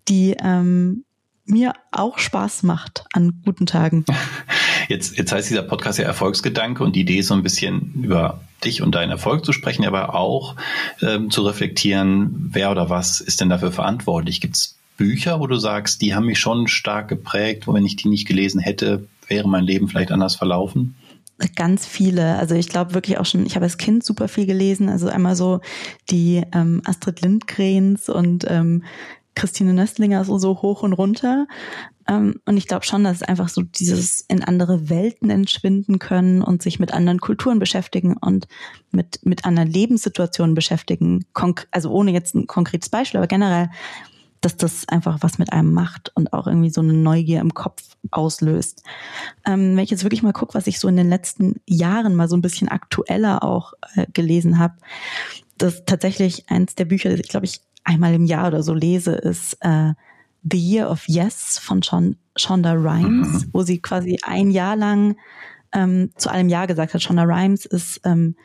die 0.08 0.36
ähm, 0.38 1.04
mir 1.46 1.72
auch 1.92 2.18
Spaß 2.18 2.62
macht 2.62 3.04
an 3.12 3.40
guten 3.44 3.66
Tagen. 3.66 4.04
Jetzt, 4.88 5.18
jetzt 5.18 5.32
heißt 5.32 5.50
dieser 5.50 5.64
Podcast 5.64 5.98
ja 5.98 6.04
Erfolgsgedanke 6.04 6.84
und 6.84 6.94
die 6.94 7.00
Idee 7.00 7.18
ist 7.18 7.26
so 7.26 7.34
ein 7.34 7.42
bisschen 7.42 7.92
über 8.04 8.40
dich 8.62 8.82
und 8.82 8.94
deinen 8.94 9.10
Erfolg 9.10 9.44
zu 9.44 9.52
sprechen, 9.52 9.84
aber 9.84 10.14
auch 10.14 10.54
ähm, 11.02 11.28
zu 11.32 11.42
reflektieren, 11.42 12.50
wer 12.52 12.70
oder 12.70 12.88
was 12.88 13.20
ist 13.20 13.40
denn 13.40 13.48
dafür 13.48 13.72
verantwortlich? 13.72 14.40
Gibt 14.40 14.56
es 14.56 14.76
Bücher, 14.96 15.40
wo 15.40 15.48
du 15.48 15.56
sagst, 15.56 16.02
die 16.02 16.14
haben 16.14 16.26
mich 16.26 16.38
schon 16.38 16.68
stark 16.68 17.08
geprägt, 17.08 17.66
wo 17.66 17.74
wenn 17.74 17.84
ich 17.84 17.96
die 17.96 18.08
nicht 18.08 18.28
gelesen 18.28 18.60
hätte, 18.60 19.08
wäre 19.26 19.48
mein 19.48 19.64
Leben 19.64 19.88
vielleicht 19.88 20.12
anders 20.12 20.36
verlaufen? 20.36 20.94
Ganz 21.54 21.84
viele. 21.84 22.38
Also 22.38 22.54
ich 22.54 22.70
glaube 22.70 22.94
wirklich 22.94 23.18
auch 23.18 23.26
schon, 23.26 23.44
ich 23.44 23.56
habe 23.56 23.64
als 23.64 23.76
Kind 23.76 24.02
super 24.04 24.26
viel 24.26 24.46
gelesen. 24.46 24.88
Also 24.88 25.08
einmal 25.08 25.36
so 25.36 25.60
die 26.10 26.42
ähm, 26.54 26.80
Astrid 26.86 27.20
Lindgrens 27.20 28.08
und 28.08 28.46
ähm, 28.48 28.84
Christine 29.36 29.74
Nöstlinger 29.74 30.24
so, 30.24 30.38
so 30.38 30.62
hoch 30.62 30.82
und 30.82 30.94
runter. 30.94 31.46
Ähm, 32.08 32.40
und 32.46 32.56
ich 32.56 32.66
glaube 32.66 32.84
schon, 32.84 33.04
dass 33.04 33.18
es 33.18 33.22
einfach 33.22 33.48
so 33.48 33.62
dieses 33.62 34.22
in 34.22 34.42
andere 34.42 34.88
Welten 34.88 35.30
entschwinden 35.30 35.98
können 36.00 36.42
und 36.42 36.62
sich 36.62 36.80
mit 36.80 36.92
anderen 36.92 37.20
Kulturen 37.20 37.60
beschäftigen 37.60 38.16
und 38.16 38.48
mit, 38.90 39.20
mit 39.24 39.44
anderen 39.44 39.70
Lebenssituationen 39.70 40.54
beschäftigen. 40.54 41.26
Also 41.70 41.90
ohne 41.90 42.10
jetzt 42.10 42.34
ein 42.34 42.46
konkretes 42.46 42.88
Beispiel, 42.88 43.18
aber 43.18 43.28
generell, 43.28 43.70
dass 44.40 44.56
das 44.56 44.88
einfach 44.88 45.18
was 45.20 45.38
mit 45.38 45.52
einem 45.52 45.72
macht 45.72 46.12
und 46.14 46.32
auch 46.32 46.46
irgendwie 46.46 46.70
so 46.70 46.80
eine 46.80 46.94
Neugier 46.94 47.40
im 47.40 47.52
Kopf 47.52 47.82
auslöst. 48.10 48.82
Ähm, 49.44 49.76
wenn 49.76 49.84
ich 49.84 49.90
jetzt 49.90 50.04
wirklich 50.04 50.22
mal 50.22 50.32
gucke, 50.32 50.54
was 50.54 50.66
ich 50.66 50.80
so 50.80 50.88
in 50.88 50.96
den 50.96 51.08
letzten 51.08 51.60
Jahren 51.66 52.14
mal 52.14 52.28
so 52.28 52.36
ein 52.36 52.42
bisschen 52.42 52.68
aktueller 52.68 53.44
auch 53.44 53.74
äh, 53.96 54.06
gelesen 54.12 54.58
habe, 54.58 54.74
das 55.58 55.74
ist 55.74 55.86
tatsächlich 55.86 56.48
eins 56.48 56.74
der 56.74 56.84
Bücher, 56.84 57.10
das 57.10 57.20
ich 57.20 57.28
glaube 57.28 57.46
ich 57.46 57.60
einmal 57.86 58.14
im 58.14 58.26
Jahr 58.26 58.48
oder 58.48 58.62
so 58.62 58.74
lese, 58.74 59.12
ist 59.12 59.56
äh, 59.60 59.94
The 60.42 60.58
Year 60.58 60.90
of 60.90 61.06
Yes 61.08 61.58
von 61.58 61.82
Shonda 61.82 62.72
Rhimes, 62.72 63.46
mhm. 63.46 63.50
wo 63.52 63.62
sie 63.62 63.80
quasi 63.80 64.18
ein 64.24 64.50
Jahr 64.50 64.76
lang 64.76 65.16
ähm, 65.72 66.10
zu 66.16 66.30
allem 66.30 66.48
Ja 66.48 66.66
gesagt 66.66 66.94
hat. 66.94 67.02
Shonda 67.02 67.22
Rhimes 67.22 67.64
ist 67.64 68.00
ähm, 68.04 68.36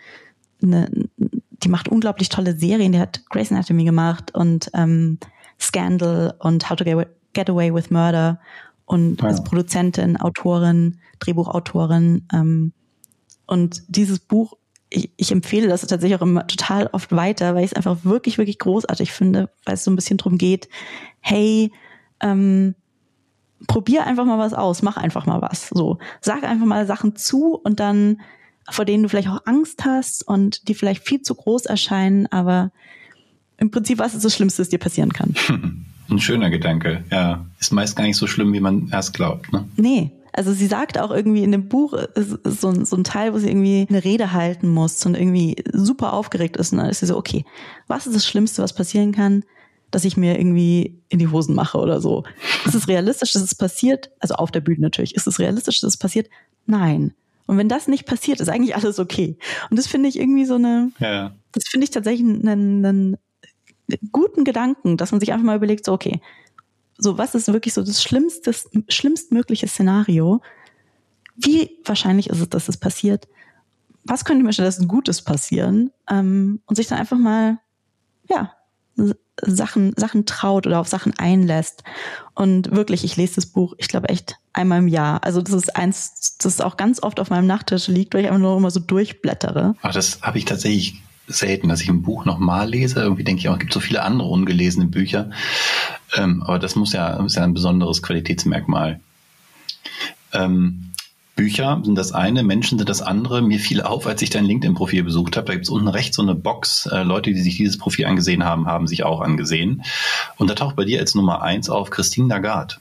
eine, 0.62 0.90
die 1.18 1.70
macht 1.70 1.90
unglaublich 1.90 2.30
tolle 2.30 2.56
Serien. 2.56 2.92
Die 2.92 3.00
hat 3.00 3.26
Grey's 3.30 3.52
Anatomy 3.52 3.84
gemacht 3.84 4.34
und 4.34 4.70
ähm, 4.74 5.20
Scandal 5.60 6.36
und 6.40 6.70
How 6.70 6.78
to 6.78 6.86
Get 7.34 7.50
Away 7.50 7.74
with 7.74 7.90
Murder 7.90 8.40
und 8.86 9.22
ja. 9.22 9.30
ist 9.30 9.44
Produzentin, 9.44 10.18
Autorin, 10.18 11.00
Drehbuchautorin. 11.20 12.28
Ähm, 12.34 12.74
und 13.46 13.84
dieses 13.88 14.20
Buch, 14.20 14.54
ich, 14.92 15.10
ich 15.16 15.32
empfehle 15.32 15.68
das 15.68 15.82
tatsächlich 15.82 16.20
auch 16.20 16.22
immer 16.22 16.46
total 16.46 16.88
oft 16.92 17.12
weiter, 17.14 17.56
weil 17.56 17.64
ich 17.64 17.72
es 17.72 17.76
einfach 17.76 18.04
wirklich, 18.04 18.38
wirklich 18.38 18.60
großartig 18.60 19.12
finde, 19.12 19.50
weil 19.66 19.76
es 19.76 19.84
so 19.84 19.90
ein 19.90 19.96
bisschen 19.96 20.18
drum 20.18 20.38
geht, 20.38 20.70
hey, 21.22 21.72
ähm, 22.20 22.76
probier 23.68 24.06
einfach 24.06 24.26
mal 24.26 24.38
was 24.38 24.54
aus, 24.54 24.82
mach 24.82 24.98
einfach 24.98 25.26
mal 25.26 25.42
was. 25.42 25.70
So, 25.70 25.98
sag 26.20 26.44
einfach 26.44 26.66
mal 26.66 26.86
Sachen 26.86 27.16
zu 27.16 27.56
und 27.56 27.80
dann, 27.80 28.22
vor 28.70 28.86
denen 28.86 29.04
du 29.04 29.10
vielleicht 29.10 29.30
auch 29.30 29.46
Angst 29.46 29.86
hast 29.86 30.28
und 30.28 30.68
die 30.68 30.76
vielleicht 30.76 31.08
viel 31.08 31.22
zu 31.22 31.36
groß 31.36 31.66
erscheinen, 31.66 32.28
aber 32.28 32.72
im 33.58 33.72
Prinzip, 33.72 34.00
was 34.00 34.14
ist 34.14 34.26
das 34.26 34.36
Schlimmste, 34.36 34.62
das 34.62 34.70
dir 34.70 34.80
passieren 34.80 35.14
kann? 35.14 35.36
Ein 36.10 36.20
schöner 36.20 36.50
Gedanke, 36.50 37.06
ja. 37.10 37.46
Ist 37.60 37.72
meist 37.72 37.96
gar 37.96 38.04
nicht 38.04 38.18
so 38.18 38.28
schlimm, 38.28 38.52
wie 38.52 38.60
man 38.60 38.90
erst 38.92 39.14
glaubt, 39.14 39.54
ne? 39.54 39.66
Nee. 39.78 40.12
Also 40.34 40.54
sie 40.54 40.68
sagt 40.68 40.98
auch 40.98 41.12
irgendwie 41.12 41.44
in 41.44 41.52
dem 41.52 41.68
Buch, 41.68 41.98
so, 42.16 42.70
ein, 42.70 42.86
so 42.86 42.96
ein 42.96 43.04
Teil, 43.04 43.34
wo 43.34 43.40
sie 43.40 43.50
irgendwie 43.50 43.86
eine 43.90 44.04
Rede 44.04 44.32
halten 44.32 44.70
muss 44.70 45.06
und 45.06 45.16
irgendwie 45.16 45.58
super 45.74 46.14
aufgeregt 46.14 46.58
ist. 46.58 46.72
Und 46.72 46.80
dann 46.80 46.90
ist 46.90 47.00
sie 47.00 47.08
so, 47.08 47.18
okay, 47.18 47.46
was 47.88 48.08
ist 48.08 48.16
das 48.16 48.26
Schlimmste, 48.26 48.62
was 48.62 48.74
passieren 48.74 49.12
kann? 49.12 49.44
dass 49.92 50.06
ich 50.06 50.18
mir 50.18 50.40
irgendwie 50.40 50.98
in 51.10 51.20
die 51.20 51.28
Hosen 51.28 51.54
mache 51.54 51.78
oder 51.78 52.00
so. 52.00 52.24
Ist 52.66 52.76
es 52.76 52.88
realistisch, 52.88 53.34
dass 53.34 53.44
es 53.44 53.54
passiert? 53.54 54.10
Also 54.20 54.36
auf 54.36 54.50
der 54.50 54.62
Bühne 54.62 54.80
natürlich. 54.80 55.16
Ist 55.16 55.28
es 55.28 55.38
realistisch, 55.38 55.82
dass 55.82 55.90
es 55.90 55.98
passiert? 55.98 56.30
Nein. 56.66 57.14
Und 57.46 57.58
wenn 57.58 57.68
das 57.68 57.88
nicht 57.90 58.06
passiert, 58.06 58.40
ist 58.40 58.48
eigentlich 58.48 58.76
alles 58.76 59.00
okay. 59.00 59.38
Und 59.70 59.78
das 59.78 59.88
finde 59.88 60.08
ich 60.08 60.18
irgendwie 60.18 60.46
so 60.46 60.56
eine, 60.56 60.92
ja. 61.00 61.36
das 61.52 61.66
finde 61.68 61.84
ich 61.84 61.92
tatsächlich 61.92 62.26
einen, 62.26 62.86
einen 62.86 63.18
guten 64.12 64.46
Gedanken, 64.46 64.96
dass 64.96 65.12
man 65.12 65.20
sich 65.20 65.34
einfach 65.34 65.46
mal 65.46 65.58
überlegt, 65.58 65.86
so, 65.86 65.92
okay, 65.92 66.22
so 67.02 67.18
was 67.18 67.36
ist 67.36 67.52
wirklich 67.52 67.74
so 67.74 67.84
das 67.84 68.02
schlimmste, 68.02 68.54
schlimmstmögliche 68.88 69.68
Szenario? 69.68 70.42
Wie 71.36 71.78
wahrscheinlich 71.84 72.30
ist 72.30 72.40
es, 72.40 72.50
dass 72.50 72.70
es 72.70 72.78
passiert? 72.78 73.28
Was 74.04 74.24
könnte 74.24 74.44
mir 74.44 74.54
stattdessen 74.54 74.88
Gutes 74.88 75.24
passieren? 75.24 75.92
Ähm, 76.10 76.62
und 76.66 76.76
sich 76.76 76.88
dann 76.88 77.00
einfach 77.00 77.18
mal, 77.18 77.58
ja, 78.30 78.54
Sachen, 79.44 79.94
Sachen 79.98 80.28
traut 80.28 80.68
oder 80.68 80.80
auf 80.80 80.88
Sachen 80.88 81.18
einlässt. 81.18 81.84
Und 82.36 82.72
wirklich, 82.72 83.04
ich 83.04 83.18
lese 83.18 83.36
das 83.36 83.48
Buch, 83.48 83.74
ich 83.80 83.88
glaube 83.88 84.10
echt 84.10 84.36
einmal 84.54 84.80
im 84.80 84.88
Jahr. 84.88 85.24
Also 85.24 85.42
das 85.42 85.56
ist 85.56 85.76
eins, 85.76 86.38
das 86.38 86.62
auch 86.62 86.78
ganz 86.78 87.02
oft 87.02 87.20
auf 87.20 87.32
meinem 87.32 87.48
Nachttisch 87.48 87.88
liegt, 87.88 88.14
weil 88.14 88.22
ich 88.22 88.28
einfach 88.28 88.40
nur 88.40 88.58
immer 88.58 88.70
so 88.70 88.80
durchblättere. 88.80 89.76
Ach, 89.82 89.94
das 89.94 90.22
habe 90.22 90.38
ich 90.38 90.46
tatsächlich 90.46 91.02
selten, 91.28 91.70
dass 91.70 91.82
ich 91.82 91.90
ein 91.90 92.02
Buch 92.02 92.26
nochmal 92.26 92.70
lese. 92.70 93.02
Irgendwie 93.02 93.24
denke 93.24 93.40
ich 93.40 93.50
auch, 93.50 93.54
es 93.54 93.60
gibt 93.60 93.74
so 93.74 93.80
viele 93.80 94.04
andere 94.04 94.28
ungelesene 94.28 94.88
Bücher. 94.88 95.32
Ähm, 96.16 96.44
aber 96.44 96.60
das 96.60 96.76
muss 96.76 96.94
ja, 96.94 97.24
ist 97.24 97.36
ja 97.36 97.44
ein 97.44 97.54
besonderes 97.54 98.02
Qualitätsmerkmal. 98.02 99.00
Ähm, 100.34 100.92
Bücher 101.36 101.82
sind 101.84 101.96
das 101.96 102.12
eine, 102.12 102.44
Menschen 102.44 102.78
sind 102.78 102.90
das 102.90 103.02
andere. 103.02 103.42
Mir 103.42 103.60
fiel 103.60 103.82
auf, 103.82 104.06
als 104.06 104.22
ich 104.22 104.30
dein 104.30 104.46
LinkedIn-Profil 104.46 105.04
besucht 105.04 105.38
habe, 105.38 105.48
da 105.48 105.54
gibt 105.54 105.66
es 105.66 105.70
unten 105.70 105.88
rechts 105.88 106.18
so 106.18 106.22
eine 106.22 106.36
Box. 106.36 106.86
Äh, 106.86 107.04
Leute, 107.04 107.32
die 107.32 107.42
sich 107.42 107.58
dieses 107.58 107.78
Profil 107.78 108.06
angesehen 108.06 108.44
haben, 108.44 108.68
haben 108.68 108.88
sich 108.88 109.04
auch 109.04 109.22
angesehen. 109.22 109.84
Und 110.38 110.50
da 110.50 110.56
taucht 110.56 110.76
bei 110.76 110.86
dir 110.86 111.00
als 111.00 111.16
Nummer 111.16 111.42
eins 111.42 111.70
auf 111.70 111.90
Christine 111.90 112.28
Lagarde. 112.28 112.76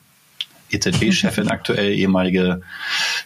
EZB-Chefin 0.70 1.48
aktuell, 1.48 1.92
ehemalige 1.92 2.62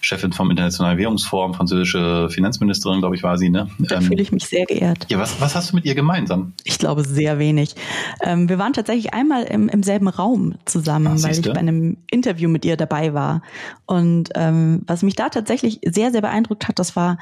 Chefin 0.01 0.33
vom 0.33 0.51
Internationalen 0.51 0.99
Währungsforum, 0.99 1.55
französische 1.55 2.29
Finanzministerin, 2.31 3.01
glaube 3.01 3.17
ich, 3.17 3.23
war 3.23 3.39
sie. 3.39 3.51
Ne? 3.51 3.69
Da 3.79 3.97
ähm, 3.97 4.03
fühle 4.03 4.23
ich 4.23 4.33
mich 4.33 4.47
sehr 4.47 4.67
geehrt. 4.67 5.07
Ja, 5.11 5.19
was, 5.19 5.41
was 5.41 5.55
hast 5.55 5.73
du 5.73 5.77
mit 5.77 5.85
ihr 5.85 5.95
gemeinsam? 5.95 6.53
Ich 6.65 6.79
glaube 6.79 7.05
sehr 7.05 7.39
wenig. 7.39 7.75
Ähm, 8.23 8.49
wir 8.49 8.59
waren 8.59 8.73
tatsächlich 8.73 9.15
einmal 9.15 9.45
im, 9.45 9.69
im 9.69 9.83
selben 9.83 10.09
Raum 10.09 10.57
zusammen, 10.65 11.17
Ach, 11.19 11.23
weil 11.23 11.39
ich 11.39 11.43
bei 11.43 11.57
einem 11.57 11.99
Interview 12.11 12.49
mit 12.49 12.65
ihr 12.65 12.77
dabei 12.77 13.15
war. 13.15 13.43
Und 13.87 14.31
ähm, 14.35 14.83
was 14.87 15.03
mich 15.03 15.15
da 15.15 15.29
tatsächlich 15.29 15.81
sehr, 15.85 16.11
sehr 16.11 16.23
beeindruckt 16.23 16.69
hat, 16.69 16.79
das 16.79 16.97
war, 16.97 17.19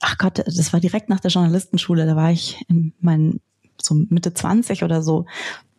ach 0.00 0.18
Gott, 0.18 0.38
das 0.38 0.72
war 0.72 0.80
direkt 0.80 1.08
nach 1.08 1.20
der 1.20 1.30
Journalistenschule, 1.30 2.06
da 2.06 2.16
war 2.16 2.30
ich 2.30 2.64
in 2.68 2.92
meinen 3.00 3.40
so 3.80 3.94
Mitte 3.94 4.34
20 4.34 4.82
oder 4.82 5.02
so 5.02 5.26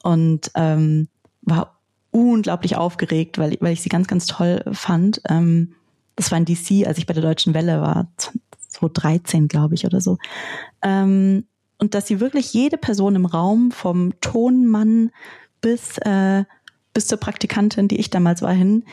und 0.04 0.52
ähm, 0.56 1.08
war 1.42 1.78
unglaublich 2.12 2.76
aufgeregt, 2.76 3.38
weil, 3.38 3.57
weil 3.60 3.74
ich 3.74 3.82
sie 3.82 3.89
ganz, 3.89 4.07
ganz 4.07 4.26
toll 4.26 4.64
fand. 4.72 5.22
Ähm, 5.30 5.76
das 6.16 6.32
war 6.32 6.38
in 6.38 6.45
DC, 6.45 6.86
als 6.86 6.97
ich 6.97 7.05
bei 7.05 7.14
der 7.14 7.24
Deutschen 7.24 7.53
Welle 7.53 7.82
war, 7.82 8.07
2013, 8.70 9.47
glaube 9.47 9.76
ich, 9.76 9.86
oder 9.86 10.01
so. 10.01 10.18
Ähm, 10.82 11.45
und 11.78 11.93
dass 11.93 12.07
sie 12.07 12.20
wirklich 12.20 12.53
jede 12.53 12.78
Person 12.78 13.16
im 13.16 13.26
Raum, 13.26 13.72
vom 13.72 14.20
Tonmann 14.22 15.12
bis, 15.62 15.97
äh, 15.99 16.43
bis 16.93 17.07
zur 17.07 17.20
Praktikantin, 17.20 17.88
die 17.88 17.99
ich 17.99 18.10
damals 18.10 18.41
war, 18.41 18.53
hin, 18.53 18.84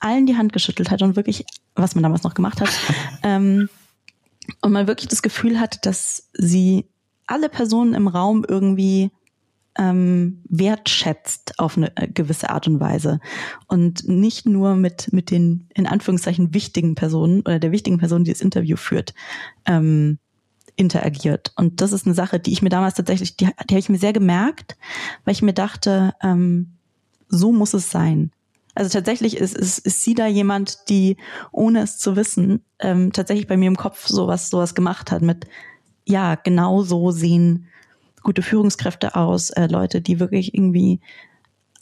allen 0.00 0.26
die 0.26 0.36
Hand 0.36 0.52
geschüttelt 0.52 0.90
hat 0.90 1.00
und 1.02 1.16
wirklich, 1.16 1.46
was 1.74 1.94
man 1.94 2.02
damals 2.02 2.22
noch 2.22 2.34
gemacht 2.34 2.60
hat, 2.60 2.70
ähm, 3.22 3.68
und 4.60 4.72
man 4.72 4.86
wirklich 4.86 5.08
das 5.08 5.22
Gefühl 5.22 5.58
hat, 5.58 5.86
dass 5.86 6.28
sie 6.34 6.86
alle 7.26 7.48
Personen 7.48 7.94
im 7.94 8.08
Raum 8.08 8.44
irgendwie 8.46 9.10
ähm, 9.78 10.42
wertschätzt 10.48 11.58
auf 11.58 11.76
eine 11.76 11.96
äh, 11.96 12.08
gewisse 12.08 12.50
Art 12.50 12.68
und 12.68 12.80
Weise 12.80 13.20
und 13.66 14.08
nicht 14.08 14.46
nur 14.46 14.76
mit 14.76 15.12
mit 15.12 15.30
den 15.30 15.68
in 15.74 15.86
Anführungszeichen 15.86 16.54
wichtigen 16.54 16.94
Personen 16.94 17.40
oder 17.40 17.58
der 17.58 17.72
wichtigen 17.72 17.98
Person, 17.98 18.24
die 18.24 18.32
das 18.32 18.40
Interview 18.40 18.76
führt, 18.76 19.14
ähm, 19.66 20.18
interagiert. 20.76 21.52
Und 21.56 21.80
das 21.80 21.92
ist 21.92 22.06
eine 22.06 22.14
Sache, 22.14 22.40
die 22.40 22.52
ich 22.52 22.62
mir 22.62 22.68
damals 22.68 22.94
tatsächlich, 22.94 23.36
die, 23.36 23.46
die 23.46 23.74
habe 23.74 23.78
ich 23.78 23.88
mir 23.88 23.98
sehr 23.98 24.12
gemerkt, 24.12 24.76
weil 25.24 25.32
ich 25.32 25.42
mir 25.42 25.52
dachte, 25.52 26.14
ähm, 26.22 26.72
so 27.28 27.52
muss 27.52 27.74
es 27.74 27.90
sein. 27.90 28.30
Also 28.74 28.90
tatsächlich 28.90 29.36
ist, 29.36 29.56
ist, 29.56 29.78
ist 29.78 30.02
sie 30.02 30.14
da 30.14 30.26
jemand, 30.26 30.88
die, 30.88 31.16
ohne 31.52 31.82
es 31.82 31.98
zu 31.98 32.16
wissen, 32.16 32.64
ähm, 32.80 33.12
tatsächlich 33.12 33.46
bei 33.46 33.56
mir 33.56 33.68
im 33.68 33.76
Kopf 33.76 34.06
sowas, 34.08 34.50
sowas 34.50 34.74
gemacht 34.74 35.12
hat 35.12 35.22
mit, 35.22 35.46
ja, 36.06 36.34
genau 36.34 36.82
so 36.82 37.12
sehen 37.12 37.68
gute 38.24 38.42
Führungskräfte 38.42 39.14
aus, 39.14 39.50
äh, 39.50 39.66
Leute, 39.66 40.00
die 40.00 40.18
wirklich 40.18 40.54
irgendwie 40.54 41.00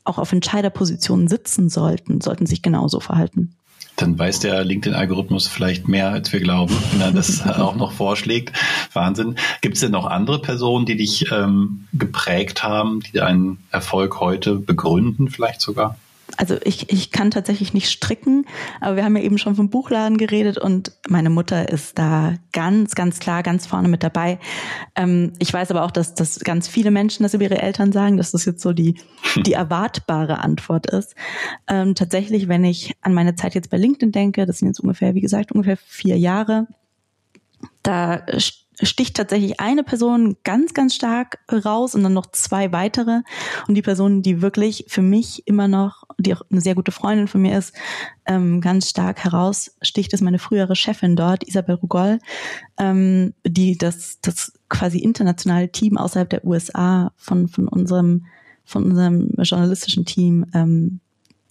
auch 0.04 0.18
auf 0.18 0.32
Entscheiderpositionen 0.32 1.28
sitzen 1.28 1.70
sollten, 1.70 2.20
sollten 2.20 2.44
sich 2.44 2.60
genauso 2.60 3.00
verhalten. 3.00 3.54
Dann 3.96 4.18
weiß 4.18 4.40
der 4.40 4.64
LinkedIn-Algorithmus 4.64 5.46
vielleicht 5.48 5.86
mehr, 5.86 6.10
als 6.10 6.32
wir 6.32 6.40
glauben, 6.40 6.74
wenn 6.92 7.00
er 7.00 7.12
das 7.12 7.46
auch 7.46 7.76
noch 7.76 7.92
vorschlägt. 7.92 8.52
Wahnsinn. 8.92 9.36
Gibt 9.60 9.76
es 9.76 9.80
denn 9.80 9.92
noch 9.92 10.06
andere 10.06 10.40
Personen, 10.40 10.86
die 10.86 10.96
dich 10.96 11.30
ähm, 11.30 11.86
geprägt 11.92 12.62
haben, 12.62 13.00
die 13.00 13.12
deinen 13.12 13.58
Erfolg 13.70 14.20
heute 14.20 14.56
begründen, 14.56 15.28
vielleicht 15.28 15.60
sogar? 15.60 15.96
Also 16.36 16.56
ich, 16.64 16.90
ich 16.92 17.10
kann 17.10 17.30
tatsächlich 17.30 17.74
nicht 17.74 17.90
stricken, 17.90 18.46
aber 18.80 18.96
wir 18.96 19.04
haben 19.04 19.16
ja 19.16 19.22
eben 19.22 19.38
schon 19.38 19.54
vom 19.54 19.70
Buchladen 19.70 20.18
geredet 20.18 20.58
und 20.58 20.92
meine 21.08 21.30
Mutter 21.30 21.68
ist 21.68 21.98
da 21.98 22.34
ganz, 22.52 22.94
ganz 22.94 23.18
klar, 23.18 23.42
ganz 23.42 23.66
vorne 23.66 23.88
mit 23.88 24.02
dabei. 24.02 24.38
Ähm, 24.96 25.32
ich 25.38 25.52
weiß 25.52 25.70
aber 25.70 25.84
auch, 25.84 25.90
dass, 25.90 26.14
dass 26.14 26.40
ganz 26.40 26.68
viele 26.68 26.90
Menschen 26.90 27.22
das 27.22 27.34
über 27.34 27.44
ihre 27.44 27.60
Eltern 27.60 27.92
sagen, 27.92 28.16
dass 28.16 28.32
das 28.32 28.44
jetzt 28.44 28.62
so 28.62 28.72
die, 28.72 28.96
die 29.36 29.52
erwartbare 29.52 30.38
Antwort 30.38 30.86
ist. 30.86 31.14
Ähm, 31.68 31.94
tatsächlich, 31.94 32.48
wenn 32.48 32.64
ich 32.64 32.94
an 33.02 33.14
meine 33.14 33.34
Zeit 33.34 33.54
jetzt 33.54 33.70
bei 33.70 33.76
LinkedIn 33.76 34.12
denke, 34.12 34.46
das 34.46 34.58
sind 34.58 34.68
jetzt 34.68 34.80
ungefähr, 34.80 35.14
wie 35.14 35.20
gesagt, 35.20 35.52
ungefähr 35.52 35.76
vier 35.76 36.18
Jahre, 36.18 36.66
da 37.82 38.22
sticht 38.80 39.16
tatsächlich 39.16 39.60
eine 39.60 39.84
Person 39.84 40.36
ganz, 40.44 40.74
ganz 40.74 40.94
stark 40.94 41.38
raus 41.52 41.94
und 41.94 42.02
dann 42.02 42.14
noch 42.14 42.26
zwei 42.32 42.72
weitere. 42.72 43.20
Und 43.68 43.74
die 43.74 43.82
Person, 43.82 44.22
die 44.22 44.40
wirklich 44.40 44.84
für 44.88 45.02
mich 45.02 45.46
immer 45.46 45.68
noch, 45.68 46.04
die 46.18 46.34
auch 46.34 46.42
eine 46.50 46.60
sehr 46.60 46.74
gute 46.74 46.92
Freundin 46.92 47.28
von 47.28 47.42
mir 47.42 47.58
ist, 47.58 47.74
ähm, 48.26 48.60
ganz 48.60 48.88
stark 48.88 49.24
heraussticht, 49.24 50.12
ist 50.12 50.22
meine 50.22 50.38
frühere 50.38 50.76
Chefin 50.76 51.16
dort, 51.16 51.46
Isabel 51.46 51.76
Rugol, 51.76 52.18
ähm, 52.78 53.34
die 53.46 53.76
das, 53.76 54.18
das 54.22 54.52
quasi 54.68 54.98
internationale 54.98 55.70
Team 55.70 55.98
außerhalb 55.98 56.30
der 56.30 56.44
USA 56.44 57.12
von, 57.16 57.48
von 57.48 57.68
unserem, 57.68 58.26
von 58.64 58.84
unserem 58.84 59.30
journalistischen 59.38 60.06
Team 60.06 60.46
ähm, 60.54 61.00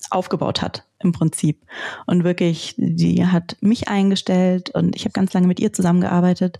aufgebaut 0.09 0.61
hat 0.61 0.85
im 0.99 1.11
Prinzip. 1.11 1.61
Und 2.05 2.23
wirklich, 2.23 2.75
die 2.77 3.25
hat 3.25 3.57
mich 3.61 3.87
eingestellt 3.87 4.69
und 4.71 4.95
ich 4.95 5.03
habe 5.03 5.13
ganz 5.13 5.33
lange 5.33 5.47
mit 5.47 5.59
ihr 5.59 5.73
zusammengearbeitet. 5.73 6.59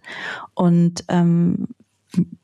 Und 0.53 1.03
ähm, 1.07 1.67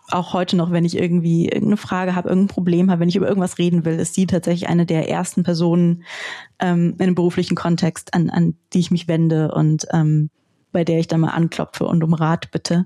auch 0.10 0.34
heute 0.34 0.56
noch, 0.56 0.72
wenn 0.72 0.86
ich 0.86 0.98
irgendwie 0.98 1.46
irgendeine 1.46 1.78
Frage 1.78 2.16
habe, 2.16 2.30
irgendein 2.30 2.54
Problem 2.54 2.90
habe, 2.90 3.02
wenn 3.02 3.10
ich 3.10 3.16
über 3.16 3.28
irgendwas 3.28 3.58
reden 3.58 3.84
will, 3.84 4.00
ist 4.00 4.14
sie 4.14 4.26
tatsächlich 4.26 4.70
eine 4.70 4.86
der 4.86 5.10
ersten 5.10 5.44
Personen 5.44 6.04
ähm, 6.60 6.94
in 6.98 7.04
einem 7.04 7.16
beruflichen 7.16 7.56
Kontext, 7.56 8.14
an, 8.14 8.30
an 8.30 8.56
die 8.74 8.80
ich 8.80 8.92
mich 8.92 9.08
wende 9.08 9.52
und 9.52 9.86
ähm, 9.92 10.30
bei 10.72 10.84
der 10.84 11.00
ich 11.00 11.08
dann 11.08 11.22
mal 11.22 11.32
anklopfe 11.32 11.86
und 11.86 12.04
um 12.04 12.14
Rat 12.14 12.52
bitte. 12.52 12.86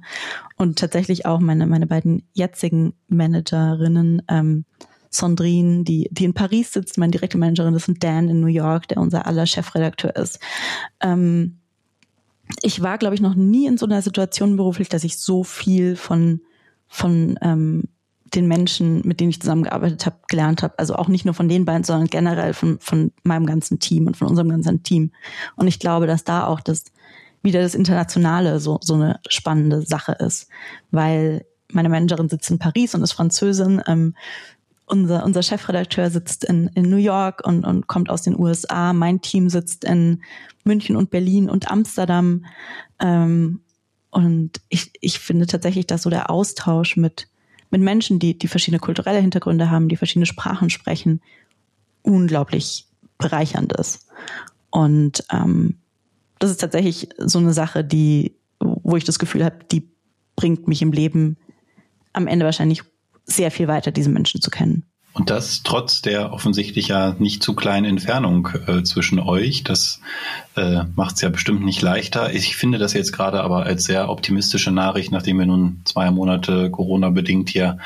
Und 0.55 0.79
tatsächlich 0.79 1.25
auch 1.25 1.39
meine, 1.39 1.67
meine 1.67 1.87
beiden 1.87 2.23
jetzigen 2.33 2.93
Managerinnen, 3.07 4.21
ähm, 4.27 4.65
Sandrine, 5.11 5.83
die, 5.83 6.07
die 6.11 6.23
in 6.23 6.33
Paris 6.33 6.73
sitzt, 6.73 6.97
meine 6.97 7.11
direkte 7.11 7.37
Managerin, 7.37 7.73
das 7.73 7.87
ist 7.87 8.03
Dan 8.03 8.29
in 8.29 8.39
New 8.39 8.47
York, 8.47 8.87
der 8.87 8.97
unser 8.97 9.27
aller 9.27 9.45
Chefredakteur 9.45 10.15
ist. 10.15 10.39
Ähm, 11.01 11.57
ich 12.63 12.81
war, 12.81 12.97
glaube 12.97 13.15
ich, 13.15 13.21
noch 13.21 13.35
nie 13.35 13.67
in 13.67 13.77
so 13.77 13.85
einer 13.85 14.01
Situation 14.01 14.55
beruflich, 14.55 14.89
dass 14.89 15.03
ich 15.03 15.17
so 15.17 15.43
viel 15.43 15.95
von, 15.95 16.41
von 16.87 17.37
ähm, 17.41 17.83
den 18.33 18.47
Menschen, 18.47 19.01
mit 19.05 19.19
denen 19.19 19.29
ich 19.29 19.41
zusammengearbeitet 19.41 20.05
habe, 20.05 20.17
gelernt 20.29 20.63
habe. 20.63 20.79
Also 20.79 20.95
auch 20.95 21.09
nicht 21.09 21.25
nur 21.25 21.33
von 21.33 21.49
den 21.49 21.65
beiden, 21.65 21.83
sondern 21.83 22.07
generell 22.07 22.53
von, 22.53 22.79
von 22.79 23.11
meinem 23.23 23.45
ganzen 23.45 23.79
Team 23.79 24.07
und 24.07 24.15
von 24.15 24.27
unserem 24.27 24.49
ganzen 24.49 24.83
Team. 24.83 25.11
Und 25.57 25.67
ich 25.67 25.79
glaube, 25.79 26.07
dass 26.07 26.23
da 26.23 26.47
auch 26.47 26.61
das 26.61 26.85
wieder 27.43 27.61
das 27.61 27.75
Internationale 27.75 28.59
so, 28.59 28.79
so 28.81 28.93
eine 28.93 29.19
spannende 29.27 29.81
Sache 29.81 30.13
ist, 30.13 30.47
weil 30.91 31.45
meine 31.71 31.89
Managerin 31.89 32.29
sitzt 32.29 32.51
in 32.51 32.59
Paris 32.59 32.95
und 32.95 33.01
ist 33.01 33.13
Französin. 33.13 33.81
Ähm, 33.87 34.15
unser, 34.91 35.23
unser 35.23 35.41
Chefredakteur 35.41 36.09
sitzt 36.09 36.43
in, 36.43 36.67
in 36.75 36.89
New 36.89 36.97
York 36.97 37.47
und, 37.47 37.65
und 37.65 37.87
kommt 37.87 38.09
aus 38.09 38.23
den 38.23 38.37
USA. 38.37 38.91
Mein 38.91 39.21
Team 39.21 39.49
sitzt 39.49 39.85
in 39.85 40.21
München 40.65 40.97
und 40.97 41.09
Berlin 41.09 41.49
und 41.49 41.71
Amsterdam. 41.71 42.45
Ähm, 42.99 43.61
und 44.09 44.59
ich, 44.67 44.91
ich 44.99 45.19
finde 45.19 45.47
tatsächlich, 45.47 45.87
dass 45.87 46.01
so 46.01 46.09
der 46.09 46.29
Austausch 46.29 46.97
mit, 46.97 47.29
mit 47.69 47.81
Menschen, 47.81 48.19
die, 48.19 48.37
die 48.37 48.49
verschiedene 48.49 48.79
kulturelle 48.79 49.19
Hintergründe 49.19 49.71
haben, 49.71 49.87
die 49.87 49.95
verschiedene 49.95 50.25
Sprachen 50.25 50.69
sprechen, 50.69 51.21
unglaublich 52.01 52.85
bereichernd 53.17 53.71
ist. 53.73 54.07
Und 54.71 55.23
ähm, 55.31 55.77
das 56.39 56.51
ist 56.51 56.59
tatsächlich 56.59 57.07
so 57.17 57.39
eine 57.39 57.53
Sache, 57.53 57.85
die, 57.85 58.35
wo 58.59 58.97
ich 58.97 59.05
das 59.05 59.19
Gefühl 59.19 59.45
habe, 59.45 59.59
die 59.71 59.89
bringt 60.35 60.67
mich 60.67 60.81
im 60.81 60.91
Leben 60.91 61.37
am 62.11 62.27
Ende 62.27 62.43
wahrscheinlich 62.45 62.83
sehr 63.25 63.51
viel 63.51 63.67
weiter, 63.67 63.91
diese 63.91 64.09
Menschen 64.09 64.41
zu 64.41 64.49
kennen. 64.49 64.85
Und 65.13 65.29
das 65.29 65.61
trotz 65.63 66.01
der 66.01 66.31
offensichtlich 66.31 66.87
ja 66.87 67.15
nicht 67.19 67.43
zu 67.43 67.53
kleinen 67.53 67.85
Entfernung 67.85 68.47
äh, 68.67 68.83
zwischen 68.83 69.19
euch. 69.19 69.65
Das 69.65 69.99
äh, 70.55 70.83
macht 70.95 71.15
es 71.15 71.21
ja 71.21 71.27
bestimmt 71.27 71.65
nicht 71.65 71.81
leichter. 71.81 72.33
Ich 72.33 72.55
finde 72.55 72.77
das 72.77 72.93
jetzt 72.93 73.11
gerade 73.11 73.41
aber 73.41 73.65
als 73.65 73.83
sehr 73.83 74.09
optimistische 74.09 74.71
Nachricht, 74.71 75.11
nachdem 75.11 75.37
wir 75.37 75.45
nun 75.45 75.81
zwei 75.83 76.11
Monate 76.11 76.71
Corona-bedingt 76.71 77.49
hier 77.49 77.77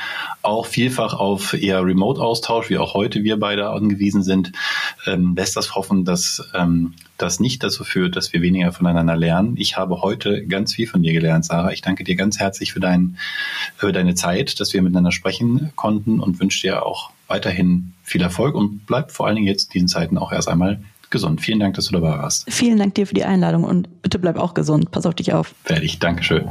auch 0.42 0.66
vielfach 0.66 1.14
auf 1.14 1.52
eher 1.52 1.84
Remote-Austausch, 1.84 2.70
wie 2.70 2.78
auch 2.78 2.94
heute 2.94 3.24
wir 3.24 3.40
beide 3.40 3.70
angewiesen 3.70 4.22
sind, 4.22 4.52
ähm, 5.06 5.34
lässt 5.36 5.56
das 5.56 5.74
hoffen, 5.74 6.04
dass 6.04 6.48
ähm, 6.54 6.94
das 7.18 7.40
nicht 7.40 7.62
dazu 7.62 7.84
führt, 7.84 8.16
dass 8.16 8.32
wir 8.32 8.42
weniger 8.42 8.72
voneinander 8.72 9.16
lernen. 9.16 9.54
Ich 9.56 9.76
habe 9.76 10.02
heute 10.02 10.46
ganz 10.46 10.74
viel 10.74 10.86
von 10.86 11.02
dir 11.02 11.12
gelernt, 11.12 11.44
Sarah. 11.44 11.72
Ich 11.72 11.82
danke 11.82 12.04
dir 12.04 12.16
ganz 12.16 12.38
herzlich 12.38 12.72
für, 12.72 12.80
dein, 12.80 13.16
für 13.76 13.92
deine 13.92 14.14
Zeit, 14.14 14.60
dass 14.60 14.72
wir 14.72 14.82
miteinander 14.82 15.12
sprechen 15.12 15.72
konnten 15.76 16.20
und 16.20 16.40
wünsche 16.40 16.60
dir 16.62 16.84
auch 16.84 17.10
weiterhin 17.28 17.94
viel 18.02 18.22
Erfolg 18.22 18.54
und 18.54 18.86
bleib 18.86 19.10
vor 19.10 19.26
allen 19.26 19.36
Dingen 19.36 19.48
jetzt 19.48 19.68
in 19.68 19.72
diesen 19.72 19.88
Zeiten 19.88 20.18
auch 20.18 20.32
erst 20.32 20.48
einmal 20.48 20.80
gesund. 21.10 21.40
Vielen 21.40 21.60
Dank, 21.60 21.74
dass 21.74 21.86
du 21.86 21.92
dabei 21.92 22.18
warst. 22.18 22.50
Vielen 22.50 22.78
Dank 22.78 22.94
dir 22.94 23.06
für 23.06 23.14
die 23.14 23.24
Einladung 23.24 23.64
und 23.64 24.02
bitte 24.02 24.18
bleib 24.18 24.38
auch 24.38 24.54
gesund. 24.54 24.90
Pass 24.90 25.06
auf 25.06 25.14
dich 25.14 25.32
auf. 25.32 25.54
Ich. 25.82 25.98
Dankeschön. 25.98 26.46